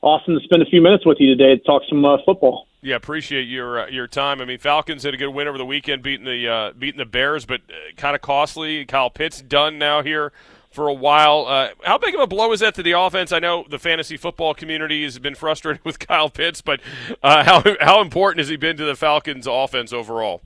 awesome 0.02 0.38
to 0.38 0.44
spend 0.44 0.64
a 0.64 0.66
few 0.66 0.82
minutes 0.82 1.06
with 1.06 1.16
you 1.22 1.34
today 1.34 1.56
to 1.56 1.64
talk 1.64 1.84
some 1.88 2.04
uh, 2.04 2.18
football. 2.26 2.67
Yeah, 2.82 2.96
appreciate 2.96 3.44
your 3.44 3.82
uh, 3.82 3.88
your 3.88 4.08
time. 4.08 4.40
I 4.40 4.46
mean, 4.46 4.60
Falcons 4.60 5.04
had 5.04 5.14
a 5.14 5.18
good 5.18 5.30
win 5.30 5.48
over 5.48 5.58
the 5.58 5.66
weekend, 5.66 6.04
beating 6.04 6.26
the 6.26 6.48
uh, 6.48 6.72
beating 6.78 7.00
the 7.00 7.06
Bears, 7.06 7.46
but 7.46 7.62
uh, 7.70 7.96
kind 7.96 8.16
of 8.16 8.22
costly. 8.22 8.86
Kyle 8.86 9.10
Pitts 9.10 9.42
done 9.42 9.80
now 9.80 10.04
here 10.04 10.32
for 10.70 10.88
a 10.88 10.94
while. 10.94 11.48
Uh, 11.48 11.70
how 11.84 11.98
big 11.98 12.14
of 12.14 12.22
a 12.22 12.28
blow 12.28 12.52
is 12.52 12.60
that 12.60 12.76
to 12.76 12.84
the 12.84 12.92
offense? 12.92 13.32
I 13.32 13.40
know 13.40 13.66
the 13.68 13.80
fantasy 13.80 14.16
football 14.16 14.54
community 14.54 15.04
has 15.04 15.18
been 15.18 15.34
frustrated 15.44 15.84
with 15.84 15.98
Kyle 15.98 16.30
Pitts, 16.30 16.62
but 16.62 16.80
uh, 17.24 17.44
how 17.44 17.64
how 17.82 18.02
important 18.02 18.40
has 18.40 18.50
he 18.50 18.58
been 18.58 18.78
to 18.78 18.86
the 18.86 18.96
Falcons' 18.96 19.48
offense 19.48 19.92
overall? 19.92 20.42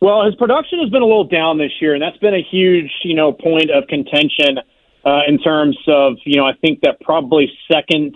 Well, 0.00 0.24
his 0.24 0.34
production 0.36 0.78
has 0.80 0.88
been 0.88 1.02
a 1.02 1.06
little 1.06 1.28
down 1.28 1.58
this 1.58 1.72
year, 1.78 1.92
and 1.92 2.02
that's 2.02 2.16
been 2.16 2.34
a 2.34 2.42
huge 2.42 2.90
you 3.04 3.14
know 3.14 3.32
point 3.32 3.70
of 3.70 3.86
contention 3.86 4.58
uh, 5.04 5.20
in 5.28 5.38
terms 5.38 5.76
of 5.86 6.14
you 6.24 6.40
know 6.40 6.46
I 6.46 6.54
think 6.54 6.80
that 6.82 7.00
probably 7.02 7.52
second 7.70 8.14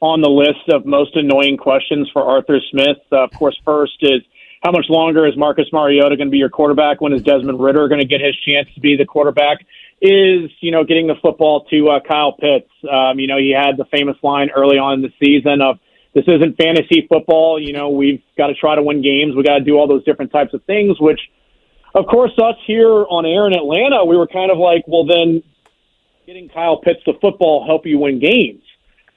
on 0.00 0.22
the 0.22 0.28
list 0.28 0.68
of 0.68 0.86
most 0.86 1.14
annoying 1.14 1.56
questions 1.56 2.08
for 2.12 2.22
Arthur 2.22 2.58
Smith. 2.70 2.98
Uh, 3.12 3.24
of 3.24 3.32
course, 3.32 3.58
first 3.64 3.98
is 4.00 4.22
how 4.62 4.70
much 4.70 4.86
longer 4.88 5.26
is 5.26 5.36
Marcus 5.36 5.66
Mariota 5.72 6.16
going 6.16 6.28
to 6.28 6.30
be 6.30 6.38
your 6.38 6.50
quarterback? 6.50 7.00
When 7.00 7.12
is 7.12 7.22
Desmond 7.22 7.60
Ridder 7.60 7.88
going 7.88 8.00
to 8.00 8.06
get 8.06 8.20
his 8.20 8.36
chance 8.36 8.68
to 8.74 8.80
be 8.80 8.96
the 8.96 9.06
quarterback? 9.06 9.58
Is 10.02 10.50
you 10.60 10.70
know 10.70 10.84
getting 10.84 11.06
the 11.06 11.16
football 11.20 11.64
to 11.70 11.88
uh, 11.90 12.00
Kyle 12.00 12.32
Pitts? 12.32 12.70
Um, 12.90 13.18
you 13.18 13.26
know 13.26 13.36
he 13.38 13.50
had 13.50 13.76
the 13.76 13.84
famous 13.86 14.16
line 14.22 14.50
early 14.54 14.78
on 14.78 14.94
in 14.94 15.02
the 15.02 15.12
season 15.22 15.60
of 15.60 15.78
this 16.14 16.24
isn't 16.26 16.56
fantasy 16.56 17.06
football. 17.06 17.60
You 17.60 17.74
know 17.74 17.90
we've 17.90 18.22
got 18.36 18.46
to 18.46 18.54
try 18.54 18.74
to 18.74 18.82
win 18.82 19.02
games. 19.02 19.36
We 19.36 19.42
got 19.42 19.58
to 19.58 19.64
do 19.64 19.76
all 19.76 19.86
those 19.86 20.04
different 20.04 20.32
types 20.32 20.54
of 20.54 20.64
things. 20.64 20.98
Which, 20.98 21.20
of 21.94 22.06
course, 22.06 22.32
us 22.38 22.56
here 22.66 22.88
on 22.88 23.26
air 23.26 23.46
in 23.46 23.54
Atlanta, 23.54 24.04
we 24.04 24.16
were 24.16 24.26
kind 24.26 24.50
of 24.50 24.56
like, 24.56 24.84
well 24.86 25.04
then, 25.04 25.42
getting 26.26 26.48
Kyle 26.48 26.78
Pitts 26.78 27.00
the 27.04 27.14
football 27.20 27.66
help 27.66 27.84
you 27.84 27.98
win 27.98 28.20
games. 28.20 28.62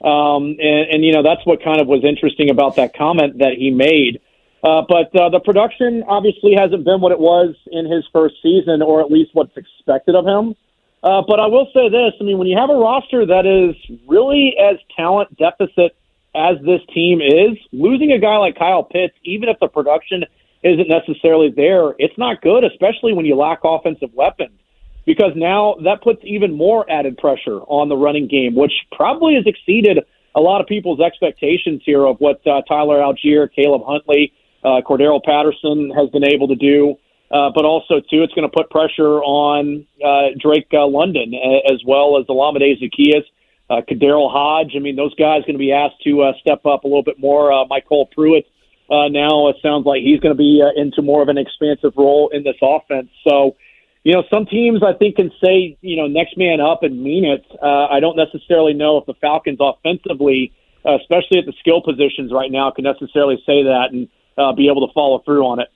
Um, 0.04 0.58
and, 0.60 0.89
and, 0.91 1.06
you 1.06 1.14
know, 1.14 1.24
that's 1.24 1.45
what 1.45 1.64
kind 1.64 1.80
of 1.80 1.88
was 1.88 2.04
interesting 2.04 2.49
about 2.49 2.76
that 2.76 2.95
comment 2.95 3.38
that 3.38 3.54
he 3.58 3.72
made. 3.72 4.20
Uh, 4.64 4.82
but 4.88 5.16
uh, 5.16 5.30
the 5.30 5.39
production 5.39 6.04
obviously 6.08 6.56
hasn't 6.56 6.84
been 6.84 6.99
what 7.01 7.12
it 7.12 7.20
was 7.20 7.56
in 7.72 7.89
his 7.89 8.04
first 8.12 8.36
season, 8.43 8.82
or 8.82 9.01
at 9.01 9.12
least 9.12 9.32
what's 9.34 9.56
expected 9.56 10.16
of 10.16 10.26
him. 10.26 10.56
Uh, 11.04 11.22
but 11.28 11.39
I 11.39 11.47
will 11.47 11.68
say 11.74 11.89
this 11.89 12.14
I 12.20 12.24
mean, 12.24 12.38
when 12.38 12.47
you 12.47 12.58
have 12.58 12.70
a 12.70 12.76
roster 12.76 13.26
that 13.26 13.45
is 13.45 13.76
really 14.08 14.56
as 14.58 14.78
talent 14.95 15.36
deficit 15.38 15.95
as 16.34 16.58
this 16.66 16.82
team 16.93 17.22
is, 17.22 17.58
losing 17.72 18.12
a 18.12 18.20
guy 18.20 18.38
like 18.38 18.58
Kyle 18.58 18.84
Pitts, 18.84 19.14
even 19.24 19.49
if 19.49 19.60
the 19.60 19.68
production 19.68 20.24
isn't 20.64 20.88
necessarily 20.88 21.51
there, 21.51 21.93
it's 21.99 22.18
not 22.18 22.41
good, 22.41 22.64
especially 22.64 23.14
when 23.14 23.26
you 23.26 23.36
lack 23.36 23.60
offensive 23.64 24.14
weapons 24.14 24.58
because 25.06 25.32
now 25.36 25.76
that 25.84 26.01
puts 26.01 26.22
even 26.24 26.56
more 26.56 26.89
added 26.89 27.18
pressure 27.18 27.60
on 27.68 27.89
the 27.89 27.97
running 27.97 28.28
game, 28.28 28.56
which 28.56 28.74
probably 28.91 29.36
has 29.36 29.45
exceeded 29.45 29.99
a 30.36 30.39
lot 30.39 30.62
of 30.62 30.68
people's 30.68 30.99
expectations 30.99 31.82
here 31.86 32.06
of 32.06 32.18
what 32.20 32.45
uh, 32.47 32.62
Tyler 32.68 32.99
Allgeier, 32.99 33.49
Caleb 33.54 33.84
Huntley, 33.86 34.34
uh, 34.64 34.82
Cordarrelle 34.86 35.24
Patterson 35.24 35.91
has 35.95 36.10
been 36.10 36.26
able 36.26 36.47
to 36.47 36.56
do. 36.56 36.95
Uh, 37.32 37.49
but 37.54 37.66
also, 37.66 37.95
too, 37.99 38.22
it's 38.22 38.34
going 38.34 38.47
to 38.47 38.56
put 38.56 38.70
pressure 38.70 39.22
on 39.24 39.86
uh, 40.06 40.28
Drake 40.39 40.68
uh, 40.72 40.86
London 40.86 41.34
as 41.66 41.82
well 41.86 42.20
as 42.20 42.26
Olamide 42.28 42.80
Zaccheaus, 42.80 43.24
uh, 43.72 43.82
KhaDarel 43.89 44.32
Hodge. 44.32 44.74
I 44.76 44.80
mean, 44.80 44.95
those 44.95 45.16
guys 45.16 45.41
are 45.41 45.47
going 45.47 45.54
to 45.54 45.58
be 45.58 45.72
asked 45.72 46.01
to 46.04 46.22
uh, 46.22 46.34
step 46.39 46.66
up 46.66 46.84
a 46.84 46.88
little 46.88 47.04
bit 47.04 47.20
more. 47.20 47.51
Uh, 47.51 47.66
MyCole 47.66 48.12
Pruitt 48.12 48.45
uh, 48.89 49.08
now 49.08 49.47
it 49.47 49.56
sounds 49.62 49.86
like 49.86 50.01
he's 50.01 50.20
going 50.20 50.36
to 50.36 50.38
be 50.38 50.62
uh, 50.62 50.80
into 50.80 51.01
more 51.01 51.22
of 51.22 51.30
an 51.30 51.38
expansive 51.38 51.93
role 51.95 52.30
in 52.34 52.43
this 52.43 52.58
offense. 52.62 53.10
So, 53.28 53.56
you 54.04 54.14
know, 54.14 54.24
some 54.30 54.45
teams 54.45 54.82
I 54.84 54.93
think 54.93 55.16
can 55.16 55.32
say, 55.43 55.78
you 55.82 55.95
know, 55.95 56.08
next 56.08 56.38
man 56.38 56.60
up 56.60 56.84
and 56.84 57.01
mean 57.01 57.26
it. 57.26 57.45
Uh, 57.62 57.88
I 57.88 57.99
don't 57.99 58.18
necessarily 58.18 58.74
know 58.74 58.97
if 58.97 59.06
the 59.06 59.14
Falcons 59.16 59.60
offensively, 59.62 60.51
uh, 60.86 60.97
especially 60.99 61.39
at 61.39 61.45
the 61.45 61.54
skill 61.60 61.82
positions 61.82 62.32
right 62.32 62.51
now, 62.51 62.70
can 62.72 62.84
necessarily 62.84 63.38
say 63.45 63.64
that 63.64 63.88
and 63.91 64.10
uh, 64.38 64.51
be 64.54 64.68
able 64.68 64.86
to 64.86 64.93
follow 64.93 65.20
through 65.20 65.45
on 65.45 65.60
it. 65.60 65.70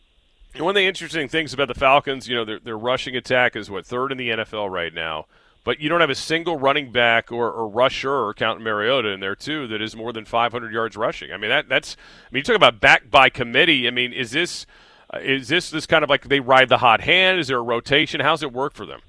And 0.53 0.63
one 0.63 0.71
of 0.71 0.75
the 0.75 0.88
interesting 0.88 1.30
things 1.30 1.53
about 1.53 1.67
the 1.69 1.75
Falcons, 1.75 2.28
you 2.28 2.36
know, 2.36 2.43
their, 2.43 2.59
their 2.59 2.78
rushing 2.78 3.15
attack 3.15 3.55
is 3.55 3.69
what 3.69 3.86
third 3.86 4.11
in 4.11 4.17
the 4.17 4.30
NFL 4.30 4.69
right 4.69 4.93
now, 4.93 5.28
but 5.63 5.80
you 5.80 5.88
don't 5.88 6.01
have 6.01 6.09
a 6.09 6.15
single 6.15 6.57
running 6.57 6.91
back 6.91 7.32
or, 7.32 7.51
or 7.51 7.67
rusher, 7.67 8.34
counting 8.34 8.63
Mariota 8.63 9.09
in 9.09 9.19
there 9.19 9.36
too, 9.36 9.67
that 9.67 9.82
is 9.82 9.95
more 9.95 10.11
than 10.11 10.25
500 10.25 10.73
yards 10.73 10.97
rushing. 10.97 11.32
I 11.32 11.38
mean, 11.38 11.49
that 11.49 11.69
that's. 11.69 11.95
I 11.95 12.34
mean, 12.34 12.39
you 12.39 12.43
talk 12.43 12.55
about 12.55 12.82
back 12.82 13.09
by 13.09 13.30
committee. 13.30 13.88
I 13.88 13.91
mean, 13.91 14.11
is 14.11 14.32
this? 14.32 14.65
Uh, 15.14 15.20
is 15.20 15.47
this 15.47 15.70
this 15.70 15.86
kind 15.86 16.03
of 16.03 16.10
like 16.10 16.28
they 16.28 16.39
ride 16.39 16.70
the 16.70 16.78
hot 16.78 17.01
hand? 17.01 17.39
Is 17.39 17.47
there 17.47 17.58
a 17.58 17.64
rotation? 17.64 18.20
How's 18.20 18.43
it 18.43 18.51
work 18.51 18.74
for 18.74 18.86
them? 18.86 19.01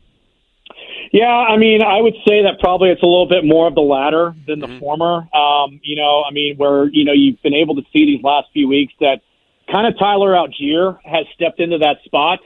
Yeah, 1.12 1.26
I 1.26 1.56
mean, 1.56 1.82
I 1.82 2.00
would 2.00 2.14
say 2.26 2.42
that 2.42 2.60
probably 2.60 2.90
it's 2.90 3.02
a 3.02 3.06
little 3.06 3.28
bit 3.28 3.44
more 3.44 3.66
of 3.66 3.74
the 3.74 3.80
latter 3.80 4.34
than 4.46 4.60
the 4.60 4.66
mm-hmm. 4.66 4.78
former. 4.78 5.26
Um, 5.34 5.80
you 5.82 5.96
know, 5.96 6.22
I 6.22 6.32
mean, 6.32 6.56
where 6.56 6.88
you 6.88 7.04
know 7.04 7.12
you've 7.12 7.40
been 7.42 7.54
able 7.54 7.76
to 7.76 7.82
see 7.92 8.04
these 8.04 8.22
last 8.22 8.48
few 8.52 8.68
weeks 8.68 8.92
that 9.00 9.22
kind 9.70 9.86
of 9.86 9.98
Tyler 9.98 10.32
Allgeier 10.32 10.98
has 11.04 11.26
stepped 11.34 11.60
into 11.60 11.78
that 11.78 11.98
spot. 12.04 12.40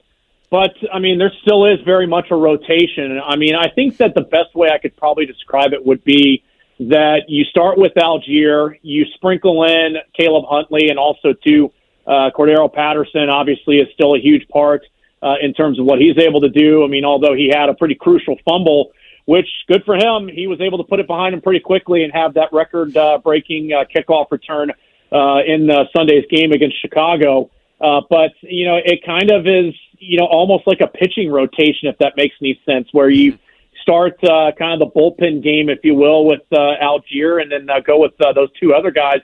But 0.51 0.75
I 0.93 0.99
mean, 0.99 1.19
there 1.19 1.33
still 1.43 1.67
is 1.67 1.81
very 1.85 2.07
much 2.07 2.27
a 2.31 2.37
rotation. 2.37 3.21
I 3.25 3.37
mean, 3.37 3.55
I 3.55 3.69
think 3.69 3.97
that 3.97 4.15
the 4.15 4.23
best 4.23 4.55
way 4.55 4.69
I 4.69 4.79
could 4.79 4.97
probably 4.97 5.27
describe 5.27 5.73
it 5.73 5.85
would 5.85 6.05
be 6.05 6.45
that 6.79 7.23
you 7.29 7.45
start 7.45 7.79
with 7.79 7.93
Allgeier, 7.95 8.79
you 8.83 9.07
sprinkle 9.15 9.65
in 9.65 9.97
Caleb 10.15 10.45
Huntley, 10.49 10.89
and 10.89 10.99
also 10.99 11.33
too 11.33 11.73
uh, 12.07 12.31
Cordarrelle 12.37 12.73
Patterson 12.73 13.29
obviously 13.29 13.79
is 13.79 13.89
still 13.95 14.15
a 14.15 14.19
huge 14.19 14.49
part 14.49 14.83
uh, 15.23 15.35
in 15.41 15.55
terms 15.55 15.79
of 15.79 15.87
what 15.87 16.01
he's 16.01 16.19
able 16.19 16.41
to 16.41 16.49
do. 16.49 16.85
I 16.85 16.89
mean, 16.89 17.05
although 17.05 17.35
he 17.35 17.49
had 17.55 17.69
a 17.69 17.75
pretty 17.75 17.95
crucial 17.95 18.37
fumble, 18.45 18.93
which 19.25 19.49
good 19.69 19.85
for 19.85 19.95
him, 19.95 20.29
he 20.29 20.47
was 20.47 20.61
able 20.61 20.79
to 20.79 20.85
put 20.85 21.01
it 21.01 21.07
behind 21.07 21.35
him 21.35 21.41
pretty 21.41 21.61
quickly 21.61 22.03
and 22.03 22.13
have 22.13 22.35
that 22.35 22.53
record-breaking 22.53 23.73
uh, 23.73 23.77
uh, 23.77 23.85
kickoff 23.85 24.31
return 24.31 24.73
uh, 25.13 25.41
in 25.47 25.71
uh, 25.71 25.85
Sunday's 25.95 26.25
game 26.31 26.53
against 26.53 26.81
Chicago. 26.81 27.51
Uh, 27.81 28.01
but 28.09 28.33
you 28.43 28.65
know, 28.65 28.79
it 28.85 29.05
kind 29.05 29.31
of 29.31 29.47
is 29.47 29.75
you 29.99 30.19
know 30.19 30.27
almost 30.27 30.67
like 30.67 30.81
a 30.81 30.87
pitching 30.87 31.31
rotation, 31.31 31.89
if 31.89 31.99
that 31.99 32.17
makes 32.17 32.35
any 32.41 32.61
sense, 32.67 32.89
where 32.93 33.11
you 33.11 33.39
start 33.83 34.23
uh, 34.25 34.53
kind 34.59 34.81
of 34.81 34.93
the 34.93 35.01
bullpen 35.01 35.43
game, 35.43 35.69
if 35.69 35.81
you 35.83 35.95
will, 35.95 36.25
with 36.25 36.43
uh, 36.53 36.77
Allgeier, 36.81 37.43
and 37.43 37.51
then 37.51 37.69
uh, 37.69 37.81
go 37.81 37.99
with 37.99 38.13
uh, 38.21 38.33
those 38.33 38.49
two 38.61 38.73
other 38.73 38.91
guys 38.91 39.21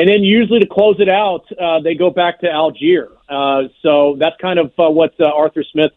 and 0.00 0.08
then 0.08 0.22
usually 0.22 0.60
to 0.60 0.66
close 0.66 0.96
it 0.98 1.10
out, 1.10 1.44
uh, 1.60 1.80
they 1.80 1.94
go 1.94 2.08
back 2.08 2.40
to 2.40 2.46
Allgeier. 2.46 3.08
Uh, 3.28 3.68
so 3.82 4.16
that's 4.18 4.34
kind 4.40 4.58
of 4.58 4.72
uh, 4.78 4.88
what 4.88 5.12
uh, 5.20 5.26
Arthur 5.26 5.62
Smith 5.62 5.90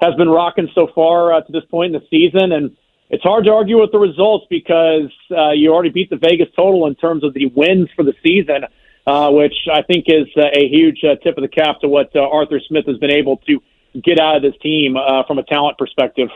has 0.00 0.14
been 0.14 0.28
rocking 0.28 0.68
so 0.76 0.86
far 0.94 1.32
uh, 1.32 1.40
to 1.40 1.50
this 1.50 1.64
point 1.64 1.92
in 1.92 2.00
the 2.00 2.06
season. 2.08 2.52
And 2.52 2.76
it's 3.10 3.24
hard 3.24 3.46
to 3.46 3.52
argue 3.52 3.80
with 3.80 3.90
the 3.90 3.98
results 3.98 4.46
because 4.48 5.10
uh, 5.36 5.50
you 5.50 5.72
already 5.72 5.90
beat 5.90 6.08
the 6.08 6.18
Vegas 6.18 6.46
total 6.54 6.86
in 6.86 6.94
terms 6.94 7.24
of 7.24 7.34
the 7.34 7.46
wins 7.46 7.88
for 7.96 8.04
the 8.04 8.14
season, 8.22 8.62
uh, 9.08 9.30
which 9.32 9.56
I 9.72 9.82
think 9.82 10.04
is 10.06 10.28
uh, 10.36 10.46
a 10.54 10.68
huge 10.68 11.02
uh, 11.02 11.16
tip 11.16 11.36
of 11.36 11.42
the 11.42 11.48
cap 11.48 11.80
to 11.80 11.88
what 11.88 12.14
uh, 12.14 12.20
Arthur 12.20 12.60
Smith 12.60 12.86
has 12.86 12.98
been 12.98 13.10
able 13.10 13.38
to 13.48 13.60
get 14.00 14.20
out 14.20 14.36
of 14.36 14.42
this 14.42 14.54
team 14.62 14.96
uh, 14.96 15.24
from 15.26 15.38
a 15.38 15.42
talent 15.42 15.78
perspective. 15.78 16.28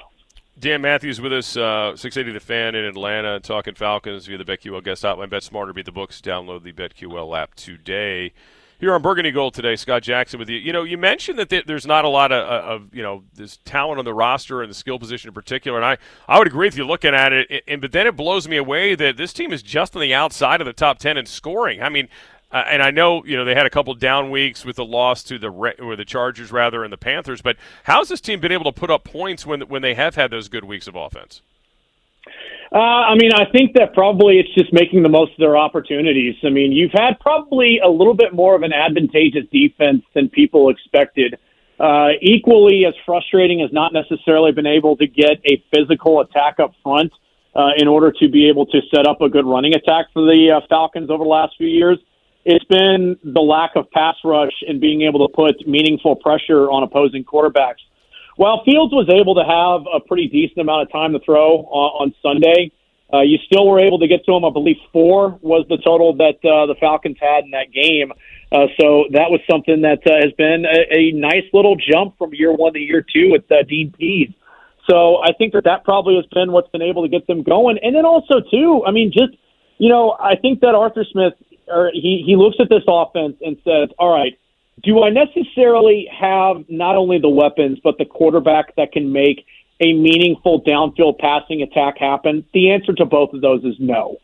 Dan 0.63 0.81
Matthews 0.81 1.21
with 1.21 1.33
us, 1.33 1.57
uh, 1.57 1.97
680 1.97 2.33
The 2.33 2.39
Fan 2.39 2.77
in 2.77 2.85
Atlanta, 2.85 3.41
talking 3.41 3.75
Falcons 3.75 4.27
via 4.27 4.39
the 4.39 4.45
BetQL 4.45 4.85
guest 4.85 5.03
hotline. 5.03 5.29
Bet 5.29 5.43
smarter, 5.43 5.73
beat 5.73 5.87
the 5.87 5.91
books. 5.91 6.21
Download 6.21 6.63
the 6.63 6.71
BetQL 6.71 7.37
app 7.37 7.57
today. 7.57 8.33
Here 8.79 8.95
on 8.95 9.03
Burgundy 9.03 9.33
Gold 9.33 9.55
today, 9.55 9.75
Scott 9.75 10.05
Jackson 10.05 10.39
with 10.39 10.49
you. 10.49 10.59
You 10.59 10.73
know, 10.73 10.85
you 10.85 10.97
mentioned 10.97 11.41
that 11.41 11.65
there's 11.67 11.85
not 11.85 12.05
a 12.05 12.09
lot 12.09 12.31
of, 12.31 12.45
of, 12.47 12.95
you 12.95 13.03
know, 13.03 13.25
this 13.35 13.59
talent 13.65 13.99
on 13.99 14.05
the 14.05 14.15
roster 14.15 14.63
and 14.63 14.71
the 14.71 14.75
skill 14.75 15.01
position 15.01 15.29
in 15.29 15.35
particular, 15.35 15.79
and 15.79 15.85
I, 15.85 15.99
I 16.29 16.39
would 16.39 16.47
agree 16.47 16.69
with 16.69 16.77
you 16.77 16.87
looking 16.87 17.13
at 17.13 17.33
it. 17.33 17.65
And 17.67 17.81
but 17.81 17.91
then 17.91 18.07
it 18.07 18.15
blows 18.17 18.47
me 18.47 18.57
away 18.57 18.95
that 18.95 19.17
this 19.17 19.33
team 19.33 19.53
is 19.53 19.65
just 19.65 19.97
on 19.97 20.03
the 20.03 20.15
outside 20.15 20.61
of 20.61 20.67
the 20.67 20.73
top 20.73 20.99
ten 20.99 21.17
in 21.17 21.27
scoring. 21.27 21.83
I 21.83 21.89
mean, 21.89 22.09
Uh, 22.53 22.65
and 22.69 22.83
I 22.83 22.91
know 22.91 23.25
you 23.25 23.37
know 23.37 23.45
they 23.45 23.55
had 23.55 23.67
a 23.67 23.71
couple 23.71 23.95
down 23.95 24.31
weeks 24.31 24.65
with 24.65 24.77
the 24.77 24.85
loss 24.85 25.23
to 25.25 25.39
the 25.39 25.51
or 25.51 25.97
the 25.97 26.05
Chargers 26.05 26.53
rather 26.53 26.85
and 26.85 26.93
the 26.93 26.99
Panthers. 26.99 27.41
But 27.41 27.57
how's 27.85 28.09
this 28.09 28.21
team 28.21 28.41
been 28.41 28.53
able 28.53 28.65
to 28.65 28.73
put 28.73 28.91
up 28.91 29.05
points 29.05 29.47
when 29.47 29.63
when 29.63 29.83
they 29.83 29.95
have 29.95 30.15
had 30.17 30.31
those 30.31 30.49
good 30.49 30.65
weeks 30.65 30.87
of 30.87 30.95
offense? 30.95 31.41
Uh, 32.71 32.79
I 32.79 33.15
mean, 33.17 33.33
I 33.35 33.45
think 33.51 33.75
that 33.75 33.93
probably 33.93 34.39
it's 34.39 34.53
just 34.55 34.73
making 34.73 35.03
the 35.03 35.09
most 35.11 35.33
of 35.33 35.39
their 35.39 35.59
opportunities. 35.59 36.37
I 36.43 36.49
mean, 36.49 36.73
you've 36.73 36.93
had 36.93 37.21
probably 37.21 37.81
a 37.85 37.89
little 37.89 38.15
bit 38.15 38.33
more 38.33 38.55
of 38.55 38.63
an 38.63 38.73
advantageous 38.73 39.45
defense 39.53 40.03
than 40.15 40.31
people 40.31 40.71
expected. 40.71 41.39
Uh, 41.79 42.11
equally 42.21 42.87
as 42.87 42.95
frustrating 43.05 43.61
as 43.61 43.73
not 43.73 43.93
necessarily 43.93 44.53
been 44.53 44.67
able 44.67 44.97
to 44.97 45.07
get 45.07 45.41
a 45.45 45.63
physical 45.75 46.21
attack 46.21 46.61
up 46.61 46.73
front 46.83 47.13
uh, 47.57 47.71
in 47.77 47.89
order 47.89 48.13
to 48.13 48.29
be 48.29 48.49
able 48.49 48.65
to 48.67 48.81
set 48.95 49.07
up 49.07 49.21
a 49.21 49.29
good 49.29 49.45
running 49.45 49.75
attack 49.75 50.07
for 50.13 50.23
the 50.23 50.53
uh, 50.57 50.61
Falcons 50.69 51.11
over 51.11 51.25
the 51.25 51.29
last 51.29 51.55
few 51.59 51.67
years. 51.67 51.99
It's 52.45 52.65
been 52.65 53.17
the 53.23 53.41
lack 53.41 53.77
of 53.77 53.91
pass 53.91 54.17
rush 54.25 54.53
and 54.67 54.81
being 54.81 55.03
able 55.03 55.27
to 55.29 55.33
put 55.33 55.67
meaningful 55.67 56.17
pressure 56.17 56.71
on 56.71 56.83
opposing 56.83 57.25
quarterbacks. 57.25 57.83
While 58.37 58.65
Fields 58.65 58.93
was 58.93 59.09
able 59.09 59.35
to 59.37 59.45
have 59.45 59.87
a 59.93 60.01
pretty 60.01 60.29
decent 60.29 60.59
amount 60.59 60.83
of 60.83 60.93
time 60.93 61.13
to 61.13 61.21
throw 61.21 61.59
on, 61.59 62.09
on 62.09 62.15
Sunday, 62.23 62.73
uh, 63.13 63.21
you 63.21 63.39
still 63.45 63.69
were 63.69 63.79
able 63.79 63.99
to 63.99 64.09
get 64.09 64.25
to 64.25 64.33
him. 64.33 64.45
I 64.45 64.51
believe 64.51 64.77
four 64.93 65.39
was 65.43 65.67
the 65.69 65.77
total 65.77 66.15
that 66.17 66.41
uh, 66.43 66.67
the 66.67 66.75
Falcons 66.81 67.19
had 67.21 67.45
in 67.45 67.51
that 67.51 67.71
game. 67.71 68.11
Uh, 68.51 68.67
so 68.81 69.05
that 69.13 69.31
was 69.31 69.41
something 69.49 69.83
that 69.83 70.01
uh, 70.07 70.17
has 70.17 70.33
been 70.33 70.65
a, 70.65 70.97
a 70.97 71.13
nice 71.13 71.45
little 71.53 71.77
jump 71.77 72.17
from 72.17 72.33
year 72.33 72.53
one 72.53 72.73
to 72.73 72.81
year 72.81 73.05
two 73.05 73.31
with 73.31 73.45
uh, 73.53 73.63
Dean 73.69 73.93
Pees. 73.93 74.31
So 74.89 75.23
I 75.23 75.33
think 75.37 75.53
that 75.53 75.65
that 75.65 75.85
probably 75.85 76.17
has 76.17 76.27
been 76.33 76.53
what's 76.53 76.71
been 76.71 76.83
able 76.83 77.03
to 77.03 77.09
get 77.09 77.27
them 77.27 77.43
going. 77.43 77.79
And 77.83 77.95
then 77.95 78.05
also 78.05 78.41
too, 78.51 78.83
I 78.87 78.91
mean, 78.91 79.13
just 79.13 79.37
you 79.79 79.89
know, 79.89 80.17
I 80.19 80.37
think 80.37 80.61
that 80.61 80.75
Arthur 80.75 81.05
Smith 81.11 81.35
or 81.73 81.91
he 81.93 82.23
he 82.27 82.37
looks 82.37 82.57
at 82.61 82.69
this 82.69 82.83
offense 82.87 83.37
and 83.41 83.57
says, 83.65 83.89
"All 83.99 84.11
right, 84.11 84.39
do 84.83 85.03
I 85.03 85.11
necessarily 85.11 86.09
have 86.13 86.65
not 86.69 86.97
only 86.97 87.19
the 87.19 87.29
weapons 87.29 87.79
but 87.83 87.99
the 87.99 88.05
quarterback 88.05 88.75
that 88.77 88.93
can 88.93 89.13
make 89.13 89.45
a 89.81 89.93
meaningful 89.93 90.63
downfield 90.63 91.19
passing 91.19 91.63
attack 91.63 91.99
happen?" 91.99 92.45
The 92.53 92.71
answer 92.71 92.93
to 92.95 93.05
both 93.05 93.33
of 93.33 93.41
those 93.41 93.65
is 93.65 93.77
no. 93.79 94.19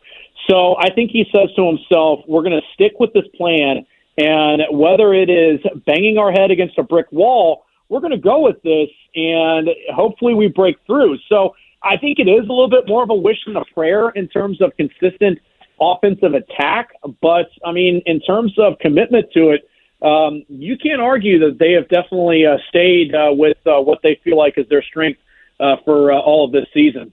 So 0.49 0.75
I 0.79 0.89
think 0.93 1.11
he 1.11 1.25
says 1.31 1.49
to 1.55 1.65
himself, 1.65 2.21
"We're 2.27 2.43
going 2.43 2.59
to 2.59 2.67
stick 2.73 2.99
with 2.99 3.13
this 3.13 3.27
plan." 3.35 3.85
And 4.17 4.63
whether 4.71 5.13
it 5.13 5.29
is 5.29 5.61
banging 5.85 6.17
our 6.17 6.31
head 6.31 6.51
against 6.51 6.77
a 6.77 6.83
brick 6.83 7.09
wall, 7.11 7.63
we're 7.87 8.01
going 8.01 8.11
to 8.11 8.17
go 8.17 8.41
with 8.41 8.61
this 8.63 8.89
and 9.15 9.69
hopefully 9.93 10.33
we 10.33 10.47
break 10.47 10.75
through. 10.85 11.17
So 11.29 11.55
I 11.83 11.95
think 11.95 12.19
it 12.19 12.27
is 12.27 12.41
a 12.41 12.51
little 12.51 12.69
bit 12.69 12.87
more 12.87 13.03
of 13.03 13.09
a 13.09 13.15
wish 13.15 13.37
than 13.45 13.55
a 13.55 13.63
prayer 13.73 14.09
in 14.09 14.27
terms 14.27 14.61
of 14.61 14.75
consistent 14.75 15.39
offensive 15.81 16.33
attack. 16.33 16.89
But 17.21 17.49
I 17.65 17.71
mean, 17.71 18.01
in 18.05 18.19
terms 18.21 18.53
of 18.57 18.79
commitment 18.79 19.31
to 19.33 19.51
it, 19.51 19.69
um, 20.01 20.43
you 20.47 20.77
can't 20.77 21.01
argue 21.01 21.39
that 21.39 21.59
they 21.59 21.73
have 21.73 21.89
definitely 21.89 22.45
uh, 22.45 22.57
stayed 22.69 23.13
uh, 23.13 23.31
with 23.31 23.57
uh, 23.65 23.81
what 23.81 23.99
they 24.01 24.19
feel 24.23 24.37
like 24.37 24.57
is 24.57 24.67
their 24.69 24.83
strength 24.83 25.19
uh, 25.59 25.75
for 25.83 26.11
uh, 26.11 26.19
all 26.19 26.45
of 26.45 26.51
this 26.51 26.65
season. 26.73 27.11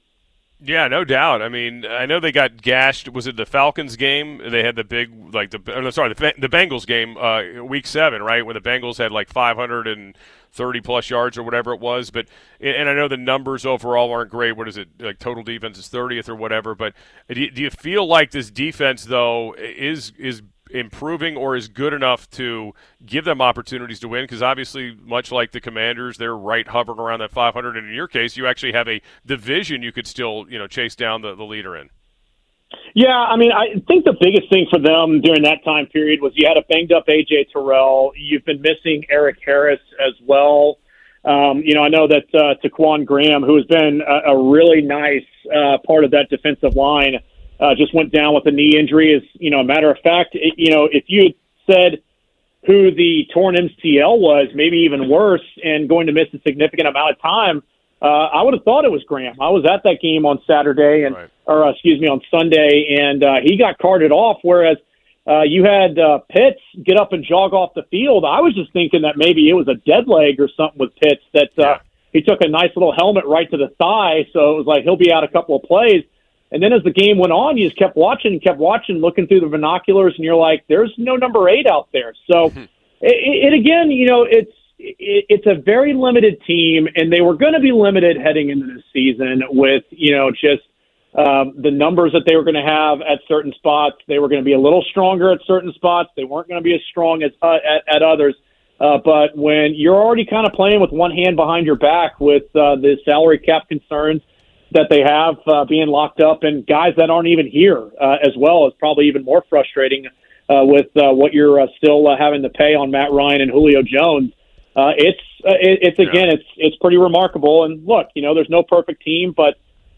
Yeah, 0.58 0.88
no 0.88 1.04
doubt. 1.04 1.42
I 1.42 1.50
mean, 1.50 1.84
I 1.84 2.06
know 2.06 2.18
they 2.18 2.32
got 2.32 2.62
gashed. 2.62 3.10
Was 3.10 3.26
it 3.26 3.36
the 3.36 3.44
Falcons 3.44 3.96
game? 3.96 4.40
They 4.50 4.62
had 4.62 4.74
the 4.74 4.84
big, 4.84 5.34
like 5.34 5.50
the, 5.50 5.60
oh, 5.74 5.90
sorry, 5.90 6.14
the, 6.14 6.34
the 6.38 6.48
Bengals 6.48 6.86
game, 6.86 7.18
uh, 7.18 7.62
week 7.62 7.86
seven, 7.86 8.22
right, 8.22 8.44
when 8.44 8.54
the 8.54 8.62
Bengals 8.62 8.96
had 8.96 9.12
like 9.12 9.28
530 9.28 10.80
plus 10.80 11.10
yards 11.10 11.36
or 11.36 11.42
whatever 11.42 11.74
it 11.74 11.80
was. 11.80 12.10
But 12.10 12.28
and 12.58 12.88
I 12.88 12.94
know 12.94 13.06
the 13.06 13.18
numbers 13.18 13.66
overall 13.66 14.10
aren't 14.10 14.30
great. 14.30 14.52
What 14.52 14.66
is 14.66 14.78
it? 14.78 14.88
Like 14.98 15.18
total 15.18 15.42
defense 15.42 15.76
is 15.76 15.88
30th 15.88 16.28
or 16.30 16.34
whatever. 16.34 16.74
But 16.74 16.94
do 17.28 17.38
you, 17.38 17.50
do 17.50 17.60
you 17.60 17.70
feel 17.70 18.06
like 18.06 18.30
this 18.30 18.50
defense 18.50 19.04
though 19.04 19.54
is 19.58 20.14
is 20.18 20.40
improving 20.70 21.36
or 21.36 21.56
is 21.56 21.68
good 21.68 21.92
enough 21.92 22.28
to 22.30 22.74
give 23.04 23.24
them 23.24 23.40
opportunities 23.40 24.00
to 24.00 24.08
win? 24.08 24.24
Because 24.24 24.42
obviously, 24.42 24.96
much 25.02 25.32
like 25.32 25.52
the 25.52 25.60
Commanders, 25.60 26.18
they're 26.18 26.36
right 26.36 26.66
hovering 26.66 26.98
around 26.98 27.20
that 27.20 27.30
500. 27.30 27.76
And 27.76 27.88
in 27.88 27.94
your 27.94 28.08
case, 28.08 28.36
you 28.36 28.46
actually 28.46 28.72
have 28.72 28.88
a 28.88 29.00
division 29.24 29.82
you 29.82 29.92
could 29.92 30.06
still 30.06 30.46
you 30.48 30.58
know 30.58 30.66
chase 30.66 30.94
down 30.94 31.22
the, 31.22 31.34
the 31.34 31.44
leader 31.44 31.76
in. 31.76 31.90
Yeah, 32.94 33.16
I 33.16 33.36
mean, 33.36 33.52
I 33.52 33.78
think 33.86 34.04
the 34.04 34.16
biggest 34.18 34.50
thing 34.50 34.66
for 34.70 34.78
them 34.78 35.20
during 35.20 35.42
that 35.42 35.62
time 35.64 35.86
period 35.86 36.20
was 36.20 36.32
you 36.34 36.48
had 36.48 36.56
a 36.56 36.62
banged 36.62 36.92
up 36.92 37.06
AJ 37.06 37.52
Terrell. 37.52 38.12
You've 38.16 38.44
been 38.44 38.60
missing 38.60 39.04
Eric 39.10 39.38
Harris 39.44 39.80
as 40.04 40.14
well. 40.22 40.78
Um, 41.24 41.60
you 41.64 41.74
know, 41.74 41.82
I 41.82 41.88
know 41.88 42.06
that 42.06 42.26
uh, 42.34 42.54
Ta'Quon 42.62 43.04
Graham, 43.04 43.42
who 43.42 43.56
has 43.56 43.66
been 43.66 44.00
a, 44.00 44.32
a 44.32 44.50
really 44.50 44.80
nice 44.80 45.26
uh, 45.54 45.78
part 45.86 46.04
of 46.04 46.12
that 46.12 46.28
defensive 46.30 46.76
line, 46.76 47.16
uh, 47.60 47.74
just 47.74 47.94
went 47.94 48.12
down 48.12 48.34
with 48.34 48.46
a 48.46 48.50
knee 48.50 48.72
injury. 48.78 49.14
As 49.14 49.22
you 49.34 49.50
know, 49.50 49.60
a 49.60 49.64
matter 49.64 49.90
of 49.90 49.98
fact, 50.02 50.34
it, 50.34 50.54
you 50.56 50.70
know, 50.70 50.88
if 50.90 51.04
you 51.06 51.24
had 51.24 51.34
said 51.74 52.02
who 52.66 52.90
the 52.90 53.26
torn 53.32 53.54
MCL 53.54 54.18
was, 54.18 54.48
maybe 54.54 54.78
even 54.78 55.08
worse, 55.08 55.44
and 55.62 55.88
going 55.88 56.06
to 56.08 56.12
miss 56.12 56.26
a 56.34 56.40
significant 56.40 56.88
amount 56.88 57.12
of 57.12 57.20
time, 57.20 57.62
uh, 58.02 58.04
I 58.06 58.42
would 58.42 58.54
have 58.54 58.64
thought 58.64 58.84
it 58.84 58.90
was 58.90 59.02
Graham. 59.04 59.40
I 59.40 59.48
was 59.48 59.64
at 59.64 59.82
that 59.84 60.00
game 60.02 60.26
on 60.26 60.40
Saturday, 60.46 61.04
and 61.04 61.14
right. 61.14 61.30
or 61.46 61.64
uh, 61.64 61.70
excuse 61.70 62.00
me, 62.00 62.08
on 62.08 62.20
Sunday, 62.30 62.96
and 63.00 63.24
uh, 63.24 63.36
he 63.42 63.56
got 63.56 63.78
carted 63.78 64.12
off. 64.12 64.38
Whereas 64.42 64.76
uh, 65.26 65.42
you 65.42 65.64
had 65.64 65.98
uh, 65.98 66.18
Pitts 66.30 66.60
get 66.84 66.98
up 66.98 67.12
and 67.12 67.24
jog 67.24 67.54
off 67.54 67.74
the 67.74 67.84
field. 67.90 68.24
I 68.24 68.40
was 68.40 68.54
just 68.54 68.72
thinking 68.72 69.02
that 69.02 69.16
maybe 69.16 69.48
it 69.48 69.54
was 69.54 69.66
a 69.66 69.74
dead 69.74 70.06
leg 70.06 70.40
or 70.40 70.48
something 70.56 70.78
with 70.78 70.94
Pitts 70.96 71.22
that 71.32 71.50
uh, 71.58 71.62
yeah. 71.62 71.78
he 72.12 72.20
took 72.20 72.40
a 72.42 72.48
nice 72.48 72.70
little 72.76 72.94
helmet 72.94 73.24
right 73.26 73.50
to 73.50 73.56
the 73.56 73.68
thigh, 73.78 74.28
so 74.32 74.52
it 74.52 74.58
was 74.58 74.66
like 74.66 74.84
he'll 74.84 74.96
be 74.96 75.12
out 75.12 75.24
a 75.24 75.28
couple 75.28 75.56
of 75.56 75.62
plays. 75.62 76.04
And 76.56 76.62
then 76.62 76.72
as 76.72 76.82
the 76.84 76.90
game 76.90 77.18
went 77.18 77.34
on, 77.34 77.58
you 77.58 77.66
just 77.66 77.78
kept 77.78 77.98
watching 77.98 78.32
and 78.32 78.42
kept 78.42 78.56
watching, 78.56 78.96
looking 78.96 79.26
through 79.26 79.40
the 79.40 79.46
binoculars, 79.46 80.14
and 80.16 80.24
you're 80.24 80.36
like, 80.36 80.64
"There's 80.70 80.90
no 80.96 81.14
number 81.14 81.50
eight 81.50 81.66
out 81.66 81.88
there." 81.92 82.14
So, 82.32 82.46
it, 82.46 82.72
it 83.02 83.52
again, 83.52 83.90
you 83.90 84.06
know, 84.06 84.22
it's 84.22 84.56
it, 84.78 85.26
it's 85.28 85.46
a 85.46 85.60
very 85.60 85.92
limited 85.92 86.40
team, 86.46 86.88
and 86.96 87.12
they 87.12 87.20
were 87.20 87.34
going 87.34 87.52
to 87.52 87.60
be 87.60 87.72
limited 87.72 88.16
heading 88.16 88.48
into 88.48 88.72
this 88.72 88.82
season 88.90 89.42
with 89.50 89.84
you 89.90 90.16
know 90.16 90.30
just 90.30 90.62
um, 91.14 91.52
the 91.60 91.70
numbers 91.70 92.12
that 92.12 92.22
they 92.26 92.36
were 92.36 92.42
going 92.42 92.54
to 92.54 92.62
have 92.62 93.02
at 93.02 93.20
certain 93.28 93.52
spots. 93.52 93.96
They 94.08 94.18
were 94.18 94.28
going 94.30 94.40
to 94.40 94.44
be 94.44 94.54
a 94.54 94.58
little 94.58 94.82
stronger 94.88 95.32
at 95.32 95.40
certain 95.46 95.74
spots. 95.74 96.08
They 96.16 96.24
weren't 96.24 96.48
going 96.48 96.62
to 96.62 96.64
be 96.64 96.74
as 96.74 96.80
strong 96.88 97.22
as 97.22 97.32
uh, 97.42 97.56
at, 97.56 97.96
at 97.96 98.02
others. 98.02 98.34
Uh, 98.80 98.96
but 99.04 99.36
when 99.36 99.74
you're 99.74 99.96
already 99.96 100.24
kind 100.24 100.46
of 100.46 100.54
playing 100.54 100.80
with 100.80 100.90
one 100.90 101.10
hand 101.10 101.36
behind 101.36 101.66
your 101.66 101.76
back 101.76 102.18
with 102.18 102.44
uh, 102.56 102.76
the 102.76 102.96
salary 103.04 103.38
cap 103.38 103.68
concerns 103.68 104.22
that 104.72 104.88
they 104.90 105.00
have 105.00 105.36
uh, 105.46 105.64
being 105.64 105.88
locked 105.88 106.20
up 106.20 106.42
and 106.42 106.66
guys 106.66 106.94
that 106.96 107.10
aren't 107.10 107.28
even 107.28 107.46
here 107.46 107.90
uh, 108.00 108.16
as 108.22 108.36
well 108.36 108.66
is 108.66 108.72
probably 108.78 109.06
even 109.06 109.24
more 109.24 109.44
frustrating 109.48 110.06
uh, 110.48 110.62
with 110.64 110.86
uh, 110.96 111.12
what 111.12 111.32
you're 111.32 111.60
uh, 111.60 111.66
still 111.76 112.06
uh, 112.08 112.16
having 112.16 112.42
to 112.42 112.50
pay 112.50 112.74
on 112.74 112.90
Matt 112.90 113.12
Ryan 113.12 113.42
and 113.42 113.50
Julio 113.50 113.82
Jones. 113.82 114.32
Uh, 114.74 114.92
it's 114.96 115.22
uh, 115.44 115.56
it, 115.60 115.78
it's 115.82 115.98
again 115.98 116.28
it's 116.28 116.44
it's 116.56 116.76
pretty 116.76 116.98
remarkable. 116.98 117.64
And 117.64 117.86
look, 117.86 118.08
you 118.14 118.22
know, 118.22 118.34
there's 118.34 118.50
no 118.50 118.62
perfect 118.62 119.02
team, 119.02 119.32
but 119.36 119.54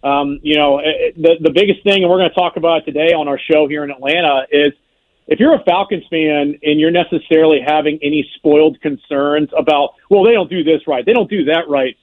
um, 0.06 0.38
you 0.42 0.56
know, 0.56 0.78
it, 0.78 1.20
the 1.20 1.36
the 1.40 1.50
biggest 1.50 1.82
thing, 1.82 2.02
and 2.02 2.10
we're 2.10 2.18
going 2.18 2.30
to 2.30 2.34
talk 2.34 2.56
about 2.56 2.82
it 2.82 2.84
today 2.84 3.12
on 3.12 3.26
our 3.26 3.38
show 3.38 3.66
here 3.66 3.82
in 3.82 3.90
Atlanta, 3.90 4.46
is 4.50 4.72
if 5.26 5.40
you're 5.40 5.54
a 5.54 5.62
Falcons 5.64 6.04
fan 6.08 6.58
and 6.62 6.80
you're 6.80 6.92
necessarily 6.92 7.60
having 7.66 7.98
any 8.02 8.28
spoiled 8.36 8.80
concerns 8.80 9.50
about, 9.56 9.94
well, 10.08 10.24
they 10.24 10.32
don't 10.32 10.48
do 10.48 10.62
this 10.62 10.86
right, 10.86 11.04
they 11.04 11.12
don't 11.12 11.28
do 11.28 11.44
that 11.44 11.68
right 11.68 11.96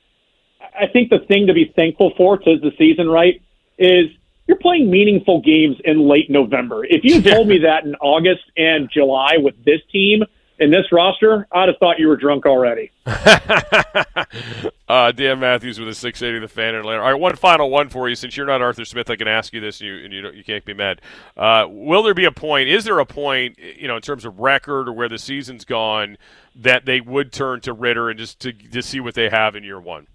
I 0.62 0.88
think 0.88 1.10
the 1.10 1.20
thing 1.20 1.48
to 1.48 1.54
be 1.54 1.72
thankful 1.76 2.14
for 2.18 2.38
to 2.38 2.58
the 2.60 2.72
season, 2.78 3.10
right, 3.10 3.42
is 3.78 4.10
you're 4.48 4.58
playing 4.58 4.90
meaningful 4.92 5.42
games 5.42 5.78
in 5.84 6.08
late 6.08 6.30
November. 6.30 6.86
If 6.86 7.04
you 7.04 7.22
told 7.34 7.48
me 7.48 7.60
that 7.60 7.86
in 7.86 7.96
August 7.96 8.44
and 8.58 8.90
July 8.92 9.38
with 9.38 9.56
this 9.64 9.82
team 9.92 10.24
and 10.60 10.72
this 10.72 10.90
roster, 10.92 11.48
I'd 11.52 11.68
have 11.68 11.78
thought 11.80 12.00
you 12.00 12.08
were 12.08 12.16
drunk 12.16 12.46
already. 12.46 12.92
uh, 14.88 15.12
Dan 15.12 15.40
Matthews 15.40 15.80
with 15.80 15.90
a 15.90 15.94
680 15.94 16.40
the 16.40 16.48
fan 16.48 16.76
in 16.76 16.82
Atlanta. 16.82 17.02
All 17.02 17.12
right, 17.12 17.20
one 17.20 17.36
final 17.36 17.70
one 17.70 17.90
for 17.90 18.08
you. 18.08 18.16
Since 18.16 18.38
you're 18.38 18.46
not 18.46 18.62
Arthur 18.62 18.86
Smith, 18.86 19.10
I 19.10 19.18
can 19.18 19.28
ask 19.28 19.52
you 19.52 19.60
this, 19.60 19.82
and 19.82 19.90
you 19.90 20.06
and 20.06 20.14
you, 20.14 20.32
you 20.32 20.44
can't 20.44 20.64
be 20.64 20.74
mad. 20.74 21.02
Uh, 21.36 21.66
will 21.68 22.04
there 22.04 22.14
be 22.14 22.26
a 22.26 22.32
point? 22.32 22.70
Is 22.70 22.86
there 22.86 23.00
a 23.00 23.06
point, 23.06 23.58
you 23.58 23.88
know, 23.88 23.98
in 23.98 24.02
terms 24.02 24.24
of 24.24 24.40
record 24.40 24.88
or 24.88 24.94
where 24.94 25.10
the 25.10 25.20
season's 25.20 25.66
gone, 25.66 26.18
that 26.56 26.86
they 26.86 27.02
would 27.02 27.34
turn 27.34 27.60
to 27.62 27.74
Ridder 27.74 28.10
and 28.10 28.18
just 28.18 28.40
to 28.42 28.54
to 28.54 28.82
see 28.82 29.02
what 29.02 29.16
they 29.16 29.30
have 29.30 29.56
in 29.56 29.64
year 29.64 29.80
one? 29.80 30.08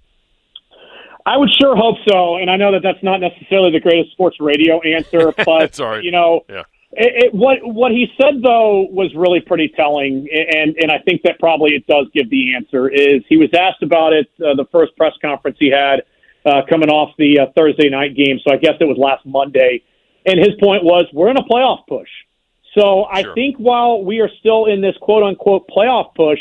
I 1.27 1.37
would 1.37 1.51
sure 1.61 1.77
hope 1.77 1.97
so, 2.09 2.37
and 2.37 2.51
I 2.51 2.57
know 2.57 2.73
that 2.73 2.83
that's 2.83 3.03
not 3.03 3.21
necessarily 3.21 3.71
the 3.71 3.81
greatest 3.81 4.13
sports 4.13 4.37
radio 4.41 4.81
answer, 4.81 5.33
but 5.45 5.79
you 6.03 6.11
know, 6.11 6.45
yeah. 6.49 6.65
It, 6.93 7.27
it, 7.27 7.35
what 7.35 7.59
what 7.63 7.93
he 7.93 8.09
said 8.21 8.43
though 8.43 8.89
was 8.91 9.15
really 9.15 9.41
pretty 9.41 9.69
telling, 9.69 10.27
and 10.33 10.75
and 10.77 10.91
I 10.91 10.99
think 10.99 11.23
that 11.23 11.39
probably 11.39 11.71
it 11.71 11.87
does 11.87 12.07
give 12.13 12.29
the 12.31 12.55
answer. 12.55 12.89
Is 12.89 13.23
he 13.29 13.37
was 13.37 13.51
asked 13.55 13.83
about 13.83 14.13
it 14.13 14.29
uh, 14.41 14.55
the 14.57 14.67
first 14.73 14.97
press 14.97 15.13
conference 15.23 15.57
he 15.61 15.71
had 15.71 16.03
uh, 16.45 16.63
coming 16.69 16.89
off 16.89 17.15
the 17.17 17.39
uh, 17.39 17.47
Thursday 17.57 17.89
night 17.91 18.17
game, 18.17 18.41
so 18.45 18.53
I 18.53 18.57
guess 18.57 18.75
it 18.81 18.87
was 18.87 18.99
last 18.99 19.25
Monday, 19.25 19.85
and 20.27 20.41
his 20.41 20.57
point 20.61 20.83
was 20.83 21.07
we're 21.13 21.31
in 21.31 21.37
a 21.37 21.45
playoff 21.45 21.87
push. 21.87 22.09
So 22.77 23.05
I 23.05 23.23
sure. 23.23 23.35
think 23.35 23.57
while 23.57 24.03
we 24.03 24.21
are 24.21 24.31
still 24.41 24.67
in 24.67 24.81
this 24.81 24.97
quote 25.01 25.23
unquote 25.23 25.69
playoff 25.69 26.15
push, 26.17 26.41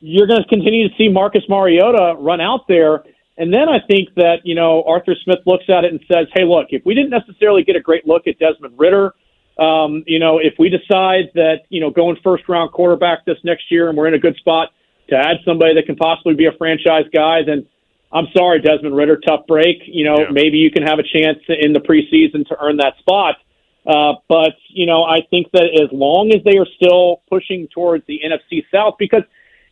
you're 0.00 0.26
going 0.26 0.42
to 0.42 0.48
continue 0.48 0.88
to 0.88 0.94
see 0.96 1.08
Marcus 1.08 1.42
Mariota 1.48 2.16
run 2.18 2.40
out 2.40 2.66
there 2.66 3.04
and 3.42 3.52
then 3.52 3.68
I 3.68 3.78
think 3.90 4.14
that, 4.16 4.36
you 4.44 4.54
know, 4.54 4.82
Arthur 4.94 5.14
Smith 5.24 5.40
looks 5.46 5.64
at 5.68 5.84
it 5.84 5.90
and 5.92 6.00
says, 6.10 6.26
hey, 6.34 6.44
look, 6.44 6.68
if 6.70 6.82
we 6.86 6.94
didn't 6.94 7.10
necessarily 7.10 7.62
get 7.64 7.76
a 7.76 7.80
great 7.80 8.06
look 8.06 8.26
at 8.26 8.38
Desmond 8.38 8.74
Ridder, 8.78 9.06
Um, 9.58 10.02
you 10.06 10.18
know, 10.18 10.38
if 10.38 10.54
we 10.58 10.70
decide 10.70 11.24
that 11.34 11.58
you 11.68 11.80
know 11.82 11.90
going 11.90 12.16
first 12.24 12.44
round 12.48 12.72
quarterback 12.72 13.18
this 13.26 13.36
next 13.44 13.64
year 13.70 13.84
and 13.88 13.98
we're 13.98 14.08
in 14.08 14.14
a 14.14 14.18
good 14.26 14.36
spot 14.36 14.66
to 15.10 15.14
add 15.14 15.36
somebody 15.44 15.74
that 15.74 15.84
can 15.84 15.96
possibly 15.96 16.34
be 16.42 16.46
a 16.46 16.52
franchise 16.52 17.04
guy, 17.12 17.42
then 17.44 17.66
I'm 18.16 18.28
sorry, 18.36 18.58
Desmond 18.62 18.96
Ridder, 18.96 19.18
tough 19.28 19.46
break. 19.46 19.78
You 19.98 20.04
know, 20.08 20.18
Yeah. 20.20 20.30
maybe 20.40 20.56
you 20.64 20.70
can 20.70 20.84
have 20.90 20.98
a 20.98 21.02
chance 21.02 21.40
in 21.48 21.74
the 21.74 21.80
preseason 21.80 22.40
to 22.48 22.54
earn 22.64 22.76
that 22.78 22.94
spot. 23.02 23.34
Uh, 23.84 24.14
but 24.26 24.54
you 24.80 24.86
know, 24.86 25.00
I 25.04 25.18
think 25.30 25.50
that 25.52 25.68
as 25.84 25.90
long 25.92 26.32
as 26.34 26.40
they 26.44 26.56
are 26.56 26.70
still 26.78 27.20
pushing 27.28 27.68
towards 27.76 28.06
the 28.06 28.18
NFC 28.24 28.64
South, 28.74 28.94
because 28.98 29.24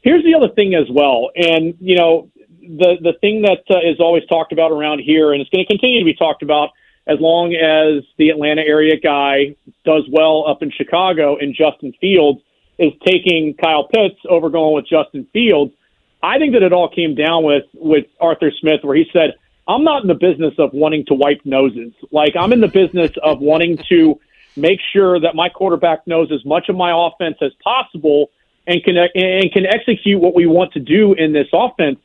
here's 0.03 0.25
the 0.25 0.35
other 0.35 0.51
thing 0.59 0.75
as 0.75 0.89
well, 0.91 1.31
and 1.37 1.75
you 1.81 1.97
know, 1.97 2.29
the 2.61 2.97
the 3.01 3.13
thing 3.21 3.43
that 3.43 3.65
uh, 3.71 3.79
is 3.79 4.01
always 4.01 4.25
talked 4.27 4.53
about 4.53 4.73
around 4.73 5.01
here, 5.01 5.33
and 5.33 5.41
it's 5.41 5.51
going 5.51 5.65
to 5.65 5.69
continue 5.69 6.01
to 6.01 6.05
be 6.05 6.15
talked 6.15 6.43
about 6.43 6.71
as 7.07 7.19
long 7.19 7.55
as 7.55 8.05
the 8.19 8.29
Atlanta 8.29 8.63
area 8.63 8.99
guy 8.99 9.57
does 9.85 10.05
well 10.11 10.45
up 10.47 10.63
in 10.63 10.71
Chicago, 10.71 11.37
and 11.37 11.55
Justin 11.55 11.93
Fields 12.01 12.41
is 12.79 12.93
taking 13.05 13.55
Kyle 13.55 13.85
Pitts 13.89 14.21
over 14.29 14.49
going 14.49 14.75
with 14.75 14.87
Justin 14.87 15.27
Fields. 15.33 15.73
I 16.23 16.39
think 16.39 16.53
that 16.53 16.63
it 16.63 16.73
all 16.73 16.89
came 16.89 17.15
down 17.15 17.45
with 17.45 17.65
with 17.75 18.07
Arthur 18.21 18.53
Smith, 18.61 18.81
where 18.83 18.97
he 18.97 19.07
said, 19.13 19.35
"I'm 19.67 19.85
not 19.85 20.03
in 20.03 20.09
the 20.09 20.15
business 20.15 20.55
of 20.59 20.73
wanting 20.73 21.05
to 21.07 21.15
wipe 21.15 21.41
noses. 21.45 21.93
Like 22.11 22.37
I'm 22.37 22.53
in 22.53 22.61
the 22.61 22.69
business 22.69 23.11
of 23.23 23.41
wanting 23.41 23.79
to 23.89 24.21
make 24.57 24.81
sure 24.93 25.19
that 25.21 25.35
my 25.35 25.49
quarterback 25.49 26.07
knows 26.07 26.31
as 26.33 26.45
much 26.45 26.69
of 26.69 26.77
my 26.77 26.93
offense 26.95 27.39
as 27.41 27.53
possible 27.63 28.31
and 28.67 28.85
can 28.85 28.97
and 28.99 29.53
can 29.53 29.67
execute 29.67 30.21
what 30.21 30.35
we 30.35 30.47
want 30.47 30.73
to 30.75 30.81
do 30.81 31.15
in 31.15 31.33
this 31.33 31.49
offense." 31.53 31.99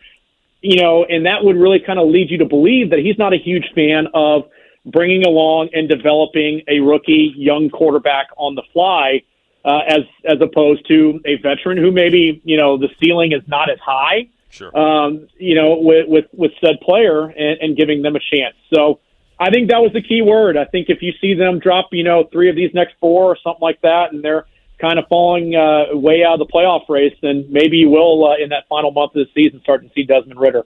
You 0.68 0.82
know, 0.82 1.06
and 1.06 1.28
that 1.28 1.44
would 1.44 1.58
really 1.58 1.80
kind 1.80 2.00
of 2.00 2.08
lead 2.10 2.32
you 2.32 2.40
to 2.40 2.46
believe 2.46 2.90
that 2.90 3.00
he's 3.00 3.20
not 3.20 3.34
a 3.34 3.38
huge 3.38 3.66
fan 3.76 4.08
of 4.16 4.50
bringing 4.84 5.24
along 5.24 5.70
and 5.74 5.88
developing 5.88 6.62
a 6.68 6.80
rookie 6.80 7.34
young 7.38 7.70
quarterback 7.70 8.28
on 8.36 8.56
the 8.56 8.64
fly 8.74 9.22
uh, 9.64 9.82
as 9.88 10.02
as 10.26 10.42
opposed 10.42 10.88
to 10.88 11.20
a 11.26 11.36
veteran 11.38 11.78
who 11.78 11.92
maybe 11.92 12.42
you 12.44 12.58
know 12.58 12.78
the 12.78 12.90
ceiling 13.00 13.32
is 13.32 13.42
not 13.48 13.70
as 13.70 13.80
high. 13.80 14.28
Sure. 14.50 14.76
Um, 14.76 15.28
you 15.38 15.54
know, 15.54 15.78
with 15.78 16.08
with 16.08 16.26
with 16.34 16.52
said 16.62 16.80
player 16.82 17.26
and, 17.26 17.60
and 17.62 17.78
giving 17.78 18.02
them 18.02 18.16
a 18.16 18.20
chance. 18.20 18.56
So 18.74 19.00
I 19.40 19.50
think 19.52 19.70
that 19.70 19.82
was 19.82 19.92
the 19.94 20.02
key 20.02 20.22
word. 20.22 20.58
I 20.58 20.66
think 20.66 20.90
if 20.90 21.02
you 21.02 21.14
see 21.20 21.34
them 21.34 21.60
drop, 21.60 21.90
you 21.92 22.04
know, 22.04 22.24
three 22.32 22.50
of 22.50 22.56
these 22.56 22.74
next 22.74 22.96
four 23.00 23.26
or 23.26 23.38
something 23.44 23.62
like 23.62 23.82
that, 23.82 24.14
and 24.14 24.24
they're 24.24 24.46
kind 24.86 25.00
of 25.00 25.06
falling 25.08 25.56
uh, 25.56 25.96
way 25.98 26.24
out 26.24 26.40
of 26.40 26.48
the 26.48 26.52
playoff 26.54 26.88
race, 26.88 27.16
then 27.22 27.46
maybe 27.50 27.78
you 27.78 27.90
will 27.90 28.30
uh, 28.30 28.36
in 28.42 28.50
that 28.50 28.68
final 28.70 28.92
month 28.92 29.16
of 29.16 29.26
the 29.26 29.44
season 29.44 29.60
start 29.62 29.84
to 29.84 29.90
see 29.96 30.04
Desmond 30.04 30.40
Ridder. 30.40 30.64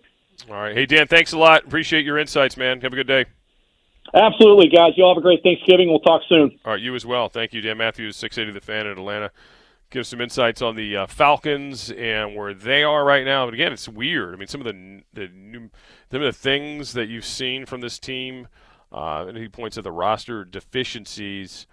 All 0.50 0.56
right. 0.56 0.76
Hey, 0.76 0.86
Dan, 0.86 1.08
thanks 1.08 1.32
a 1.32 1.38
lot. 1.38 1.66
Appreciate 1.66 2.06
your 2.06 2.18
insights, 2.18 2.58
man. 2.58 2.82
Have 2.82 2.92
a 2.92 2.96
good 2.96 3.08
day. 3.08 3.26
Absolutely, 4.14 4.68
guys. 4.68 4.94
You 4.98 5.06
all 5.06 5.14
have 5.14 5.20
a 5.20 5.22
great 5.22 5.42
Thanksgiving. 5.44 5.90
We'll 5.90 6.00
talk 6.00 6.22
soon. 6.28 6.60
All 6.66 6.74
right, 6.74 6.82
you 6.82 6.96
as 6.96 7.06
well. 7.06 7.30
Thank 7.30 7.54
you, 7.54 7.62
Dan 7.62 7.78
Matthews, 7.78 8.18
680 8.18 8.60
The 8.60 8.66
Fan 8.66 8.88
in 8.88 8.94
Atlanta. 8.94 9.32
Give 9.92 10.06
some 10.06 10.20
insights 10.20 10.62
on 10.62 10.76
the 10.76 10.98
uh, 10.98 11.08
Falcons 11.08 11.92
and 11.92 12.36
where 12.36 12.54
they 12.54 12.84
are 12.84 13.06
right 13.06 13.26
now. 13.26 13.46
But 13.46 13.54
again, 13.54 13.72
it's 13.72 13.88
weird. 13.88 14.34
I 14.34 14.38
mean, 14.38 14.48
some 14.48 14.62
of 14.62 14.66
the 14.66 15.02
the 15.14 15.28
new, 15.30 15.70
some 16.12 16.22
of 16.22 16.34
the 16.34 16.40
things 16.40 16.94
that 16.94 17.08
you've 17.08 17.26
seen 17.26 17.66
from 17.66 17.82
this 17.82 17.98
team, 17.98 18.48
uh, 18.92 19.26
and 19.28 19.38
he 19.38 19.48
points 19.48 19.78
at 19.78 19.84
the 19.84 19.92
roster 19.92 20.44
deficiencies 20.44 21.66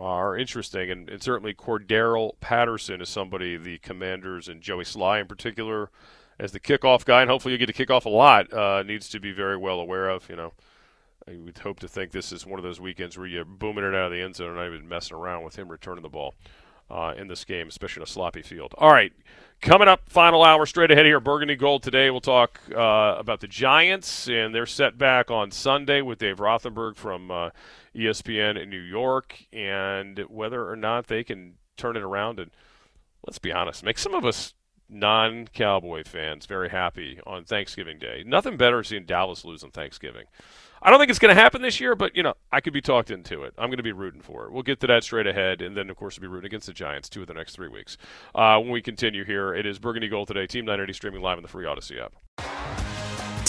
are 0.00 0.36
interesting, 0.36 0.90
and, 0.90 1.08
and 1.08 1.22
certainly 1.22 1.54
Cordarrelle 1.54 2.32
Patterson 2.40 3.00
is 3.00 3.08
somebody 3.08 3.56
the 3.56 3.78
Commanders 3.78 4.48
and 4.48 4.60
Joey 4.60 4.84
Slye 4.84 5.20
in 5.20 5.26
particular, 5.26 5.90
as 6.38 6.52
the 6.52 6.60
kickoff 6.60 7.04
guy, 7.04 7.20
and 7.20 7.30
hopefully 7.30 7.52
you 7.52 7.58
get 7.58 7.66
to 7.66 7.72
kick 7.72 7.90
off 7.90 8.06
a 8.06 8.10
lot, 8.10 8.52
uh, 8.52 8.82
needs 8.82 9.08
to 9.10 9.20
be 9.20 9.32
very 9.32 9.56
well 9.56 9.78
aware 9.78 10.08
of. 10.08 10.28
You 10.28 10.36
know, 10.36 10.52
I 11.28 11.36
would 11.36 11.58
hope 11.58 11.80
to 11.80 11.88
think 11.88 12.12
this 12.12 12.32
is 12.32 12.46
one 12.46 12.58
of 12.58 12.64
those 12.64 12.80
weekends 12.80 13.18
where 13.18 13.26
you're 13.26 13.44
booming 13.44 13.84
it 13.84 13.94
out 13.94 14.06
of 14.06 14.12
the 14.12 14.22
end 14.22 14.36
zone 14.36 14.48
and 14.48 14.56
not 14.56 14.66
even 14.66 14.88
messing 14.88 15.16
around 15.16 15.44
with 15.44 15.56
him 15.56 15.68
returning 15.68 16.02
the 16.02 16.08
ball 16.08 16.34
uh, 16.90 17.14
in 17.16 17.28
this 17.28 17.44
game, 17.44 17.68
especially 17.68 18.00
in 18.00 18.04
a 18.04 18.06
sloppy 18.06 18.42
field. 18.42 18.74
All 18.78 18.92
right, 18.92 19.12
coming 19.60 19.88
up, 19.88 20.08
final 20.08 20.42
hour 20.42 20.66
straight 20.66 20.90
ahead 20.90 21.06
here, 21.06 21.20
Burgundy 21.20 21.56
Gold 21.56 21.82
today. 21.82 22.10
We'll 22.10 22.20
talk 22.20 22.60
uh, 22.74 23.16
about 23.18 23.40
the 23.40 23.48
Giants 23.48 24.28
and 24.28 24.54
their 24.54 24.66
setback 24.66 25.30
on 25.30 25.50
Sunday 25.50 26.02
with 26.02 26.18
Dave 26.18 26.38
Rothenberg 26.38 26.96
from 26.96 27.30
uh, 27.30 27.50
ESPN 27.94 28.60
in 28.60 28.70
New 28.70 28.80
York 28.80 29.46
and 29.52 30.18
whether 30.28 30.68
or 30.68 30.76
not 30.76 31.06
they 31.06 31.24
can 31.24 31.54
turn 31.76 31.96
it 31.96 32.02
around 32.02 32.38
and, 32.38 32.50
let's 33.26 33.38
be 33.38 33.52
honest, 33.52 33.84
make 33.84 33.98
some 33.98 34.14
of 34.14 34.24
us 34.24 34.54
non 34.88 35.46
Cowboy 35.46 36.02
fans 36.04 36.46
very 36.46 36.68
happy 36.68 37.20
on 37.26 37.44
Thanksgiving 37.44 37.98
Day. 37.98 38.22
Nothing 38.26 38.56
better 38.56 38.82
than 38.82 39.06
Dallas 39.06 39.44
lose 39.44 39.62
on 39.62 39.70
Thanksgiving. 39.70 40.24
I 40.82 40.90
don't 40.90 40.98
think 40.98 41.10
it's 41.10 41.18
going 41.18 41.34
to 41.34 41.40
happen 41.40 41.60
this 41.62 41.80
year, 41.80 41.94
but 41.94 42.16
you 42.16 42.22
know 42.22 42.34
I 42.50 42.60
could 42.60 42.72
be 42.72 42.80
talked 42.80 43.10
into 43.10 43.42
it. 43.42 43.54
I'm 43.58 43.68
going 43.68 43.76
to 43.76 43.82
be 43.82 43.92
rooting 43.92 44.22
for 44.22 44.46
it. 44.46 44.52
We'll 44.52 44.62
get 44.62 44.80
to 44.80 44.86
that 44.86 45.04
straight 45.04 45.26
ahead, 45.26 45.60
and 45.60 45.76
then 45.76 45.90
of 45.90 45.96
course 45.96 46.18
we'll 46.18 46.28
be 46.28 46.32
rooting 46.32 46.46
against 46.46 46.66
the 46.66 46.72
Giants 46.72 47.08
two 47.08 47.22
of 47.22 47.26
the 47.26 47.34
next 47.34 47.54
three 47.54 47.68
weeks. 47.68 47.96
Uh, 48.34 48.58
when 48.58 48.70
we 48.70 48.80
continue 48.80 49.24
here, 49.24 49.54
it 49.54 49.66
is 49.66 49.78
Burgundy 49.78 50.08
Gold 50.08 50.28
today. 50.28 50.46
Team 50.46 50.64
980 50.64 50.92
streaming 50.94 51.22
live 51.22 51.36
on 51.36 51.42
the 51.42 51.48
free 51.48 51.66
Audacy 51.66 52.02
app. 52.02 52.59